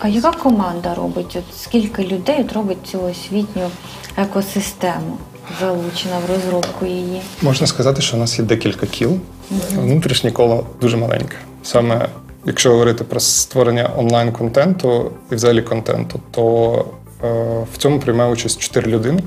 А 0.00 0.08
яка 0.08 0.32
команда 0.32 0.94
робить? 0.94 1.36
От 1.36 1.44
Скільки 1.62 2.02
людей 2.02 2.36
от 2.40 2.52
робить 2.52 2.78
цю 2.90 3.02
освітню 3.02 3.70
екосистему? 4.16 5.18
залучена 5.60 6.18
в 6.26 6.30
розробку 6.30 6.86
її? 6.86 7.20
Можна 7.42 7.66
сказати, 7.66 8.02
що 8.02 8.16
у 8.16 8.20
нас 8.20 8.38
є 8.38 8.44
декілька 8.44 8.86
кіл. 8.86 9.18
Внутрішнє 9.76 10.30
коло 10.30 10.66
дуже 10.80 10.96
маленьке. 10.96 11.36
Саме 11.62 12.08
якщо 12.44 12.70
говорити 12.70 13.04
про 13.04 13.20
створення 13.20 13.90
онлайн-контенту 13.96 15.10
і 15.32 15.34
взагалі 15.34 15.62
контенту, 15.62 16.20
то 16.30 16.84
е, 17.24 17.64
в 17.72 17.76
цьому 17.78 18.00
приймає 18.00 18.32
участь 18.32 18.58
чотири 18.58 18.90
людини. 18.90 19.22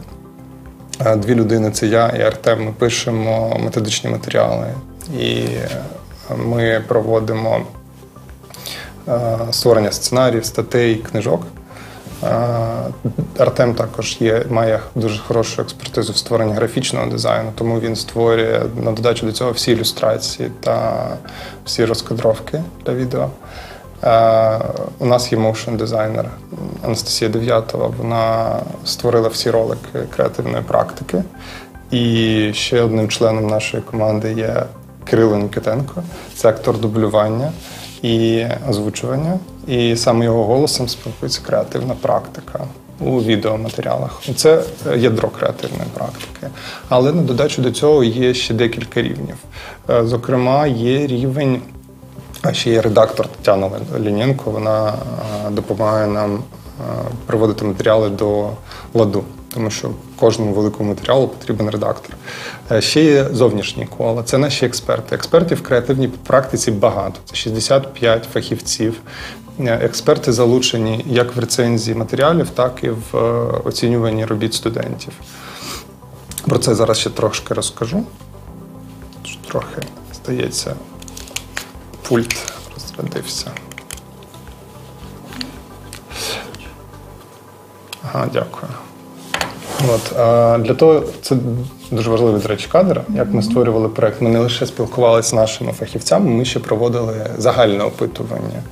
Е, 1.06 1.16
дві 1.16 1.36
людини 1.36 1.72
це 1.72 1.88
я 1.88 2.08
і 2.10 2.22
Артем. 2.22 2.66
Ми 2.66 2.72
пишемо 2.72 3.60
методичні 3.64 4.10
матеріали, 4.10 4.68
і 5.20 5.34
е, 5.34 5.70
ми 6.38 6.84
проводимо 6.88 7.62
створення 9.52 9.92
сценаріїв, 9.92 10.46
статей, 10.46 10.96
книжок. 10.96 11.42
Артем 13.38 13.74
також 13.74 14.18
є, 14.20 14.46
має 14.50 14.80
дуже 14.96 15.20
хорошу 15.20 15.62
експертизу 15.62 16.14
в 16.14 16.18
створенні 16.18 16.54
графічного 16.54 17.06
дизайну, 17.06 17.52
тому 17.56 17.80
він 17.80 17.96
створює 17.96 18.62
на 18.84 18.92
додачу 18.92 19.26
до 19.26 19.32
цього 19.32 19.52
всі 19.52 19.72
ілюстрації 19.72 20.52
та 20.60 21.08
всі 21.66 21.86
розкадровки 21.86 22.62
для 22.86 22.94
відео. 22.94 23.30
У 25.00 25.06
нас 25.06 25.32
є 25.32 25.38
моушн 25.38 25.76
дизайнер 25.76 26.30
Анастасія 26.84 27.32
Дев'ятова. 27.32 27.94
Вона 27.98 28.56
створила 28.86 29.30
всі 29.30 29.52
ролики 29.52 30.00
креативної 30.16 30.64
практики. 30.64 31.24
І 31.92 32.52
ще 32.54 32.82
одним 32.82 33.10
членом 33.10 33.48
нашої 33.48 33.84
команди 33.84 34.34
є 34.34 34.64
Кирило 35.04 35.38
Нікітенко, 35.38 36.04
це 36.36 36.50
актор 36.50 36.80
дублювання 36.80 37.52
і 38.02 38.46
озвучування. 38.70 39.40
І 39.68 39.96
саме 39.96 40.26
його 40.26 40.44
голосом 40.44 40.88
спілкується 40.88 41.42
креативна 41.46 41.94
практика 42.02 42.60
у 43.00 43.22
відеоматеріалах. 43.22 44.22
Це 44.36 44.64
ядро 44.98 45.30
креативної 45.30 45.90
практики. 45.94 46.48
Але 46.90 47.14
на 47.14 47.22
додачу 47.22 47.62
до 47.62 47.72
цього 47.72 48.04
є 48.04 48.34
ще 48.34 48.54
декілька 48.54 49.02
рівнів. 49.02 49.36
Е, 49.90 50.06
зокрема, 50.06 50.68
є 50.68 51.08
рівень, 51.08 51.62
а 52.42 52.54
ще 52.54 52.70
є 52.70 52.82
редактор 52.82 53.28
Тетяна 53.28 53.70
Лінєнко. 54.00 54.52
Вона 54.52 54.90
е, 54.90 55.50
допомагає 55.50 56.08
нам 56.08 56.36
е, 56.36 56.42
приводити 57.26 57.66
матеріали 57.66 58.10
до 58.10 58.50
ладу. 58.94 59.24
тому 59.54 59.70
що 59.70 59.90
кожному 60.20 60.54
великому 60.54 60.90
матеріалу 60.90 61.28
потрібен 61.28 61.70
редактор. 61.70 62.16
Ще 62.80 63.04
є 63.04 63.26
зовнішні 63.32 63.86
кола. 63.98 64.24
Це 64.24 64.38
наші 64.38 64.66
експерти. 64.66 65.16
Експертів 65.16 65.58
в 65.58 65.62
креативній 65.62 66.08
практиці 66.08 66.72
багато. 66.72 67.20
Це 67.26 67.36
65 67.36 68.28
фахівців. 68.34 69.02
Е, 69.60 69.80
Експерти 69.84 70.32
залучені 70.32 71.06
як 71.08 71.36
в 71.36 71.40
рецензії 71.40 71.98
матеріалів, 71.98 72.50
так 72.50 72.84
і 72.84 72.90
в 72.90 73.18
е, 73.18 73.20
оцінюванні 73.64 74.26
робіт 74.26 74.54
студентів. 74.54 75.14
Про 76.46 76.58
це 76.58 76.76
зараз 76.76 77.00
ще 77.00 77.10
трошки 77.10 77.54
розкажу. 77.54 78.04
Трохи, 79.48 79.82
здається, 80.14 80.76
пульт 82.08 82.54
розрядився. 82.74 83.52
Ага, 88.04 88.30
дякую. 88.34 88.72
От, 89.90 90.18
а 90.18 90.58
для 90.58 90.74
того 90.74 91.04
це 91.22 91.36
дуже 91.92 92.10
важливий, 92.10 92.42
до 92.42 92.48
речі, 92.48 92.68
кадр. 92.72 93.02
Як 93.16 93.34
ми 93.34 93.42
створювали 93.42 93.90
проект, 93.90 94.22
ми 94.22 94.30
не 94.30 94.40
лише 94.40 94.66
спілкувалися 94.66 95.30
з 95.30 95.34
нашими 95.34 95.72
фахівцями, 95.72 96.30
ми 96.30 96.46
ще 96.46 96.60
проводили 96.60 97.14
загальне 97.38 97.84
опитування 97.84 98.64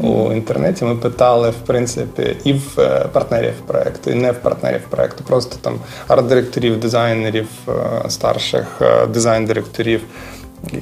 у 0.00 0.32
інтернеті. 0.32 0.84
Ми 0.84 0.96
питали, 0.96 1.50
в 1.50 1.66
принципі, 1.66 2.36
і 2.44 2.52
в 2.52 2.74
е, 2.78 3.06
партнерів 3.12 3.54
проекту, 3.66 4.10
і 4.10 4.14
не 4.14 4.32
в 4.32 4.34
партнерів 4.34 4.80
проекту. 4.90 5.24
Просто 5.24 5.56
там 5.60 5.74
арт-директорів, 6.08 6.78
дизайнерів, 6.78 7.48
е, 7.68 7.72
старших 8.10 8.66
е, 8.80 9.06
дизайн-директорів 9.06 10.00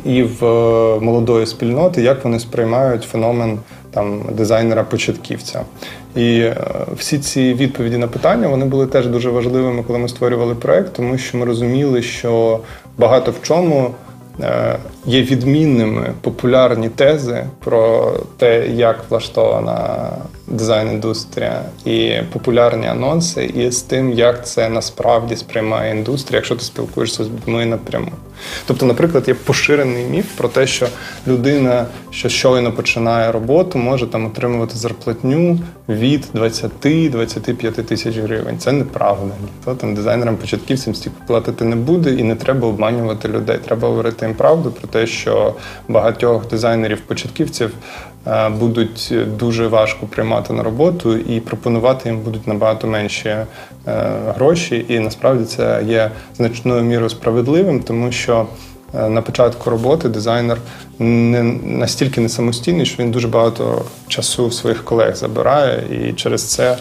і 0.05 0.23
в 0.23 0.43
молодої 1.01 1.47
спільноти, 1.47 2.03
як 2.03 2.25
вони 2.25 2.41
сприймають 2.41 3.03
феномен 3.03 3.59
там 3.95 4.23
дизайнера-початківця. 4.33 5.61
І 6.17 6.39
е, 6.39 6.57
всі 6.97 7.19
ці 7.19 7.55
відповіді 7.55 7.97
на 7.97 8.09
питання 8.09 8.49
вони 8.49 8.65
були 8.65 8.87
теж 8.87 9.07
дуже 9.07 9.31
важливими, 9.31 9.83
коли 9.83 9.99
ми 9.99 10.09
створювали 10.09 10.55
проект, 10.55 10.93
тому 10.93 11.19
що 11.19 11.39
ми 11.39 11.45
розуміли, 11.45 12.03
що 12.03 12.61
багато 12.99 13.31
в 13.31 13.43
чому 13.43 13.95
є 15.07 15.23
відмінними 15.23 16.13
популярні 16.21 16.89
тези 16.89 17.47
про 17.59 18.13
те, 18.37 18.69
як 18.69 19.05
влаштована 19.11 20.11
дизайн-індустрія, 20.47 21.63
і 21.85 22.13
популярні 22.33 22.87
анонси, 22.87 23.45
і 23.45 23.71
з 23.71 23.83
тим, 23.83 24.13
як 24.13 24.47
це 24.47 24.69
насправді 24.69 25.37
сприймає 25.37 25.97
індустрія, 25.97 26.39
якщо 26.39 26.57
ти 26.57 26.65
спілкуєшся 26.65 27.25
з 27.25 27.29
людьми 27.29 27.67
напряму. 27.67 28.13
Тобто, 28.67 28.87
наприклад, 28.87 29.29
є 29.29 29.35
поширений 29.35 30.05
міф 30.05 30.27
про 30.37 30.49
те, 30.49 30.67
що 30.67 30.87
людина, 31.27 31.87
що 32.11 32.29
щойно 32.29 32.73
починає 32.73 33.33
роботу, 33.33 33.79
може 33.79 34.07
там 34.07 34.27
отримувати 34.27 34.77
зарплатню 34.77 35.59
від 35.89 36.29
20-25 36.35 37.83
тисяч 37.83 38.17
гривень. 38.17 38.59
Це 38.59 38.73
неправда. 38.73 39.35
Ніхто 39.43 39.75
там 39.75 39.95
дизайнерам-початківцям 39.95 40.95
стільки 40.95 41.17
платити 41.27 41.65
не 41.65 41.77
буде, 41.77 42.15
і 42.15 42.23
не 42.23 42.35
треба 42.35 42.69
обманювати 42.69 43.29
людей. 43.29 43.59
Треба 43.65 43.89
говорити 43.89 44.22
їм 44.25 44.35
правду 44.35 44.71
про 44.71 44.89
те, 44.89 45.07
що 45.07 45.55
багатьох 45.89 46.49
дизайнерів-початківців 46.49 47.71
е, 48.27 48.49
будуть 48.49 49.15
дуже 49.39 49.67
важко 49.67 50.07
приймати 50.07 50.53
на 50.53 50.63
роботу 50.63 51.17
і 51.17 51.41
пропонувати 51.41 52.09
їм 52.09 52.21
будуть 52.21 52.47
набагато 52.47 52.87
менші 52.87 53.29
е, 53.29 53.47
гроші. 54.35 54.87
І 54.89 54.99
насправді 54.99 55.45
це 55.45 55.83
є 55.87 56.11
значною 56.37 56.83
мірою 56.83 57.11
справедливим, 57.11 57.81
тому 57.81 58.13
що 58.13 58.47
е, 58.95 59.09
на 59.09 59.23
початку 59.23 59.71
роботи 59.71 60.09
дизайнер 60.09 60.59
не 60.99 61.43
настільки 61.65 62.21
не 62.21 62.29
самостійний, 62.29 62.87
що 62.87 63.03
він 63.03 63.11
дуже 63.11 63.29
багато 63.29 63.85
часу 64.09 64.51
своїх 64.51 64.85
колег 64.85 65.17
забирає, 65.17 65.83
і 65.91 66.13
через 66.13 66.43
це 66.43 66.77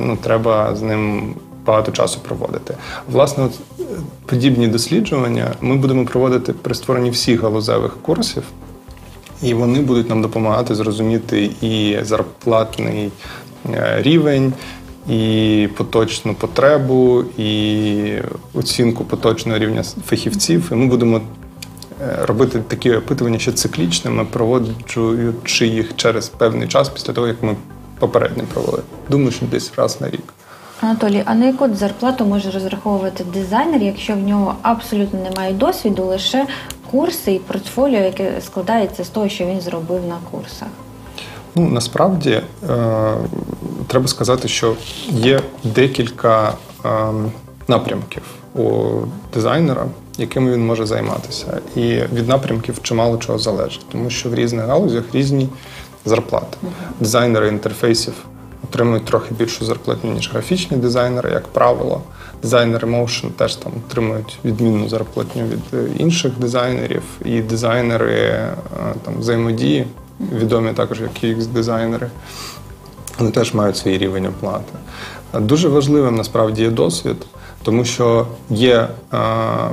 ну, 0.00 0.16
треба 0.16 0.76
з 0.76 0.82
ним 0.82 1.34
багато 1.66 1.92
часу 1.92 2.20
проводити. 2.20 2.74
Власне, 3.12 3.44
от, 3.44 3.52
е, 3.80 3.84
подібні 4.26 4.68
досліджування 4.68 5.54
ми 5.60 5.76
будемо 5.76 6.04
проводити 6.04 6.52
при 6.52 6.74
створенні 6.74 7.10
всіх 7.10 7.42
галузевих 7.42 7.96
курсів. 8.02 8.42
І 9.42 9.54
вони 9.54 9.80
будуть 9.80 10.08
нам 10.08 10.22
допомагати 10.22 10.74
зрозуміти 10.74 11.50
і 11.60 11.98
зарплатний 12.02 13.10
е, 13.74 14.02
рівень, 14.02 14.52
і 15.08 15.68
поточну 15.76 16.34
потребу, 16.34 17.24
і 17.38 18.22
оцінку 18.54 19.04
поточного 19.04 19.58
рівня 19.58 19.82
фахівців. 19.82 20.68
І 20.72 20.74
ми 20.74 20.86
будемо 20.86 21.20
е, 22.00 22.18
робити 22.26 22.62
такі 22.68 22.92
опитування 22.92 23.38
ще 23.38 23.52
циклічними, 23.52 24.24
проводжуючи 24.24 25.66
їх 25.66 25.96
через 25.96 26.28
певний 26.28 26.68
час 26.68 26.88
після 26.88 27.12
того, 27.12 27.26
як 27.26 27.42
ми 27.42 27.56
попередньо 27.98 28.44
провели. 28.54 28.82
Думаю, 29.10 29.30
що 29.30 29.46
десь 29.46 29.72
раз 29.76 30.00
на 30.00 30.10
рік. 30.10 30.34
Анатолій, 30.80 31.22
а 31.24 31.34
на 31.34 31.46
яку 31.46 31.74
зарплату 31.74 32.24
може 32.24 32.50
розраховувати 32.50 33.24
дизайнер, 33.24 33.82
якщо 33.82 34.14
в 34.14 34.18
нього 34.18 34.54
абсолютно 34.62 35.20
немає 35.20 35.52
досвіду, 35.52 36.04
лише 36.04 36.46
курси 36.90 37.32
і 37.32 37.38
портфоліо, 37.38 38.00
яке 38.00 38.40
складається 38.40 39.04
з 39.04 39.08
того, 39.08 39.28
що 39.28 39.46
він 39.46 39.60
зробив 39.60 40.00
на 40.08 40.16
курсах? 40.30 40.68
Ну 41.54 41.68
насправді 41.68 42.30
е, 42.30 42.42
треба 43.86 44.08
сказати, 44.08 44.48
що 44.48 44.74
є 45.08 45.40
декілька 45.64 46.54
е, 46.84 46.88
напрямків 47.68 48.22
у 48.54 48.84
дизайнера, 49.34 49.86
якими 50.18 50.52
він 50.52 50.66
може 50.66 50.86
займатися. 50.86 51.58
І 51.76 51.80
від 52.12 52.28
напрямків 52.28 52.82
чимало 52.82 53.18
чого 53.18 53.38
залежить, 53.38 53.86
тому 53.92 54.10
що 54.10 54.30
в 54.30 54.34
різних 54.34 54.66
галузях 54.66 55.04
різні 55.12 55.48
зарплати. 56.04 56.58
Дизайнери 57.00 57.48
інтерфейсів 57.48 58.14
отримують 58.64 59.04
трохи 59.04 59.34
більшу 59.34 59.64
зарплатню, 59.64 60.12
ніж 60.12 60.30
графічні 60.32 60.76
дизайнери, 60.76 61.30
як 61.30 61.48
правило. 61.48 62.02
Дизайнери 62.42 62.88
motion 62.88 63.30
теж 63.30 63.56
там 63.56 63.72
отримують 63.86 64.38
відмінну 64.44 64.88
зарплатню 64.88 65.42
від 65.42 65.62
е, 65.74 65.86
інших 65.98 66.32
дизайнерів, 66.38 67.02
і 67.24 67.40
дизайнери 67.40 68.14
е, 68.14 68.54
там 69.04 69.14
взаємодії, 69.18 69.86
відомі 70.32 70.72
також 70.72 71.00
як 71.00 71.10
UX-дизайнери, 71.22 72.08
вони 73.18 73.30
теж 73.30 73.54
мають 73.54 73.76
свій 73.76 73.98
рівень 73.98 74.26
оплати. 74.26 74.72
Дуже 75.34 75.68
важливим 75.68 76.14
насправді 76.14 76.62
є 76.62 76.70
досвід, 76.70 77.16
тому 77.62 77.84
що 77.84 78.26
є 78.50 78.74
е, 78.74 78.88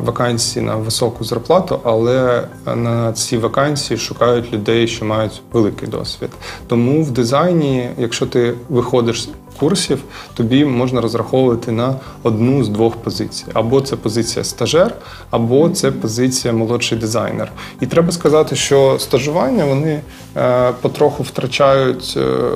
вакансії 0.04 0.66
на 0.66 0.76
високу 0.76 1.24
зарплату, 1.24 1.80
але 1.84 2.48
на 2.76 3.14
ці 3.14 3.38
вакансії 3.38 3.98
шукають 3.98 4.54
людей, 4.54 4.88
що 4.88 5.06
мають 5.06 5.42
великий 5.54 5.88
досвід. 5.88 6.30
Тому 6.68 7.04
в 7.04 7.12
дизайні, 7.12 7.90
якщо 7.98 8.26
ти 8.26 8.54
виходиш 8.70 9.24
з 9.24 9.30
курсів, 9.60 10.04
тобі 10.34 10.66
можна 10.66 11.02
розраховувати 11.02 11.72
на 11.72 11.96
одну 12.24 12.64
з 12.64 12.70
двох 12.70 12.96
позицій: 12.96 13.46
або 13.54 13.82
це 13.82 13.96
позиція 13.96 14.46
стажер, 14.46 14.96
або 15.30 15.70
це 15.70 15.92
позиція 15.92 16.54
молодший 16.54 16.98
дизайнер. 16.98 17.52
І 17.82 17.86
треба 17.86 18.12
сказати, 18.12 18.56
що 18.56 18.96
стажування 19.00 19.66
вони 19.66 20.02
е, 20.38 20.72
потроху 20.82 21.24
втрачають. 21.24 22.14
е, 22.18 22.50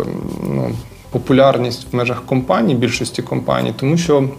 ну, 0.43 0.71
популярність 1.11 1.87
в 1.91 1.95
межах 1.95 2.25
компаній, 2.25 2.75
більшості 2.75 3.21
компаній, 3.21 3.73
тому 3.79 3.97
що 3.97 4.29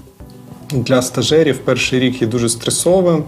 для 0.71 1.03
стажерів 1.03 1.59
перший 1.59 2.01
рік 2.01 2.23
є 2.23 2.29
дуже 2.29 2.49
стресовим, 2.49 3.25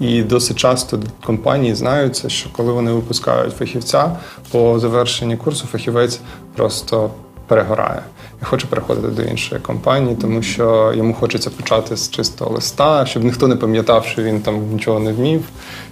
і 0.00 0.22
досить 0.22 0.56
часто 0.56 1.00
компанії 1.24 1.74
знаються, 1.74 2.28
що 2.28 2.50
коли 2.52 2.72
вони 2.72 2.92
випускають 2.92 3.54
фахівця 3.54 4.16
по 4.50 4.78
завершенні 4.78 5.36
курсу, 5.36 5.66
фахівець 5.66 6.20
просто 6.56 7.10
перегорає 7.46 8.02
і 8.42 8.44
хоче 8.44 8.66
переходити 8.66 9.08
до 9.08 9.22
іншої 9.22 9.60
компанії, 9.60 10.16
тому 10.20 10.42
що 10.42 10.92
йому 10.96 11.14
хочеться 11.14 11.50
почати 11.50 11.96
з 11.96 12.10
чистого 12.10 12.54
листа, 12.54 13.06
щоб 13.06 13.24
ніхто 13.24 13.48
не 13.48 13.56
пам'ятав, 13.56 14.04
що 14.04 14.22
він 14.22 14.40
там 14.40 14.72
нічого 14.72 15.00
не 15.00 15.12
вмів, 15.12 15.42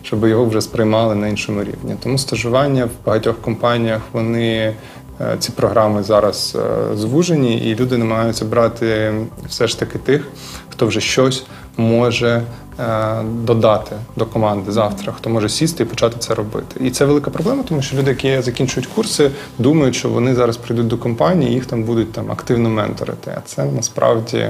щоб 0.02 0.28
його 0.28 0.44
вже 0.44 0.60
сприймали 0.60 1.14
на 1.14 1.28
іншому 1.28 1.60
рівні. 1.60 1.96
Тому 2.02 2.18
стажування 2.18 2.84
в 2.84 3.06
багатьох 3.06 3.40
компаніях 3.40 4.00
вони. 4.12 4.74
Е, 5.20 5.36
Ці 5.38 5.52
програми 5.52 6.02
зараз 6.02 6.56
е, 6.56 6.96
звужені, 6.96 7.58
і 7.58 7.74
люди 7.74 7.98
намагаються 7.98 8.44
брати 8.44 9.14
все 9.48 9.66
ж 9.66 9.78
таки 9.78 9.98
тих, 9.98 10.28
хто 10.72 10.86
вже 10.86 11.00
щось 11.00 11.44
може 11.76 12.42
е, 12.80 13.22
додати 13.22 13.96
до 14.16 14.26
команди 14.26 14.72
завтра, 14.72 15.12
хто 15.12 15.30
може 15.30 15.48
сісти 15.48 15.82
і 15.82 15.86
почати 15.86 16.16
це 16.18 16.34
робити. 16.34 16.80
І 16.84 16.90
це 16.90 17.04
велика 17.04 17.30
проблема, 17.30 17.62
тому 17.68 17.82
що 17.82 17.96
люди, 17.96 18.10
які 18.10 18.42
закінчують 18.42 18.86
курси, 18.86 19.30
думають, 19.58 19.94
що 19.94 20.08
вони 20.08 20.34
зараз 20.34 20.56
прийдуть 20.56 20.88
до 20.88 20.98
компанії, 20.98 21.50
і 21.50 21.54
їх 21.54 21.66
там 21.66 21.82
будуть 21.82 22.12
там 22.12 22.32
активно 22.32 22.68
менторити. 22.68 23.34
А 23.36 23.40
це 23.44 23.64
насправді 23.64 24.48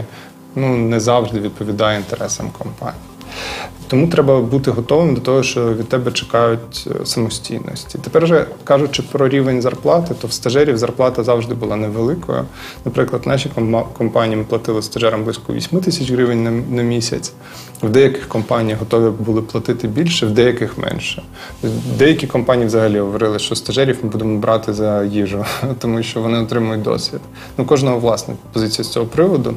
ну 0.56 0.76
не 0.76 1.00
завжди 1.00 1.40
відповідає 1.40 1.98
інтересам 1.98 2.50
компанії. 2.58 3.11
Тому 3.92 4.08
треба 4.08 4.40
бути 4.40 4.70
готовим 4.70 5.14
до 5.14 5.20
того, 5.20 5.42
що 5.42 5.74
від 5.74 5.88
тебе 5.88 6.12
чекають 6.12 6.88
е, 7.00 7.06
самостійності. 7.06 7.98
Тепер 8.04 8.26
же 8.26 8.46
кажучи 8.64 9.02
про 9.12 9.28
рівень 9.28 9.62
зарплати, 9.62 10.14
то 10.20 10.28
в 10.28 10.32
стажерів 10.32 10.78
зарплата 10.78 11.24
завжди 11.24 11.54
була 11.54 11.76
невеликою. 11.76 12.44
Наприклад, 12.84 13.22
наші 13.26 13.50
компанії 13.98 14.36
ми 14.36 14.44
платили 14.44 14.82
стажерам 14.82 15.24
близько 15.24 15.52
8 15.52 15.80
тисяч 15.80 16.10
гривень 16.10 16.64
на, 16.70 16.82
місяць. 16.82 17.32
В 17.82 17.88
деяких 17.88 18.28
компаніях 18.28 18.78
готові 18.78 19.10
були 19.18 19.42
платити 19.42 19.88
більше, 19.88 20.26
в 20.26 20.30
деяких 20.30 20.78
менше. 20.78 21.22
Деякі 21.98 22.26
компанії 22.26 22.66
взагалі 22.66 22.98
говорили, 22.98 23.38
що 23.38 23.54
стажерів 23.54 23.98
ми 24.02 24.08
будемо 24.08 24.38
брати 24.38 24.72
за 24.72 25.04
їжу, 25.04 25.44
тому 25.78 26.02
що 26.02 26.20
вони 26.20 26.38
отримують 26.38 26.82
досвід. 26.82 27.20
Ну, 27.58 27.64
кожного 27.64 27.98
власна 27.98 28.34
позиція 28.52 28.84
з 28.84 28.88
цього 28.88 29.06
приводу. 29.06 29.54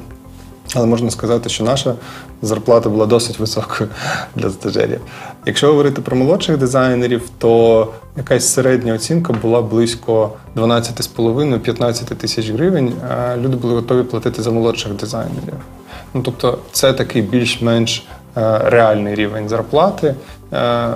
Але 0.76 0.86
можна 0.86 1.12
сказати, 1.12 1.50
що 1.50 1.64
наша 1.64 1.96
зарплата 2.42 2.90
була 2.90 3.06
досить 3.06 3.40
високою 3.40 3.90
для 4.36 4.50
стажерів. 4.50 5.02
Якщо 5.46 5.68
говорити 5.68 6.02
про 6.02 6.18
молодших 6.18 6.58
дизайнерів, 6.58 7.30
то 7.38 7.88
якась 8.18 8.54
середня 8.54 8.94
оцінка 8.94 9.34
була 9.34 9.62
близько 9.62 10.32
12,5-15 10.56 12.16
тисяч 12.16 12.50
гривень. 12.50 12.94
Люди 13.38 13.56
були 13.58 13.74
готові 13.74 14.04
платити 14.04 14.42
за 14.42 14.52
молодших 14.52 14.94
дизайнерів. 14.94 15.54
Ну 16.14 16.22
тобто, 16.22 16.58
це 16.72 16.94
такий 16.94 17.22
більш-менш 17.22 18.06
е, 18.38 18.60
реальний 18.64 19.16
рівень 19.16 19.50
зарплати. 19.50 20.16
Е, 20.54 20.94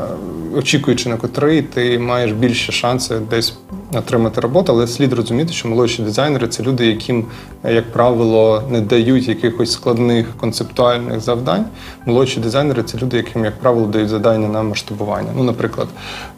очікуючи 0.55 1.09
на 1.09 1.17
котрий, 1.17 1.61
ти 1.61 1.99
маєш 1.99 2.31
більше 2.31 2.71
шанси 2.71 3.19
десь 3.29 3.53
отримати 3.93 4.41
роботу, 4.41 4.71
але 4.71 4.87
слід 4.87 5.13
розуміти, 5.13 5.53
що 5.53 5.67
молодші 5.67 6.01
дизайнери 6.01 6.47
це 6.47 6.63
люди, 6.63 6.87
яким, 6.87 7.25
як 7.63 7.91
правило, 7.91 8.63
не 8.69 8.81
дають 8.81 9.27
якихось 9.27 9.71
складних 9.71 10.37
концептуальних 10.37 11.19
завдань. 11.19 11.65
Молодші 12.05 12.39
дизайнери 12.39 12.83
це 12.83 12.97
люди, 12.97 13.17
яким, 13.17 13.45
як 13.45 13.59
правило, 13.59 13.87
дають 13.87 14.09
завдання 14.09 14.47
на 14.47 14.63
масштабування. 14.63 15.29
Ну, 15.35 15.43
наприклад, 15.43 15.87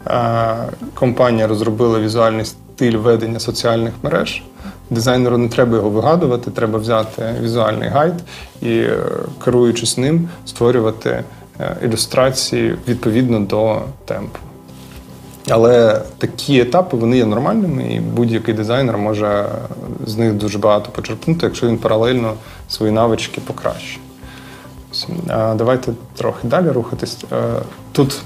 е, 0.06 0.54
компанія 0.94 1.46
розробила 1.46 2.00
візуальний 2.00 2.44
стиль 2.44 2.96
ведення 2.96 3.40
соціальних 3.40 3.92
мереж. 4.02 4.42
Дизайнеру 4.90 5.38
не 5.38 5.48
треба 5.48 5.76
його 5.76 5.90
вигадувати, 5.90 6.50
треба 6.50 6.78
взяти 6.78 7.34
візуальний 7.42 7.88
гайд 7.88 8.14
і, 8.62 8.78
е, 8.78 8.98
керуючись 9.44 9.98
ним, 9.98 10.28
створювати. 10.44 11.24
Е, 11.60 11.76
ілюстрації 11.82 12.76
відповідно 12.88 13.40
до 13.40 13.82
темпу. 14.04 14.38
Але 15.50 16.02
такі 16.18 16.60
етапи 16.60 16.96
вони 16.96 17.16
є 17.16 17.26
нормальними, 17.26 17.94
і 17.94 18.00
будь-який 18.00 18.54
дизайнер 18.54 18.98
може 18.98 19.48
з 20.06 20.16
них 20.16 20.32
дуже 20.32 20.58
багато 20.58 20.90
почерпнути, 20.90 21.46
якщо 21.46 21.66
він 21.66 21.78
паралельно 21.78 22.34
свої 22.68 22.92
навички 22.92 23.40
покращує. 23.46 23.98
Давайте 25.54 25.92
трохи 26.16 26.48
далі 26.48 26.68
рухатись. 26.68 27.18
Е, 27.32 27.36
тут 27.92 28.22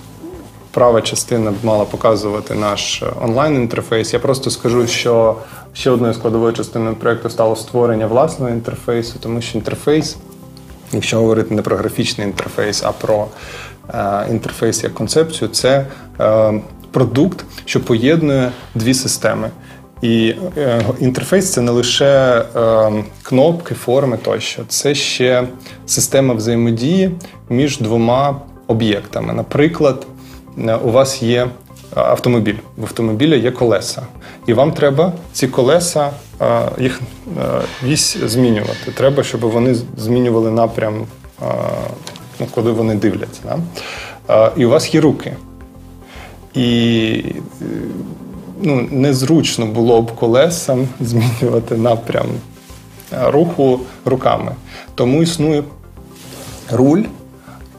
права 0.70 1.02
частина 1.02 1.52
мала 1.62 1.84
показувати 1.84 2.54
наш 2.54 3.02
онлайн-інтерфейс. 3.22 4.12
Я 4.12 4.18
просто 4.20 4.50
скажу, 4.50 4.86
що 4.86 5.36
ще 5.72 5.90
одною 5.90 6.14
складовою 6.14 6.52
частиною 6.52 6.96
проєкту 6.96 7.30
стало 7.30 7.56
створення 7.56 8.06
власного 8.06 8.50
інтерфейсу, 8.50 9.18
тому 9.20 9.40
що 9.40 9.58
інтерфейс 9.58 10.16
Якщо 10.92 11.16
говорити 11.16 11.54
не 11.54 11.62
про 11.62 11.76
графічний 11.76 12.26
інтерфейс, 12.26 12.82
а 12.82 12.92
про 12.92 13.26
е, 13.94 14.26
інтерфейс 14.30 14.84
як 14.84 14.94
концепцію, 14.94 15.48
це 15.48 15.86
е, 16.20 16.60
продукт, 16.90 17.44
що 17.64 17.84
поєднує 17.84 18.52
дві 18.74 18.94
системи. 18.94 19.50
І 20.02 20.34
е, 20.58 20.82
інтерфейс 21.00 21.52
це 21.52 21.60
не 21.60 21.70
лише 21.70 22.44
е, 22.56 22.92
кнопки, 23.22 23.74
форми 23.74 24.16
тощо, 24.16 24.62
це 24.68 24.94
ще 24.94 25.44
система 25.86 26.34
взаємодії 26.34 27.10
між 27.48 27.78
двома 27.78 28.40
об'єктами. 28.66 29.32
Наприклад, 29.32 30.06
е, 30.58 30.74
у 30.74 30.90
вас 30.90 31.22
є 31.22 31.48
автомобіль. 31.94 32.56
В 32.76 32.82
автомобілі 32.82 33.38
є 33.38 33.50
колеса. 33.50 34.02
І 34.46 34.52
вам 34.52 34.72
треба 34.72 35.12
ці 35.32 35.48
колеса, 35.48 36.10
їх 36.78 37.00
вісь 37.84 38.16
змінювати. 38.16 38.90
Треба, 38.94 39.22
щоб 39.22 39.40
вони 39.40 39.76
змінювали 39.96 40.50
напрям, 40.50 41.06
ну, 42.40 42.46
коли 42.54 42.72
вони 42.72 42.94
дивляться. 42.94 43.40
Да? 43.44 44.52
І 44.56 44.64
у 44.64 44.70
вас 44.70 44.94
є 44.94 45.00
руки. 45.00 45.36
І 46.54 47.24
ну, 48.62 48.88
незручно 48.90 49.66
було 49.66 50.02
б 50.02 50.14
колесам 50.14 50.88
змінювати 51.00 51.76
напрям 51.76 52.26
руху 53.22 53.80
руками. 54.04 54.52
Тому 54.94 55.22
існує 55.22 55.64
руль 56.70 57.02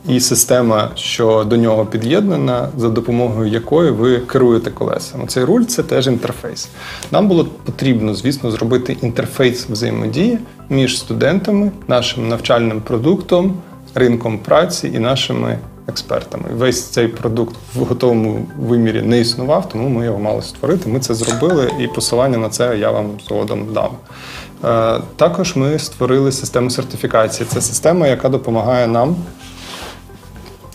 і 0.07 0.19
система, 0.19 0.91
що 0.95 1.43
до 1.43 1.57
нього 1.57 1.85
під'єднана, 1.85 2.69
за 2.77 2.89
допомогою 2.89 3.51
якої 3.51 3.91
ви 3.91 4.19
керуєте 4.19 4.71
колесами. 4.71 5.25
Цей 5.27 5.43
руль 5.43 5.63
це 5.63 5.83
теж 5.83 6.07
інтерфейс. 6.07 6.69
Нам 7.11 7.27
було 7.27 7.47
потрібно, 7.65 8.15
звісно, 8.15 8.51
зробити 8.51 8.97
інтерфейс 9.01 9.69
взаємодії 9.69 10.39
між 10.69 10.99
студентами, 10.99 11.71
нашим 11.87 12.27
навчальним 12.27 12.81
продуктом, 12.81 13.53
ринком 13.95 14.37
праці 14.37 14.91
і 14.95 14.99
нашими 14.99 15.57
експертами. 15.87 16.43
Весь 16.53 16.83
цей 16.83 17.07
продукт 17.07 17.55
в 17.75 17.83
готовому 17.83 18.45
вимірі 18.59 19.01
не 19.01 19.19
існував, 19.19 19.69
тому 19.69 19.89
ми 19.89 20.05
його 20.05 20.19
мали 20.19 20.41
створити. 20.41 20.89
Ми 20.89 20.99
це 20.99 21.13
зробили, 21.13 21.71
і 21.79 21.87
посилання 21.87 22.37
на 22.37 22.49
це 22.49 22.77
я 22.77 22.91
вам 22.91 23.09
згодом 23.27 23.67
дам. 23.73 23.89
Е, 24.65 25.01
також 25.15 25.55
ми 25.55 25.79
створили 25.79 26.31
систему 26.31 26.69
сертифікації. 26.69 27.47
Це 27.53 27.61
система, 27.61 28.07
яка 28.07 28.29
допомагає 28.29 28.87
нам 28.87 29.15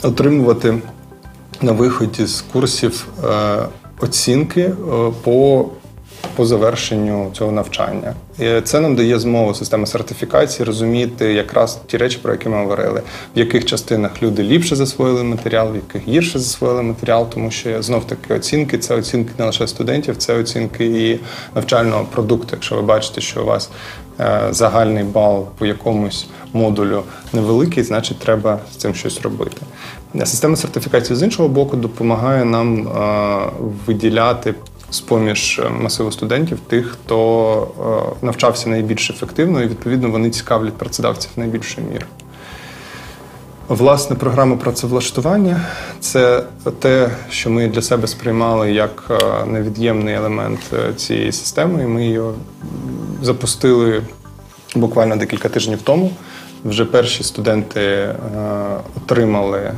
отримувати 0.03 0.78
на 1.62 1.72
виході 1.72 2.26
з 2.26 2.40
курсів 2.53 3.07
е, 3.24 3.59
оцінки 4.00 4.61
е, 4.61 4.74
по 5.22 5.66
по 6.36 6.46
завершенню 6.46 7.30
цього 7.32 7.53
навчання. 7.53 8.14
І 8.38 8.61
Це 8.61 8.80
нам 8.80 8.96
дає 8.96 9.18
змогу 9.18 9.55
системи 9.55 9.86
сертифікації 9.86 10.66
розуміти 10.66 11.32
якраз 11.32 11.80
ті 11.86 11.96
речі, 11.96 12.18
про 12.22 12.32
які 12.32 12.48
ми 12.48 12.57
говорили, 12.57 13.03
в 13.36 13.38
яких 13.38 13.64
частинах 13.64 14.22
люди 14.22 14.42
ліпше 14.42 14.76
засвоїли 14.76 15.22
матеріал, 15.22 15.72
в 15.72 15.74
яких 15.74 16.09
гірше 16.09 16.38
засвоїли 16.38 16.82
матеріал, 16.82 17.28
тому 17.30 17.50
що 17.50 17.82
знов 17.82 18.07
таки 18.07 18.34
оцінки 18.34 18.78
це 18.78 18.94
оцінки 18.94 19.30
не 19.38 19.44
лише 19.44 19.66
студентів, 19.66 20.16
це 20.16 20.34
оцінки 20.34 20.86
і 20.86 21.20
навчального 21.55 22.05
продукту. 22.05 22.48
Якщо 22.53 22.74
ви 22.74 22.82
бачите, 22.82 23.20
що 23.20 23.42
у 23.42 23.46
вас 23.46 23.70
загальний 24.51 25.05
бал 25.05 25.47
по 25.59 25.67
якомусь 25.67 26.27
модулю 26.53 27.03
невеликий, 27.33 27.83
значить 27.83 28.19
треба 28.19 28.59
з 28.73 28.77
цим 28.77 28.95
щось 28.95 29.21
робити. 29.21 29.57
Система 30.25 30.57
сертифікації 30.57 31.17
з 31.17 31.23
іншого 31.23 31.49
боку 31.49 31.77
допомагає 31.77 32.45
нам 32.45 32.89
виділяти 33.87 34.55
з-поміж 34.91 35.61
масиву 35.81 36.13
студентів 36.13 36.59
тих, 36.69 36.87
хто 36.87 38.09
навчався 38.23 38.69
найбільш 38.69 39.11
ефективно, 39.11 39.63
і 39.63 39.67
відповідно 39.67 40.11
вони 40.11 40.31
цікавлять 40.31 40.75
працедавців 40.75 41.31
найбільшою 41.37 41.87
мірою. 41.87 42.07
Власне, 43.69 44.17
програма 44.17 44.57
працевлаштування 44.57 45.61
це 46.01 46.45
те, 46.79 47.11
що 47.31 47.51
ми 47.51 47.69
для 47.69 47.83
себе 47.83 48.07
сприймали 48.07 48.73
як 48.73 49.23
невід'ємний 49.47 50.15
елемент 50.15 50.61
е, 50.73 50.95
цієї 50.95 51.33
системи. 51.33 51.83
і 51.83 51.87
Ми 51.87 52.05
її 52.05 52.21
запустили 53.23 54.03
буквально 54.75 55.16
декілька 55.16 55.49
тижнів 55.49 55.83
тому. 55.83 56.11
Вже 56.64 56.85
перші 56.85 57.25
студенти 57.25 57.81
е, 57.81 58.14
отримали 58.97 59.59
е, 59.59 59.75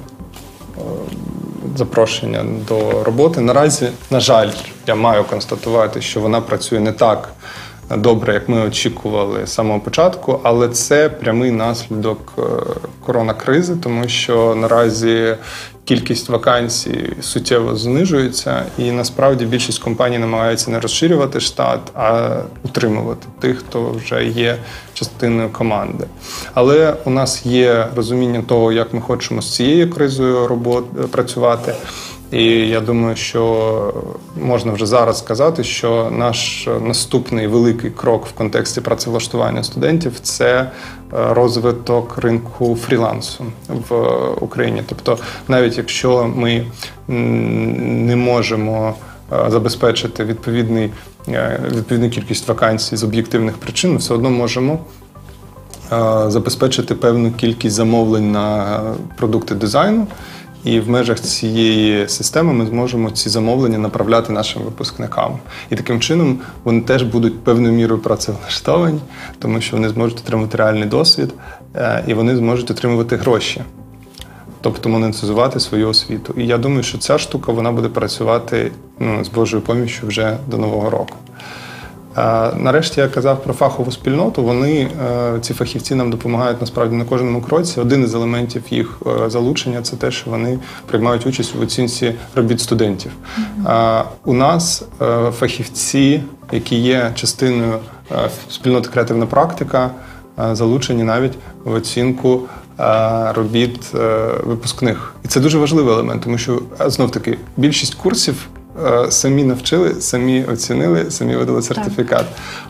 запрошення 1.76 2.44
до 2.68 3.04
роботи. 3.04 3.40
Наразі, 3.40 3.88
на 4.10 4.20
жаль, 4.20 4.50
я 4.86 4.94
маю 4.94 5.24
констатувати, 5.24 6.00
що 6.00 6.20
вона 6.20 6.40
працює 6.40 6.80
не 6.80 6.92
так 6.92 7.28
добре, 7.90 8.34
як 8.34 8.48
ми 8.48 8.60
очікували 8.60 9.46
з 9.46 9.54
самого 9.54 9.80
початку, 9.80 10.40
але 10.42 10.68
це 10.68 11.08
прямий 11.08 11.50
наслідок 11.50 12.32
е, 12.38 12.42
коронакризи, 13.06 13.76
тому 13.76 14.08
що 14.08 14.54
наразі 14.54 15.36
кількість 15.84 16.28
вакансій 16.28 17.12
суттєво 17.20 17.76
знижується, 17.76 18.64
і 18.78 18.90
насправді 18.90 19.44
більшість 19.44 19.78
компаній 19.78 20.18
намагаються 20.18 20.70
не 20.70 20.80
розширювати 20.80 21.40
штат, 21.40 21.80
а 21.94 22.36
утримувати 22.64 23.26
тих, 23.40 23.58
хто 23.58 23.90
вже 23.90 24.24
є 24.24 24.56
частиною 24.94 25.48
команди. 25.48 26.04
Але 26.54 26.96
у 27.04 27.10
нас 27.10 27.46
є 27.46 27.88
розуміння 27.96 28.42
того, 28.46 28.72
як 28.72 28.94
ми 28.94 29.00
хочемо 29.00 29.42
з 29.42 29.54
цією 29.54 29.90
кризою 29.90 30.46
робот 30.46 31.10
працювати. 31.10 31.74
І 32.32 32.44
я 32.68 32.80
думаю, 32.80 33.16
що 33.16 33.94
можна 34.40 34.72
вже 34.72 34.86
зараз 34.86 35.18
сказати, 35.18 35.64
що 35.64 36.12
наш 36.18 36.68
наступний 36.82 37.46
великий 37.46 37.90
крок 37.90 38.26
в 38.26 38.32
контексті 38.32 38.80
працевлаштування 38.80 39.62
студентів 39.62 40.12
це 40.22 40.60
е, 40.60 40.70
розвиток 41.10 42.18
ринку 42.18 42.76
фрілансу 42.76 43.44
в 43.88 43.94
Україні. 44.40 44.82
Тобто, 44.86 45.18
навіть 45.48 45.78
якщо 45.78 46.32
ми 46.36 46.66
не 47.08 48.16
можемо 48.16 48.94
е, 49.32 49.50
забезпечити 49.50 50.24
відповідний 50.24 50.90
е, 51.28 51.60
відповідну 51.74 52.10
кількість 52.10 52.48
вакансій 52.48 52.96
з 52.96 53.04
об'єктивних 53.04 53.58
причин, 53.58 53.92
ми 53.92 53.96
все 53.96 54.14
одно 54.14 54.30
можемо. 54.30 54.78
Забезпечити 56.26 56.94
певну 56.94 57.32
кількість 57.32 57.76
замовлень 57.76 58.32
на 58.32 58.80
продукти 59.16 59.54
дизайну, 59.54 60.06
і 60.64 60.80
в 60.80 60.90
межах 60.90 61.20
цієї 61.20 62.08
системи 62.08 62.52
ми 62.52 62.66
зможемо 62.66 63.10
ці 63.10 63.28
замовлення 63.28 63.78
направляти 63.78 64.32
нашим 64.32 64.62
випускникам. 64.62 65.38
І 65.70 65.76
таким 65.76 66.00
чином 66.00 66.38
вони 66.64 66.80
теж 66.80 67.02
будуть 67.02 67.44
певною 67.44 67.74
мірою 67.74 68.00
працевлаштовані, 68.00 69.00
тому 69.38 69.60
що 69.60 69.76
вони 69.76 69.88
зможуть 69.88 70.18
отримати 70.18 70.56
реальний 70.56 70.88
досвід 70.88 71.34
е, 71.76 72.04
і 72.06 72.14
вони 72.14 72.36
зможуть 72.36 72.70
отримувати 72.70 73.16
гроші. 73.16 73.62
Тобто 74.60 74.88
монетизувати 74.88 75.60
свою 75.60 75.88
освіту. 75.88 76.34
І 76.36 76.46
я 76.46 76.58
думаю, 76.58 76.82
що 76.82 76.98
ця 76.98 77.18
штука 77.18 77.52
вона 77.52 77.72
буде 77.72 77.88
працювати 77.88 78.72
ну, 78.98 79.24
з 79.24 79.28
Божою 79.28 79.62
поміччю 79.62 80.06
вже 80.06 80.36
до 80.46 80.56
Нового 80.56 80.90
року. 80.90 81.16
Нарешті 82.56 83.00
я 83.00 83.08
казав 83.08 83.42
про 83.42 83.54
фахову 83.54 83.92
спільноту. 83.92 84.42
Вони 84.42 84.88
ці 85.40 85.54
фахівці 85.54 85.94
нам 85.94 86.10
допомагають 86.10 86.60
насправді 86.60 86.96
на 86.96 87.04
кожному 87.04 87.40
кроці. 87.40 87.80
Один 87.80 88.04
із 88.04 88.14
елементів 88.14 88.62
їх 88.70 89.02
залучення 89.26 89.82
це 89.82 89.96
те, 89.96 90.10
що 90.10 90.30
вони 90.30 90.58
приймають 90.86 91.26
участь 91.26 91.54
в 91.54 91.62
оцінці 91.62 92.14
робіт 92.34 92.60
студентів. 92.60 93.10
У 94.24 94.32
нас 94.32 94.84
фахівці, 95.38 96.22
які 96.52 96.76
є 96.76 97.12
частиною 97.14 97.78
спільноти 98.50 98.88
креативна 98.88 99.26
практика, 99.26 99.90
залучені 100.52 101.02
навіть 101.02 101.32
в 101.64 101.72
оцінку 101.72 102.42
робіт 103.34 103.92
випускних. 104.44 105.14
І 105.24 105.28
це 105.28 105.40
дуже 105.40 105.58
важливий 105.58 105.94
елемент, 105.94 106.22
тому 106.22 106.38
що 106.38 106.62
знов 106.86 107.10
таки 107.10 107.38
більшість 107.56 107.94
курсів. 107.94 108.48
Самі 109.08 109.44
навчили, 109.44 109.94
самі 110.00 110.44
оцінили, 110.44 111.10
самі 111.10 111.36
видали 111.36 111.62
сертифікат. 111.62 112.18
Так. 112.18 112.28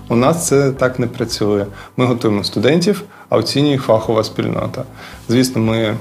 У 0.09 0.17
нас 0.17 0.47
це 0.47 0.73
так 0.73 0.99
не 0.99 1.07
працює. 1.07 1.67
Ми 1.97 2.07
готуємо 2.07 2.45
студентів, 2.45 3.03
а 3.29 3.37
оцінює 3.37 3.79
фахова 3.79 4.25
спільнота. 4.25 4.85
Звісно, 5.29 5.61
ми 5.63 5.97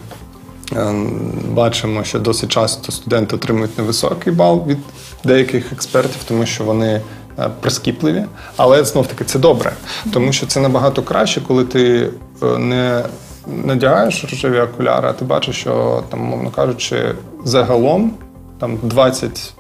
бачимо, 1.50 2.04
що 2.04 2.20
досить 2.20 2.50
часто 2.50 2.92
студенти 2.92 3.36
отримують 3.36 3.78
невисокий 3.78 4.34
бал 4.34 4.64
від 4.68 4.78
деяких 5.24 5.72
експертів, 5.74 6.24
тому 6.28 6.46
що 6.46 6.64
вони 6.64 7.02
Е, 7.40 7.50
прискіпливі, 7.60 8.26
але 8.58 8.84
знов 8.84 9.08
таки 9.08 9.24
це 9.24 9.40
добре, 9.40 9.74
тому 10.14 10.32
що 10.32 10.46
це 10.46 10.60
набагато 10.60 11.04
краще, 11.04 11.42
коли 11.48 11.66
ти 11.66 12.10
е, 12.44 12.58
не 12.58 13.06
надягаєш 13.48 14.24
рожеві 14.24 14.60
окуляри, 14.60 15.08
а 15.08 15.14
ти 15.14 15.26
бачиш, 15.26 15.56
що 15.56 16.04
там, 16.10 16.20
мовно 16.20 16.50
кажучи, 16.50 17.16
загалом 17.44 18.14
там 18.60 18.78
20 18.84 19.54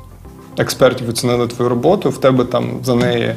експертів 0.57 1.09
оцінили 1.09 1.47
твою 1.47 1.69
роботу, 1.69 2.09
в 2.09 2.17
тебе 2.17 2.43
там 2.43 2.79
за 2.83 2.95
неї 2.95 3.35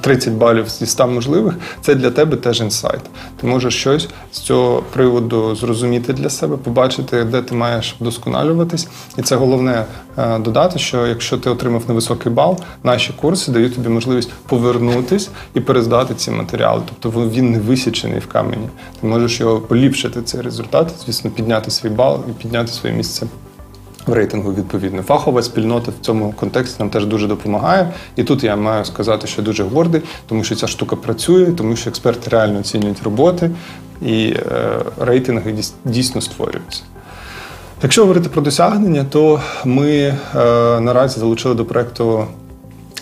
30 0.00 0.34
балів 0.34 0.68
зі 0.68 0.86
100 0.86 1.06
можливих, 1.06 1.54
це 1.80 1.94
для 1.94 2.10
тебе 2.10 2.36
теж 2.36 2.60
інсайт. 2.60 3.00
Ти 3.40 3.46
можеш 3.46 3.74
щось 3.74 4.08
з 4.32 4.38
цього 4.38 4.82
приводу 4.92 5.54
зрозуміти 5.54 6.12
для 6.12 6.30
себе, 6.30 6.56
побачити, 6.56 7.24
де 7.24 7.42
ти 7.42 7.54
маєш 7.54 7.96
вдосконалюватись. 8.00 8.88
І 9.18 9.22
це 9.22 9.36
головне 9.36 9.84
е, 10.18 10.38
додати, 10.38 10.78
що 10.78 11.06
якщо 11.06 11.38
ти 11.38 11.50
отримав 11.50 11.82
невисокий 11.88 12.32
бал, 12.32 12.58
наші 12.84 13.12
курси 13.20 13.52
дають 13.52 13.74
тобі 13.74 13.88
можливість 13.88 14.32
повернутись 14.46 15.30
і 15.54 15.60
перездати 15.60 16.14
ці 16.14 16.30
матеріали. 16.30 16.82
Тобто 17.00 17.28
він 17.28 17.50
не 17.50 17.58
висічений 17.58 18.18
в 18.18 18.26
камені. 18.26 18.68
Ти 19.00 19.06
можеш 19.06 19.40
його 19.40 19.60
поліпшити 19.60 20.22
цей 20.22 20.40
результат, 20.40 20.88
звісно, 21.04 21.30
підняти 21.30 21.70
свій 21.70 21.88
бал 21.88 22.20
і 22.30 22.42
підняти 22.42 22.72
своє 22.72 22.94
місце 22.94 23.26
в 24.06 24.12
рейтингу 24.12 24.54
відповідно. 24.54 25.02
Фахова 25.02 25.42
спільнота 25.42 25.92
в 26.00 26.04
цьому 26.04 26.32
контексті 26.32 26.76
нам 26.78 26.90
теж 26.90 27.06
дуже 27.06 27.26
допомагає. 27.26 27.92
І 28.16 28.24
тут 28.24 28.44
я 28.44 28.56
маю 28.56 28.84
сказати, 28.84 29.26
що 29.26 29.42
дуже 29.42 29.64
гордий, 29.64 30.02
тому 30.28 30.44
що 30.44 30.54
ця 30.54 30.66
штука 30.66 30.96
працює, 30.96 31.46
тому 31.46 31.76
що 31.76 31.90
експерти 31.90 32.30
реально 32.30 32.58
оцінюють 32.58 33.02
роботи 33.02 33.50
і 34.02 34.24
е, 34.26 34.78
рейтинги 35.00 35.54
дійсно 35.84 36.20
створюються. 36.20 36.82
Якщо 37.82 38.02
говорити 38.02 38.28
про 38.28 38.42
досягнення, 38.42 39.06
то 39.10 39.40
ми 39.64 39.90
е, 39.90 40.16
наразі 40.80 41.20
залучили 41.20 41.54
до 41.54 41.64
проекту 41.64 42.26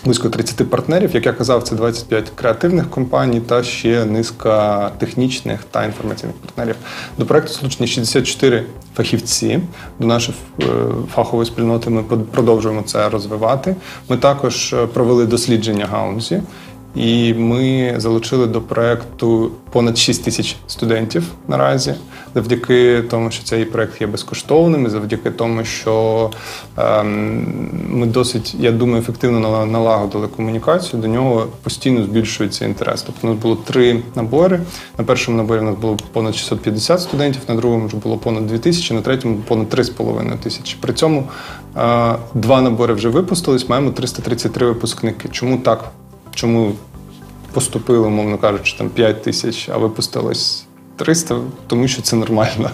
близько 0.05 0.29
30 0.29 0.69
партнерів. 0.69 1.09
Як 1.13 1.25
я 1.25 1.33
казав, 1.33 1.63
це 1.63 1.75
25 1.75 2.31
креативних 2.35 2.89
компаній 2.89 3.39
та 3.39 3.63
ще 3.63 4.05
низка 4.05 4.89
технічних 4.97 5.63
та 5.71 5.85
інформаційних 5.85 6.35
партнерів. 6.35 6.75
До 7.17 7.25
проекту 7.25 7.53
залучені 7.53 7.87
64 7.87 8.65
фахівці. 8.95 9.59
До 9.99 10.07
нашої 10.07 10.37
е, 10.61 10.65
фахової 11.15 11.45
спільноти 11.45 11.89
ми 11.89 12.03
продовжуємо 12.03 12.81
це 12.81 13.09
розвивати. 13.09 13.75
Ми 14.09 14.17
також 14.17 14.73
е, 14.73 14.87
провели 14.87 15.25
дослідження 15.25 15.85
гаузі. 15.85 16.41
І 16.95 17.33
ми 17.33 17.93
залучили 17.97 18.47
до 18.47 18.61
проекту 18.61 19.51
понад 19.71 19.97
6 19.97 20.23
тисяч 20.23 20.55
студентів 20.67 21.23
наразі, 21.47 21.93
завдяки 22.35 23.03
тому, 23.09 23.31
що 23.31 23.43
цей 23.43 23.65
проект 23.65 24.01
є 24.01 24.07
безкоштовним, 24.07 24.85
і 24.85 24.89
завдяки 24.89 25.31
тому, 25.31 25.65
що 25.65 26.29
ем, 26.77 27.45
ми 27.89 28.05
досить, 28.05 28.55
я 28.59 28.71
думаю, 28.71 28.99
ефективно 28.99 29.65
налагодили 29.65 30.27
комунікацію. 30.27 31.01
До 31.01 31.07
нього 31.07 31.47
постійно 31.63 32.03
збільшується 32.03 32.65
інтерес. 32.65 33.01
Тобто 33.01 33.27
у 33.27 33.31
нас 33.31 33.39
було 33.39 33.55
три 33.55 34.01
набори. 34.15 34.59
На 34.97 35.03
першому 35.03 35.37
наборі 35.37 35.59
у 35.59 35.63
нас 35.63 35.75
було 35.75 35.97
понад 36.13 36.35
650 36.35 37.01
студентів, 37.01 37.41
на 37.47 37.55
другому 37.55 37.87
вже 37.87 37.97
було 37.97 38.17
понад 38.17 38.47
2 38.47 38.57
тисячі, 38.57 38.95
на 38.95 39.01
третьому 39.01 39.37
понад 39.47 39.67
3,5 39.73 40.37
тисячі. 40.37 40.77
При 40.81 40.93
цьому 40.93 41.27
е, 41.77 42.15
два 42.33 42.61
набори 42.61 42.93
вже 42.93 43.09
випустились. 43.09 43.69
Маємо 43.69 43.91
333 43.91 44.67
випускники. 44.67 45.29
Чому 45.31 45.57
так? 45.57 45.91
Чому 46.39 46.75
поступили, 47.53 48.09
мовно 48.09 48.37
кажучи, 48.37 48.75
там 48.77 48.89
5 48.89 49.23
тисяч, 49.23 49.69
а 49.69 49.77
випустилось 49.77 50.65
300, 50.95 51.39
тому 51.67 51.87
що 51.87 52.01
це 52.01 52.15
нормально. 52.15 52.71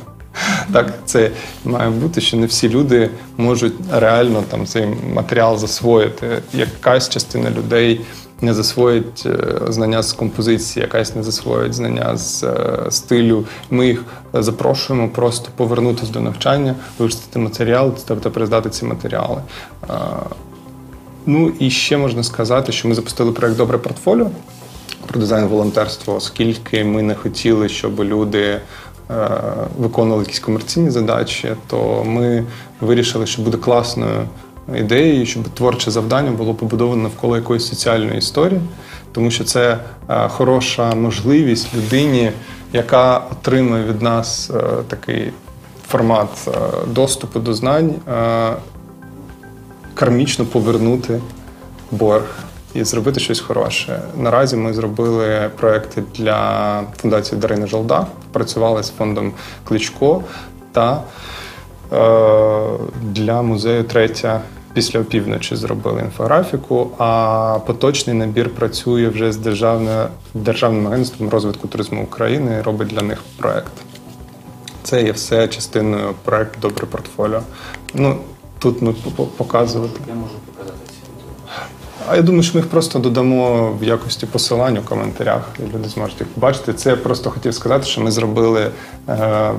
Так, 0.74 0.94
це 1.06 1.32
має 1.64 1.90
бути, 1.90 2.22
що 2.22 2.38
не 2.38 2.46
всі 2.46 2.70
люди 2.70 3.10
можуть 3.38 3.74
реально 3.92 4.44
там 4.50 4.66
цей 4.66 4.88
матеріал 5.14 5.58
засвоїти. 5.58 6.42
Якась 6.54 7.10
частина 7.10 7.52
людей 7.52 8.02
не 8.42 8.54
засвоїть 8.54 9.26
е, 9.26 9.60
знання 9.70 10.04
з 10.04 10.14
композиції, 10.14 10.82
якась 10.82 11.16
не 11.16 11.24
засвоїть 11.24 11.74
знання 11.74 12.18
з 12.18 12.44
е, 12.44 12.80
стилю. 12.90 13.46
Ми 13.70 13.88
їх 13.88 14.04
запрошуємо 14.34 15.10
просто 15.10 15.50
повернутися 15.56 16.12
до 16.12 16.20
навчання, 16.20 16.76
вивчити 17.00 17.40
матеріал 17.40 17.94
та 17.94 18.16
перездати 18.16 18.70
ці 18.70 18.86
матеріали. 18.86 19.42
Ну 21.28 21.52
і 21.60 21.70
ще 21.70 21.98
можна 21.98 22.24
сказати, 22.24 22.72
що 22.72 22.88
ми 22.88 22.96
запустили 22.96 23.32
проект 23.32 23.58
Добре 23.58 23.78
портфоліо 23.78 24.30
про 25.08 25.20
дизайн 25.20 25.48
волонтерства, 25.48 26.14
оскільки 26.14 26.84
ми 26.84 27.02
не 27.02 27.16
хотіли, 27.16 27.70
щоб 27.70 28.04
люди 28.04 28.42
е, 28.42 28.62
виконували 29.78 30.24
якісь 30.24 30.40
комерційні 30.40 30.90
задачі, 30.90 31.52
то 31.68 32.04
ми 32.04 32.44
вирішили, 32.82 33.26
що 33.26 33.42
буде 33.42 33.58
класною 33.58 34.28
ідеєю, 34.76 35.26
щоб 35.26 35.50
творче 35.50 35.92
завдання 35.92 36.32
було 36.32 36.54
побудовано 36.54 37.04
навколо 37.04 37.36
якоїсь 37.36 37.68
соціальної 37.68 38.18
історії, 38.18 38.62
тому 39.12 39.32
що 39.32 39.44
це 39.44 39.78
е, 40.10 40.28
хороша 40.28 40.96
можливість 40.96 41.76
людині, 41.76 42.32
яка 42.74 43.18
отримує 43.32 43.84
від 43.84 44.02
нас 44.02 44.52
е, 44.56 44.64
такий 44.88 45.32
формат 45.88 46.30
доступу 46.88 47.40
до 47.40 47.54
знань 47.54 47.94
кармічно 49.96 50.46
повернути 50.46 51.20
борг 51.92 52.26
і 52.74 52.84
зробити 52.84 53.20
щось 53.20 53.40
хороше. 53.40 54.00
Наразі 54.18 54.58
ми 54.58 54.74
зробили 54.74 55.50
проекти 55.60 56.04
для 56.16 56.82
фундації 56.98 57.42
Дарини 57.42 57.68
Жолда, 57.68 58.08
працювали 58.32 58.84
з 58.84 58.90
фондом 58.90 59.32
Кличко 59.64 60.24
та 60.72 61.02
е, 61.94 61.98
для 63.02 63.42
музею 63.42 63.84
третя. 63.84 64.42
Після 64.74 65.00
опівночі 65.00 65.56
зробили 65.56 66.02
інфографіку, 66.02 66.92
а 66.98 67.60
поточний 67.66 68.16
набір 68.16 68.50
працює 68.50 69.08
вже 69.10 69.32
з 69.32 69.38
державним 69.38 70.08
державним 70.34 70.88
агентством 70.88 71.30
розвитку 71.30 71.68
туризму 71.68 72.04
України 72.04 72.58
і 72.60 72.62
робить 72.62 72.88
для 72.88 73.02
них 73.02 73.24
проект. 73.38 73.72
Це 74.84 75.04
є 75.04 75.12
все 75.12 75.48
частиною 75.48 76.14
проекту 76.24 76.58
Добре 76.62 76.86
портфоліо. 76.86 77.42
Ну, 77.94 78.18
тут 78.66 78.82
ми 78.82 78.94
показувати. 79.38 80.00
Я 80.08 80.16
можу 80.16 80.34
показати 80.46 80.78
А 82.08 82.16
я 82.16 82.22
думаю, 82.22 82.44
що 82.44 82.58
ми 82.58 82.60
їх 82.60 82.70
просто 82.70 83.00
додамо 83.00 83.72
в 83.80 83.84
якості 83.84 84.26
посилань 84.26 84.78
у 84.78 84.82
коментарях, 84.82 85.42
і 85.60 85.76
люди 85.76 85.90
зможуть 85.90 86.20
їх 86.20 86.30
побачити. 86.30 86.74
Це 86.74 86.90
я 86.90 86.96
просто 86.96 87.32
хотів 87.32 87.54
сказати, 87.54 87.86
що 87.86 88.02
ми 88.02 88.12
зробили 88.12 88.62
е, 88.62 88.72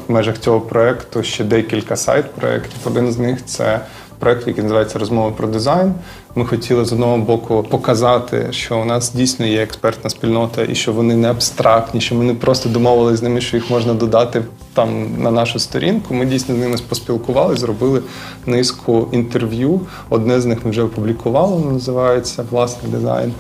в 0.09 0.13
межах 0.13 0.39
цього 0.39 0.61
проекту 0.61 1.23
ще 1.23 1.45
декілька 1.45 1.97
сайт-проєктів. 1.97 2.79
Один 2.85 3.13
з 3.13 3.19
них 3.19 3.45
це 3.45 3.81
проєкт, 4.19 4.47
який 4.47 4.63
називається 4.63 4.99
Розмова 4.99 5.31
про 5.31 5.49
дизайн. 5.49 5.95
Ми 6.35 6.45
хотіли 6.45 6.85
з 6.85 6.93
одного 6.93 7.19
боку 7.19 7.67
показати, 7.71 8.47
що 8.51 8.79
у 8.79 8.85
нас 8.85 9.13
дійсно 9.13 9.47
є 9.47 9.63
експертна 9.63 10.11
спільнота 10.11 10.63
і 10.63 10.75
що 10.75 10.93
вони 10.93 11.17
не 11.17 11.31
абстрактні, 11.31 12.01
що 12.01 12.15
ми 12.15 12.25
не 12.25 12.35
просто 12.35 12.69
домовилися 12.69 13.17
з 13.17 13.23
ними, 13.23 13.41
що 13.41 13.57
їх 13.57 13.71
можна 13.71 13.95
додати 13.95 14.43
там 14.75 15.23
на 15.23 15.31
нашу 15.31 15.59
сторінку. 15.59 16.15
Ми 16.15 16.27
дійсно 16.27 16.55
з 16.55 16.59
ними 16.59 16.77
поспілкувалися, 16.89 17.61
зробили 17.61 18.03
низку 18.47 19.09
інтерв'ю. 19.13 19.81
Одне 20.09 20.41
з 20.41 20.47
них 20.47 20.59
ми 20.65 20.71
вже 20.71 20.83
опублікували, 20.83 21.73
називається 21.73 22.45
Власний 22.51 22.93
дизайн. 22.93 23.33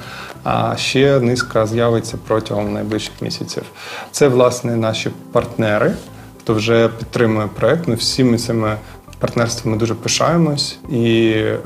А 0.44 0.76
ще 0.76 1.20
низка 1.20 1.66
з'явиться 1.66 2.18
протягом 2.26 2.72
найближчих 2.72 3.22
місяців. 3.22 3.62
Це 4.10 4.28
власне 4.28 4.76
наші 4.76 5.10
партнери, 5.32 5.94
хто 6.40 6.54
вже 6.54 6.88
підтримує 6.88 7.48
проект. 7.54 7.88
Ми 7.88 7.94
всіми 7.94 8.38
цими 8.38 8.76
партнерствами 9.18 9.76
дуже 9.76 9.94
пишаємось 9.94 10.78
і 10.90 11.30
е, 11.30 11.58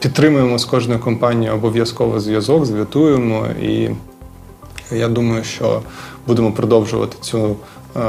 підтримуємо 0.00 0.58
з 0.58 0.64
кожною 0.64 1.00
компанією 1.00 1.54
обов'язково 1.54 2.20
зв'язок, 2.20 2.66
зв'ятуємо. 2.66 3.46
І 3.62 3.90
я 4.92 5.08
думаю, 5.08 5.44
що 5.44 5.82
будемо 6.26 6.52
продовжувати 6.52 7.16
цю 7.20 7.56
е, 7.96 8.00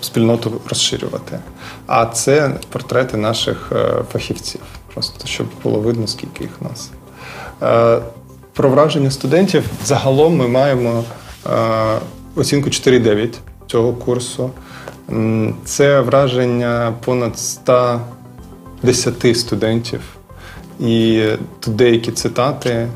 спільноту 0.00 0.52
розширювати. 0.68 1.38
А 1.86 2.06
це 2.06 2.50
портрети 2.68 3.16
наших 3.16 3.72
е, 3.72 3.94
фахівців, 4.12 4.60
просто 4.94 5.26
щоб 5.26 5.46
було 5.62 5.78
видно, 5.78 6.06
скільки 6.06 6.44
їх 6.44 6.52
нас. 6.60 6.90
Е, 7.62 8.02
про 8.52 8.68
враження 8.68 9.10
студентів 9.10 9.64
загалом 9.84 10.36
ми 10.36 10.48
маємо 10.48 11.04
е, 11.46 11.98
оцінку 12.36 12.68
4,9 12.68 13.34
цього 13.66 13.92
курсу. 13.92 14.50
Це 15.64 16.00
враження 16.00 16.92
понад 17.04 17.38
110 17.38 19.36
студентів. 19.36 20.00
І 20.80 21.24
тут 21.60 21.76
деякі 21.76 22.12
цитати. 22.12 22.88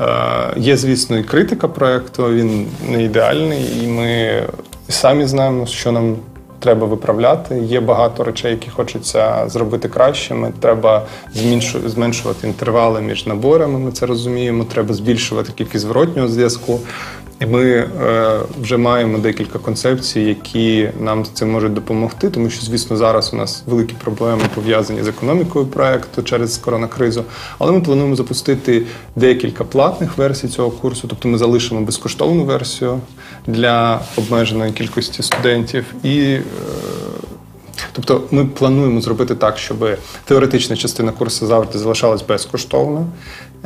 Е, 0.00 0.52
Є, 0.56 0.76
звісно, 0.76 1.18
і 1.18 1.22
критика 1.22 1.68
проєкту, 1.68 2.28
він 2.32 2.66
не 2.90 3.04
ідеальний, 3.04 3.84
і 3.84 3.86
ми 3.86 4.42
самі 4.88 5.26
знаємо, 5.26 5.66
що 5.66 5.92
нам 5.92 6.16
треба 6.58 6.86
виправляти. 6.86 7.58
Є 7.58 7.80
багато 7.80 8.24
речей, 8.24 8.50
які 8.50 8.70
хочеться 8.70 9.48
зробити 9.48 9.88
кращими. 9.88 10.52
Треба 10.60 11.06
зменшувати 11.86 12.46
інтервали 12.46 13.00
між 13.00 13.26
наборами. 13.26 13.78
Ми 13.78 13.92
це 13.92 14.06
розуміємо. 14.06 14.64
Треба 14.64 14.94
збільшувати 14.94 15.52
кількість 15.52 15.84
зворотнього 15.84 16.28
зв'язку. 16.28 16.80
Ми 17.40 17.64
е, 17.70 18.40
вже 18.62 18.76
маємо 18.76 19.18
декілька 19.18 19.58
концепцій, 19.58 20.20
які 20.20 20.90
нам 21.00 21.24
з 21.24 21.28
цим 21.28 21.50
можуть 21.50 21.74
допомогти, 21.74 22.30
тому 22.30 22.50
що, 22.50 22.66
звісно, 22.66 22.96
зараз 22.96 23.30
у 23.32 23.36
нас 23.36 23.62
великі 23.66 23.94
проблеми 24.04 24.42
пов'язані 24.54 25.02
з 25.02 25.08
економікою 25.08 25.66
проекту 25.66 26.22
через 26.22 26.56
коронакризу. 26.58 27.24
Але 27.58 27.72
ми 27.72 27.80
плануємо 27.80 28.16
запустити 28.16 28.82
декілька 29.16 29.64
платних 29.64 30.18
версій 30.18 30.48
цього 30.48 30.70
курсу, 30.70 31.08
тобто 31.08 31.28
ми 31.28 31.38
залишимо 31.38 31.80
безкоштовну 31.80 32.44
версію 32.44 33.00
для 33.46 34.00
обмеженої 34.16 34.72
кількості 34.72 35.22
студентів 35.22 35.84
і. 36.02 36.18
е, 36.20 36.42
Тобто 37.92 38.22
ми 38.30 38.44
плануємо 38.44 39.00
зробити 39.00 39.34
так, 39.34 39.58
щоб 39.58 39.88
теоретична 40.24 40.76
частина 40.76 41.12
курсу 41.12 41.46
завжди 41.46 41.78
залишалась 41.78 42.22
безкоштовною. 42.22 43.06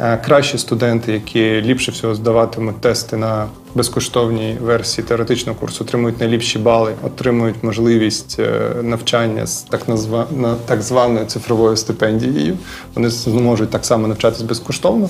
Е, 0.03 0.16
Кращі 0.16 0.59
студенти, 0.59 1.12
які 1.12 1.62
ліпше 1.62 1.92
всього 1.92 2.14
здаватимуть 2.14 2.80
тести 2.80 3.16
на 3.16 3.46
безкоштовній 3.74 4.57
версії 4.61 5.07
теоретичного 5.07 5.59
курсу, 5.59 5.84
отримують 5.84 6.20
найліпші 6.20 6.59
бали, 6.59 6.94
отримують 7.03 7.62
можливість 7.62 8.36
е, 8.38 8.61
навчання 8.82 9.46
з 9.46 9.62
так 9.62 9.88
назва 9.88 10.26
так 10.66 10.82
званою 10.82 11.26
цифровою 11.26 11.76
стипендією. 11.76 12.59
Вони 12.94 13.11
зможуть 13.11 13.70
так 13.70 13.84
само 13.84 14.09
навчатись 14.09 14.42
безкоштовно. 14.42 15.09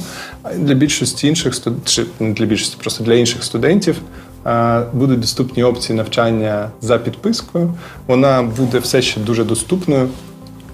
Для 0.56 0.74
більшості 0.74 1.28
інших 1.28 1.54
студ... 1.54 1.74
чи 1.84 2.04
не 2.20 2.32
для 2.32 2.44
більшості, 2.44 2.76
просто 2.80 3.04
для 3.04 3.14
інших 3.14 3.44
студентів 3.44 3.96
Е, 4.46 4.82
Будуть 4.92 5.20
доступні 5.20 5.62
опції 5.62 5.96
навчання 5.96 6.70
за 6.80 6.98
підпискою. 6.98 7.74
Вона 8.06 8.42
буде 8.42 8.78
все 8.78 9.02
ще 9.02 9.20
дуже 9.20 9.44
доступною. 9.44 10.08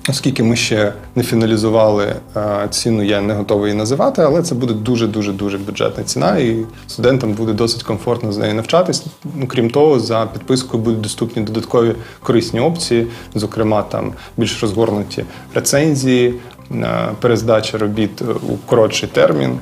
Оскільки 0.09 0.43
ми 0.43 0.57
ще 0.57 0.93
не 1.15 1.23
фіналізували 1.23 2.17
е, 2.37 2.69
ціну, 2.71 3.03
я 3.03 3.21
не 3.21 3.35
готовий 3.35 3.71
її 3.71 3.79
називати, 3.79 4.23
але 4.23 4.43
це 4.43 4.55
буде 4.55 4.75
дуже 4.75 5.07
дуже 5.07 5.33
дуже 5.33 5.59
бюджетна 5.59 6.05
ціна, 6.05 6.39
і 6.39 6.57
студентам 6.89 7.33
буде 7.33 7.53
досить 7.53 7.83
комфортно 7.83 8.33
з 8.33 8.39
нею 8.39 8.55
навчатись. 8.55 9.05
Ну, 9.35 9.47
крім 9.47 9.71
того, 9.71 10.01
за 10.01 10.27
підпискою 10.33 10.83
будуть 10.83 11.01
доступні 11.01 11.43
додаткові 11.43 11.95
корисні 12.23 12.61
опції, 12.61 13.07
зокрема 13.35 13.83
там 13.83 14.13
більш 14.37 14.63
розгорнуті 14.63 15.25
рецензії, 15.55 16.35
е, 16.71 17.09
перездача 17.21 17.79
робіт 17.79 18.23
у 18.23 18.57
коротший 18.67 19.09
термін. 19.09 19.59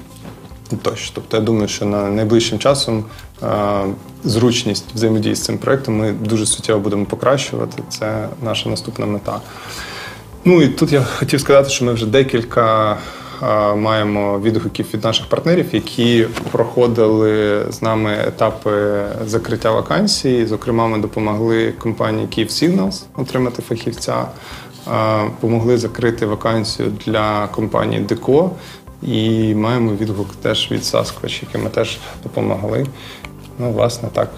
Тощо. 0.83 1.13
Тобто 1.15 1.37
я 1.37 1.43
думаю, 1.43 1.69
що 1.69 1.87
на 1.87 2.11
найближчим 2.11 2.59
часом 2.59 3.05
е, 3.43 3.47
зручність 4.25 4.85
взаємодії 4.95 5.35
з 5.35 5.43
цим 5.43 5.59
проектом 5.59 5.97
ми 5.97 6.13
дуже 6.13 6.47
суттєво 6.47 6.81
будемо 6.81 7.05
покращувати. 7.05 7.83
Це 7.89 8.29
наша 8.43 8.69
наступна 8.69 9.07
мета. 9.07 9.41
Ну 10.47 10.63
і 10.63 10.69
тут 10.69 10.93
я 10.93 11.03
хотів 11.03 11.41
сказати, 11.41 11.71
що 11.71 11.85
ми 11.85 11.93
вже 11.93 12.07
декілька 12.07 12.97
маємо 13.77 14.41
відгуків 14.41 14.87
від 14.95 15.05
наших 15.05 15.27
партнерів, 15.27 15.67
які 15.73 16.27
проходили 16.53 17.65
з 17.71 17.83
нами 17.83 18.19
етапи 18.27 19.03
закриття 19.27 19.71
вакансій. 19.71 20.47
Зокрема, 20.47 20.87
ми 20.87 20.99
допомогли 20.99 21.73
компанії 21.73 22.27
Київ 22.27 22.49
Signals 22.49 23.03
отримати 23.17 23.63
фахівця, 23.63 24.27
е, 24.93 25.21
помогли 25.41 25.79
закрити 25.79 26.27
вакансію 26.27 26.93
для 27.07 27.47
компанії 27.47 28.01
Деко. 28.01 28.51
І 29.03 29.55
маємо 29.55 29.93
відгук 29.93 30.29
теж 30.43 30.71
від 30.71 30.81
Sasquatch, 30.81 31.43
яким 31.47 31.63
ми 31.63 31.71
теж 31.71 31.99
допомогли. 32.23 32.87
Ну, 33.59 33.73
власне, 33.73 34.09
так 34.13 34.31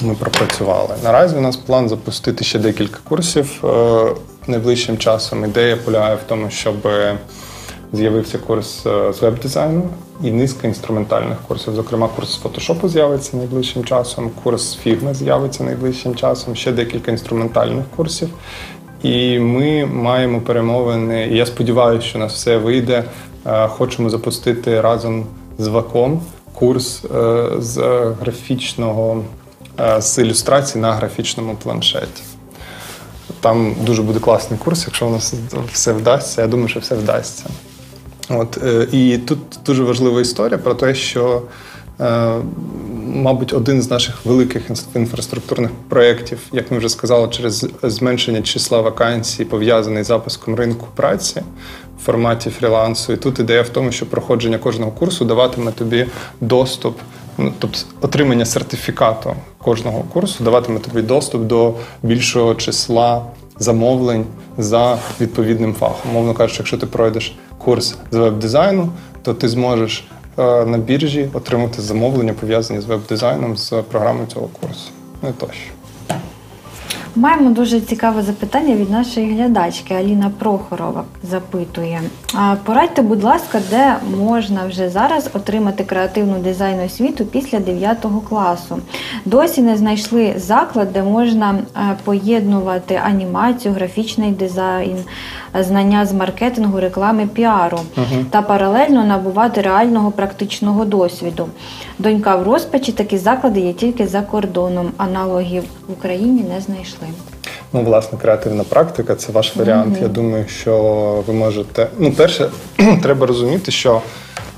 ми 0.00 0.14
пропрацювали. 0.14 0.94
Наразі 1.04 1.36
у 1.36 1.40
нас 1.40 1.56
план 1.56 1.88
запустити 1.88 2.44
ще 2.44 2.58
декілька 2.58 2.98
курсів 3.08 3.64
е, 3.64 4.14
найближчим 4.48 4.98
часом. 4.98 5.44
Ідея 5.44 5.76
полягає 5.76 6.16
в 6.16 6.28
тому, 6.28 6.50
щоб 6.50 6.88
з'явився 7.92 8.38
курс 8.38 8.86
е, 8.86 9.12
з 9.12 9.22
веб-дизайну 9.22 9.82
і 10.22 10.30
низка 10.30 10.68
інструментальних 10.68 11.38
курсів. 11.48 11.74
Зокрема, 11.74 12.08
курс 12.16 12.32
з 12.32 12.36
фотошопу 12.36 12.88
з'явиться 12.88 13.36
найближчим 13.36 13.84
часом, 13.84 14.30
курс 14.42 14.78
з 14.84 15.14
з'явиться 15.14 15.64
найближчим 15.64 16.14
часом, 16.14 16.56
ще 16.56 16.72
декілька 16.72 17.10
інструментальних 17.10 17.84
курсів. 17.96 18.28
І 19.02 19.38
ми 19.38 19.86
маємо 19.86 20.40
перемовини. 20.40 21.28
І 21.32 21.36
я 21.36 21.46
сподіваюся, 21.46 22.06
що 22.06 22.18
у 22.18 22.20
нас 22.20 22.34
все 22.34 22.56
вийде. 22.56 23.04
Е, 23.46 23.68
Хочемо 23.68 24.10
запустити 24.10 24.80
разом 24.80 25.26
з 25.58 25.66
ВАКом 25.66 26.22
курс 26.54 27.04
е, 27.04 27.46
з 27.58 27.78
графічного 28.20 29.24
е, 29.80 30.02
з 30.02 30.18
ілюстрації 30.18 30.82
на 30.82 30.92
графічному 30.92 31.54
планшеті. 31.62 32.22
Там 33.40 33.74
дуже 33.80 34.02
буде 34.02 34.20
класний 34.20 34.58
курс, 34.58 34.84
якщо 34.86 35.06
у 35.06 35.10
нас 35.10 35.34
все 35.72 35.92
вдасться. 35.92 36.42
Я 36.42 36.48
думаю, 36.48 36.68
що 36.68 36.80
все 36.80 36.94
вдасться. 36.94 37.44
От, 38.28 38.58
е, 38.64 38.86
і 38.92 39.18
тут 39.18 39.38
дуже 39.66 39.82
важлива 39.82 40.20
історія 40.20 40.58
про 40.58 40.74
те, 40.74 40.94
що, 40.94 41.42
е, 42.00 42.32
мабуть, 43.14 43.52
один 43.52 43.82
з 43.82 43.90
наших 43.90 44.26
великих 44.26 44.62
інфраструктурних 44.94 45.70
проєктів, 45.88 46.38
як 46.52 46.70
ми 46.70 46.78
вже 46.78 46.88
сказали, 46.88 47.28
через 47.28 47.66
зменшення 47.82 48.42
числа 48.42 48.80
вакансій, 48.80 49.44
пов'язаний 49.44 50.04
з 50.04 50.06
запуском 50.06 50.54
ринку 50.54 50.86
праці 50.94 51.42
в 51.98 52.04
форматі 52.04 52.50
фрілансу. 52.50 53.12
І 53.12 53.16
тут 53.16 53.38
ідея 53.38 53.62
в 53.62 53.68
тому, 53.68 53.92
що 53.92 54.06
проходження 54.06 54.58
кожного 54.58 54.90
курсу 54.90 55.24
даватиме 55.24 55.72
тобі 55.72 56.06
доступ, 56.40 56.98
тобто 57.58 57.78
отримання 58.00 58.44
сертифікату 58.44 59.34
кожного 59.58 60.04
курсу 60.12 60.44
даватиме 60.44 60.78
тобі 60.78 61.02
доступ 61.02 61.42
до 61.42 61.74
більшого 62.02 62.54
числа 62.54 63.22
замовлень 63.58 64.24
за 64.58 64.98
відповідним 65.20 65.74
фахом. 65.74 66.12
Мовно 66.12 66.34
кажучи, 66.34 66.58
якщо 66.58 66.78
ти 66.78 66.86
пройдеш 66.86 67.36
курс 67.58 67.96
з 68.10 68.16
веб-дизайну, 68.16 68.88
то 69.22 69.34
ти 69.34 69.48
зможеш 69.48 70.04
е, 70.38 70.64
на 70.64 70.78
біржі 70.78 71.28
отримати 71.32 71.82
замовлення, 71.82 72.32
пов'язані 72.40 72.80
з 72.80 72.84
веб-дизайном 72.84 73.56
з 73.56 73.70
програмою 73.90 74.26
цього 74.26 74.48
курсу. 74.60 74.90
Ну 75.22 75.32
тощо. 75.38 75.77
Маємо 77.16 77.50
дуже 77.50 77.80
цікаве 77.80 78.22
запитання 78.22 78.74
від 78.74 78.90
нашої 78.90 79.34
глядачки 79.34 79.94
Аліна 79.94 80.30
Прохорова 80.38 81.04
запитує. 81.22 82.00
Порадьте, 82.64 83.02
будь 83.02 83.22
ласка, 83.22 83.60
де 83.70 83.96
можна 84.18 84.66
вже 84.66 84.90
зараз 84.90 85.30
отримати 85.34 85.84
креативну 85.84 86.38
дизайн 86.38 86.80
освіту 86.80 87.24
після 87.24 87.58
9 87.58 88.06
класу. 88.28 88.78
Досі 89.24 89.62
не 89.62 89.76
знайшли 89.76 90.34
заклад, 90.36 90.92
де 90.92 91.02
можна 91.02 91.54
е, 91.54 91.96
поєднувати 92.04 93.00
анімацію, 93.04 93.74
графічний 93.74 94.30
дизайн, 94.30 94.96
знання 95.60 96.06
з 96.06 96.12
маркетингу, 96.12 96.80
реклами, 96.80 97.26
піару 97.26 97.78
та 98.30 98.42
паралельно 98.42 99.04
набувати 99.04 99.60
реального 99.60 100.10
практичного 100.10 100.84
досвіду. 100.84 101.48
Донька 101.98 102.36
в 102.36 102.42
розпачі 102.42 102.92
такі 102.92 103.18
заклади 103.18 103.60
є 103.60 103.72
тільки 103.72 104.06
за 104.06 104.22
кордоном. 104.22 104.90
Аналогів 104.96 105.62
в 105.88 105.92
Україні 105.92 106.44
не 106.54 106.60
знайшли. 106.60 106.97
Ну, 107.72 107.82
власне, 107.82 108.18
креативна 108.18 108.64
практика 108.64 109.14
це 109.14 109.32
ваш 109.32 109.56
варіант. 109.56 109.98
Я 110.02 110.08
думаю, 110.08 110.48
що 110.48 111.24
ви 111.26 111.34
можете. 111.34 111.88
Ну, 111.98 112.12
перше, 112.12 112.50
треба 113.02 113.26
розуміти, 113.26 113.70
що 113.70 114.02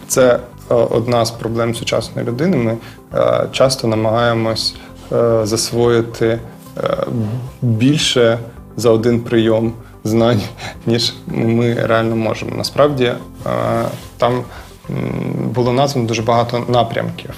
це 0.09 0.33
е, 0.33 0.39
одна 0.75 1.25
з 1.25 1.31
проблем 1.31 1.75
сучасної 1.75 2.29
людини. 2.29 2.57
Ми 2.57 2.77
е, 3.15 3.47
часто 3.53 3.89
намагаємось 3.89 4.75
е, 5.13 5.47
засвоїти 5.47 6.39
більше 7.63 8.39
за 8.77 8.91
один 8.91 9.21
прийом 9.21 9.73
знань, 10.05 10.43
ніж 10.87 11.15
ми 11.27 11.75
реально 11.75 12.17
можемо. 12.17 12.57
Насправді 12.57 13.13
там 14.17 14.43
було 15.55 15.73
названо 15.73 16.09
дуже 16.09 16.23
багато 16.23 16.65
напрямків. 16.69 17.31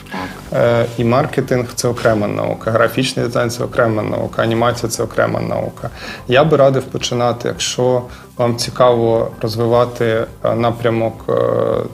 Е, 0.52 0.86
І 0.98 1.04
маркетинг 1.04 1.66
це 1.74 1.88
окрема 1.88 2.28
наука, 2.28 2.70
графічний 2.70 3.26
дизайн 3.26 3.50
це 3.50 3.64
окрема 3.64 4.02
наука, 4.02 4.42
анімація 4.42 4.90
це 4.90 5.02
окрема 5.02 5.40
наука. 5.40 5.90
Я 6.28 6.44
би 6.44 6.56
радив 6.56 6.82
починати, 6.82 7.48
якщо 7.48 8.02
вам 8.36 8.56
цікаво 8.56 9.30
розвивати 9.40 10.26
е, 10.44 10.54
напрямок 10.54 11.24
е, 11.28 11.32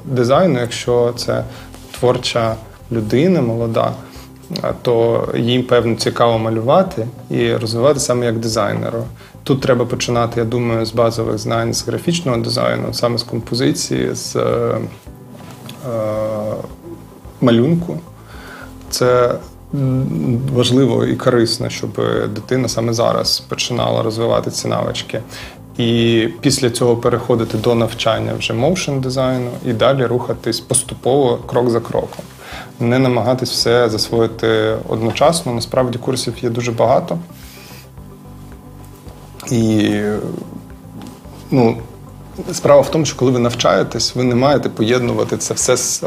дизайну, 0.05 0.61
якщо 0.61 1.13
це 1.17 1.45
творча 1.99 2.55
людина 2.93 3.43
молода, 3.43 3.93
то 4.83 5.29
їм 5.37 5.63
певно 5.63 5.95
цікаво 5.95 6.39
малювати 6.39 7.07
і 7.31 7.53
розвивати 7.55 8.01
саме 8.01 8.27
як 8.27 8.39
дизайнеру. 8.39 9.05
Тут 9.43 9.61
треба 9.61 9.85
починати, 9.85 10.41
я 10.41 10.47
думаю, 10.47 10.87
з 10.87 10.93
базових 10.93 11.39
знань 11.39 11.75
з 11.75 11.87
графічного 11.87 12.39
дизайну, 12.39 12.95
саме 12.95 13.19
з 13.19 13.23
композиції, 13.23 14.15
з 14.15 14.37
малюнку. 17.41 17.99
Це 18.91 19.34
важливо 20.53 21.05
і 21.05 21.16
корисно, 21.16 21.68
щоб 21.68 21.91
дитина 22.34 22.68
саме 22.68 22.93
зараз 22.93 23.41
починала 23.41 24.03
розвивати 24.03 24.51
ці 24.51 24.68
навички. 24.68 25.20
І 25.78 26.28
після 26.41 26.70
цього 26.70 26.97
переходити 26.97 27.59
до 27.59 27.74
навчання 27.74 28.32
вже 28.39 28.53
моушен 28.53 29.01
дизайну 29.01 29.51
і 29.66 29.72
далі 29.72 30.07
рухатись 30.07 30.61
поступово 30.61 31.39
крок 31.47 31.70
за 31.70 31.80
кроком. 31.80 32.24
Не 32.80 32.99
намагатись 32.99 33.51
все 33.51 33.89
засвоїти 33.89 34.76
одночасно. 34.89 35.55
Насправді 35.55 35.99
курсів 35.99 36.34
є 36.43 36.51
дуже 36.51 36.72
багато. 36.72 37.18
І 39.51 39.93
ну, 41.51 41.76
справа 42.53 42.80
в 42.80 42.91
тому, 42.91 43.05
що 43.05 43.16
коли 43.16 43.30
ви 43.30 43.39
навчаєтесь, 43.39 44.14
ви 44.14 44.24
не 44.24 44.34
маєте 44.34 44.68
поєднувати 44.68 45.36
це 45.36 45.55
все 45.55 45.76
з 45.76 46.03
е, 46.03 46.07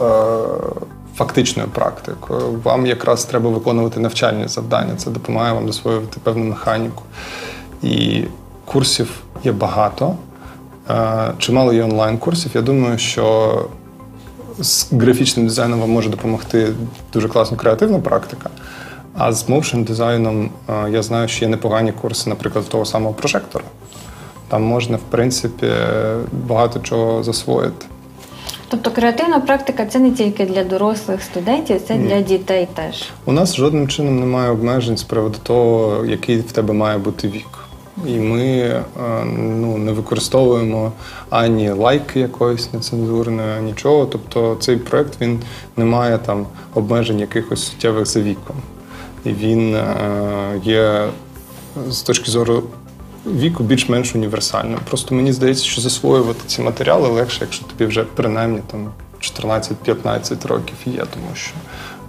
фактичною 1.16 1.70
практикою. 1.70 2.60
Вам 2.64 2.86
якраз 2.86 3.26
треба 3.26 3.50
виконувати 3.50 4.00
навчальні 4.00 4.48
завдання. 4.48 4.96
Це 4.96 5.10
допомагає 5.10 5.54
вам 5.54 5.68
засвоювати 5.68 6.18
певну 6.24 6.44
механіку. 6.44 7.04
І 7.84 8.24
курсів 8.66 9.10
є 9.44 9.52
багато. 9.52 10.16
Е, 10.90 11.32
чимало 11.38 11.74
є 11.74 11.84
онлайн-курсів. 11.84 12.52
Я 12.54 12.62
думаю, 12.62 12.98
що 12.98 13.56
з 14.60 14.92
графічним 14.92 15.48
дизайном 15.48 15.80
вам 15.80 15.90
може 15.90 16.10
допомогти 16.10 16.74
дуже 17.14 17.28
класна 17.28 17.58
креативна 17.58 18.00
практика. 18.00 18.50
А 19.18 19.34
з 19.34 19.50
моушен 19.50 19.84
дизайном 19.84 20.50
е, 20.70 20.90
я 20.90 21.04
знаю, 21.04 21.28
що 21.28 21.46
є 21.46 21.52
непогані 21.52 21.92
курси, 21.92 22.30
наприклад, 22.30 22.70
того 22.70 22.86
самого 22.86 23.14
прожектора. 23.14 23.64
Там 24.52 24.64
можна, 24.64 24.98
в 24.98 25.02
принципі, 25.10 25.68
багато 26.48 26.80
чого 26.80 27.24
засвоїти. 27.24 27.86
Тобто 28.70 28.92
креативна 28.92 29.40
практика 29.40 29.86
це 29.86 30.00
не 30.00 30.12
тільки 30.12 30.46
для 30.46 30.64
дорослих 30.64 31.22
студентів, 31.22 31.82
це 31.88 31.96
для 31.96 32.22
дітей 32.22 32.68
теж. 32.74 33.10
У 33.26 33.32
нас 33.32 33.56
жодним 33.56 33.88
чином 33.88 34.20
немає 34.20 34.50
обмежень 34.50 34.98
з 34.98 35.04
приводу 35.04 35.38
того, 35.44 36.06
який 36.06 36.38
в 36.38 36.52
тебе 36.52 36.74
має 36.74 36.98
бути 36.98 37.28
вік. 37.28 37.48
І 38.08 38.12
ми 38.12 38.42
е, 38.42 38.84
ну, 39.38 39.78
не 39.78 39.92
використовуємо 39.92 40.92
ані 41.30 41.72
лайки 41.72 42.20
якоїсь 42.20 42.74
нецензурної, 42.74 43.62
нічого. 43.62 44.06
Тобто 44.06 44.58
цей 44.60 44.78
проект 44.78 45.22
він 45.22 45.40
не 45.78 45.86
має 45.86 46.18
там 46.18 46.46
обмежень 46.74 47.20
якихось 47.20 47.64
суттєвих 47.64 48.06
за 48.06 48.22
віком. 48.22 48.56
І 49.26 49.30
він 49.30 49.76
е, 49.76 49.86
є 50.64 51.08
з 51.90 52.02
точки 52.02 52.32
зору 52.32 52.64
віку 53.26 53.64
більш-менш 53.64 54.16
універсальним. 54.16 54.80
Просто 54.90 55.16
мені 55.16 55.34
здається, 55.34 55.64
що 55.64 55.82
засвоювати 55.82 56.40
ці 56.48 56.62
матеріали 56.62 57.08
легше, 57.08 57.38
якщо 57.42 57.66
тобі 57.66 57.86
вже 57.86 58.04
принаймні 58.04 58.60
там 58.72 58.92
14-15 59.22 60.48
років 60.48 60.76
є, 60.86 61.06
тому 61.14 61.28
що 61.34 61.54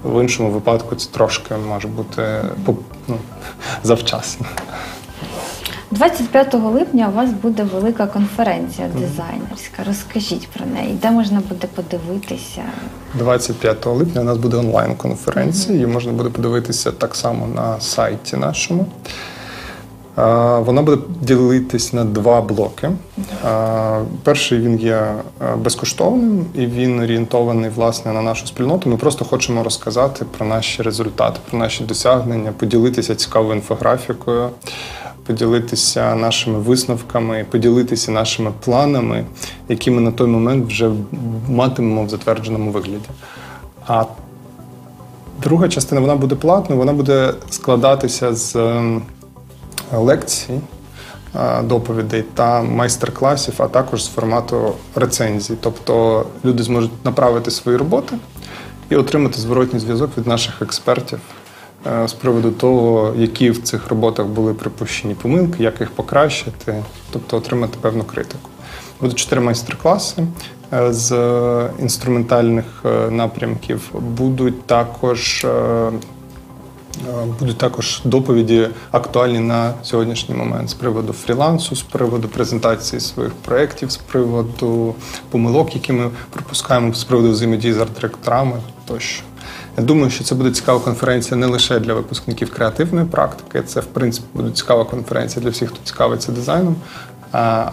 в 0.04 0.22
іншому 0.22 0.50
випадку 0.50 0.96
це 0.96 1.10
трошки 1.10 1.54
може 1.68 1.88
бути 1.88 2.42
ну, 3.08 3.18
завчасно. 3.84 4.46
25 5.90 6.54
липня 6.54 7.08
у 7.08 7.16
вас 7.16 7.30
буде 7.30 7.62
велика 7.62 8.06
конференція 8.06 8.88
дизайнерська. 8.88 9.84
Розкажіть 9.86 10.48
про 10.48 10.66
неї, 10.66 10.98
де 11.02 11.10
можна 11.10 11.42
буде 11.48 11.66
подивитися. 11.74 12.62
25 13.14 13.86
липня 13.86 14.20
у 14.20 14.24
нас 14.24 14.38
буде 14.38 14.56
онлайн-конференція, 14.56 15.74
її 15.74 15.86
можна 15.86 16.12
буде 16.12 16.30
подивитися 16.30 16.92
так 16.92 17.14
само 17.14 17.46
на 17.46 17.80
сайті 17.80 18.36
нашому. 18.36 18.86
Вона 20.16 20.82
буде 20.82 21.02
ділитись 21.20 21.92
на 21.92 22.04
два 22.04 22.40
блоки. 22.40 22.90
Перший 24.22 24.58
він 24.58 24.78
є 24.78 25.14
безкоштовним 25.56 26.46
і 26.54 26.66
він 26.66 27.00
орієнтований 27.00 27.70
власне 27.70 28.12
на 28.12 28.22
нашу 28.22 28.46
спільноту. 28.46 28.90
Ми 28.90 28.96
просто 28.96 29.24
хочемо 29.24 29.62
розказати 29.62 30.24
про 30.38 30.46
наші 30.46 30.82
результати, 30.82 31.40
про 31.50 31.58
наші 31.58 31.84
досягнення, 31.84 32.52
поділитися 32.52 33.14
цікавою 33.14 33.54
інфографікою, 33.54 34.50
поділитися 35.26 36.14
нашими 36.14 36.58
висновками, 36.58 37.46
поділитися 37.50 38.12
нашими 38.12 38.52
планами, 38.64 39.24
які 39.68 39.90
ми 39.90 40.00
на 40.00 40.12
той 40.12 40.26
момент 40.26 40.66
вже 40.66 40.90
матимемо 41.48 42.04
в 42.04 42.08
затвердженому 42.08 42.70
вигляді. 42.70 43.08
А 43.86 44.04
друга 45.42 45.68
частина 45.68 46.00
вона 46.00 46.16
буде 46.16 46.34
платною, 46.34 46.78
вона 46.78 46.92
буде 46.92 47.34
складатися 47.50 48.34
з 48.34 48.56
ем, 48.56 49.02
лекцій, 49.98 50.60
доповідей 51.62 52.24
та 52.34 52.62
майстер-класів, 52.62 53.54
а 53.58 53.68
також 53.68 54.04
з 54.04 54.08
формату 54.08 54.74
рецензій. 54.94 55.54
Тобто 55.60 56.26
люди 56.44 56.62
зможуть 56.62 57.04
направити 57.04 57.50
свої 57.50 57.78
роботи 57.78 58.16
і 58.92 58.96
отримати 58.96 59.40
зворотній 59.40 59.78
зв'язок 59.78 60.10
від 60.18 60.26
наших 60.26 60.62
експертів 60.62 61.18
е, 61.86 62.08
з 62.08 62.12
приводу 62.12 62.50
того, 62.50 63.14
які 63.16 63.50
в 63.50 63.62
цих 63.62 63.88
роботах 63.88 64.26
були 64.26 64.54
припущені 64.54 65.14
помилки, 65.14 65.62
як 65.62 65.80
їх 65.80 65.90
покращити, 65.90 66.82
тобто 67.12 67.36
отримати 67.36 67.78
певну 67.80 68.04
критику. 68.04 68.48
Буде 69.00 69.14
чотири 69.14 69.40
майстер-класи 69.40 70.22
е, 70.72 70.92
з 70.92 71.10
інструментальних 71.80 72.64
е, 72.84 73.10
напрямків. 73.10 73.90
Будуть 73.94 74.66
також 74.66 75.46
Будуть 77.38 77.58
також 77.58 78.00
доповіді 78.04 78.68
актуальні 78.90 79.38
на 79.38 79.74
сьогоднішній 79.82 80.34
момент 80.34 80.70
з 80.70 80.74
приводу 80.74 81.12
фрілансу, 81.12 81.76
з 81.76 81.82
приводу 81.82 82.28
презентації 82.28 83.00
своїх 83.00 83.32
проєктів, 83.32 83.90
з 83.90 83.96
приводу 83.96 84.94
помилок, 85.30 85.74
які 85.74 85.92
ми 85.92 86.10
пропускаємо, 86.30 86.94
з 86.94 87.04
приводу 87.04 87.30
взаємодії 87.30 87.72
з 87.72 87.78
арт-директорами 87.78 88.56
тощо. 88.86 89.22
Я 89.76 89.84
думаю, 89.84 90.10
що 90.10 90.24
це 90.24 90.34
буде 90.34 90.50
цікава 90.50 90.80
конференція 90.80 91.36
не 91.36 91.46
лише 91.46 91.80
для 91.80 91.94
випускників 91.94 92.50
креативної 92.50 93.06
практики, 93.06 93.62
це 93.62 93.80
в 93.80 93.86
принципі 93.86 94.26
буде 94.34 94.50
цікава 94.50 94.84
конференція 94.84 95.42
для 95.42 95.50
всіх, 95.50 95.68
хто 95.68 95.78
цікавиться 95.84 96.32
дизайном, 96.32 96.76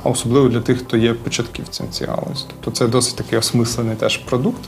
особливо 0.04 0.50
для 0.50 0.60
тих, 0.60 0.80
хто 0.80 0.98
є 0.98 1.14
початківцем 1.14 1.90
цієї 1.90 2.16
галузі. 2.16 2.46
Тобто 2.48 2.72
це 2.72 2.88
досить 2.88 3.16
такий 3.16 3.40
осмислений 3.40 3.96
теж 3.96 4.18
продукт. 4.18 4.62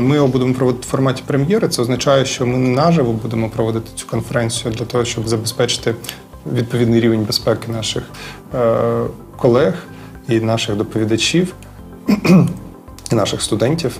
Ми 0.00 0.14
його 0.16 0.28
будемо 0.28 0.54
проводити 0.54 0.86
в 0.86 0.90
форматі 0.90 1.22
прем'єри. 1.26 1.68
Це 1.68 1.82
означає, 1.82 2.24
що 2.24 2.46
ми 2.46 2.58
не 2.58 2.68
наживо 2.68 3.12
будемо 3.12 3.48
проводити 3.48 3.90
цю 3.94 4.06
конференцію 4.06 4.74
для 4.74 4.84
того, 4.84 5.04
щоб 5.04 5.28
забезпечити 5.28 5.94
відповідний 6.52 7.00
рівень 7.00 7.24
безпеки 7.24 7.72
наших 7.72 8.02
е, 8.54 9.04
колег 9.36 9.74
і 10.28 10.40
наших 10.40 10.76
доповідачів 10.76 11.54
і 13.12 13.14
наших 13.14 13.42
студентів. 13.42 13.98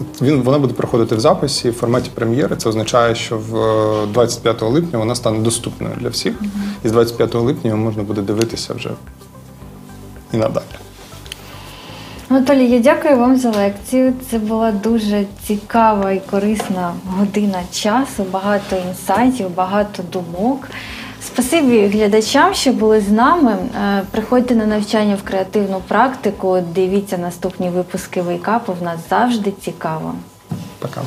Е, 0.00 0.24
Він 0.24 0.42
вона 0.42 0.58
буде 0.58 0.74
проходити 0.74 1.14
в 1.14 1.20
записі 1.20 1.70
в 1.70 1.74
форматі 1.74 2.10
прем'єри. 2.14 2.56
Це 2.56 2.68
означає, 2.68 3.14
що 3.14 3.38
в 3.38 3.56
е, 3.56 4.06
25 4.06 4.62
липня 4.62 4.98
вона 4.98 5.14
стане 5.14 5.38
доступною 5.38 5.94
для 6.00 6.08
всіх, 6.08 6.34
і 6.84 6.88
з 6.88 6.92
25 6.92 7.34
липня 7.34 7.70
його 7.70 7.82
можна 7.82 8.02
буде 8.02 8.22
дивитися 8.22 8.74
вже 8.74 8.90
і 10.32 10.36
надалі. 10.36 10.64
Анатолій, 12.28 12.70
я 12.70 12.78
дякую 12.78 13.16
вам 13.16 13.36
за 13.36 13.50
лекцію. 13.50 14.14
Це 14.30 14.38
була 14.38 14.72
дуже 14.72 15.24
цікава 15.46 16.12
і 16.12 16.22
корисна 16.30 16.94
година 17.06 17.62
часу, 17.72 18.24
багато 18.30 18.76
інсайтів, 18.88 19.54
багато 19.54 20.02
думок. 20.12 20.68
Спасибі 21.26 21.86
глядачам, 21.86 22.54
що 22.54 22.72
були 22.72 23.00
з 23.00 23.10
нами. 23.10 23.52
Е, 23.52 24.02
Приходьте 24.10 24.54
на 24.54 24.66
навчання 24.66 25.14
в 25.14 25.22
креативну 25.22 25.82
практику. 25.88 26.60
Дивіться 26.74 27.18
наступні 27.18 27.70
випуски 27.70 28.22
вейкапу. 28.22 28.72
В 28.80 28.82
нас 28.82 28.98
завжди 29.10 29.52
цікаво. 29.60 30.14
Пока. 30.78 31.00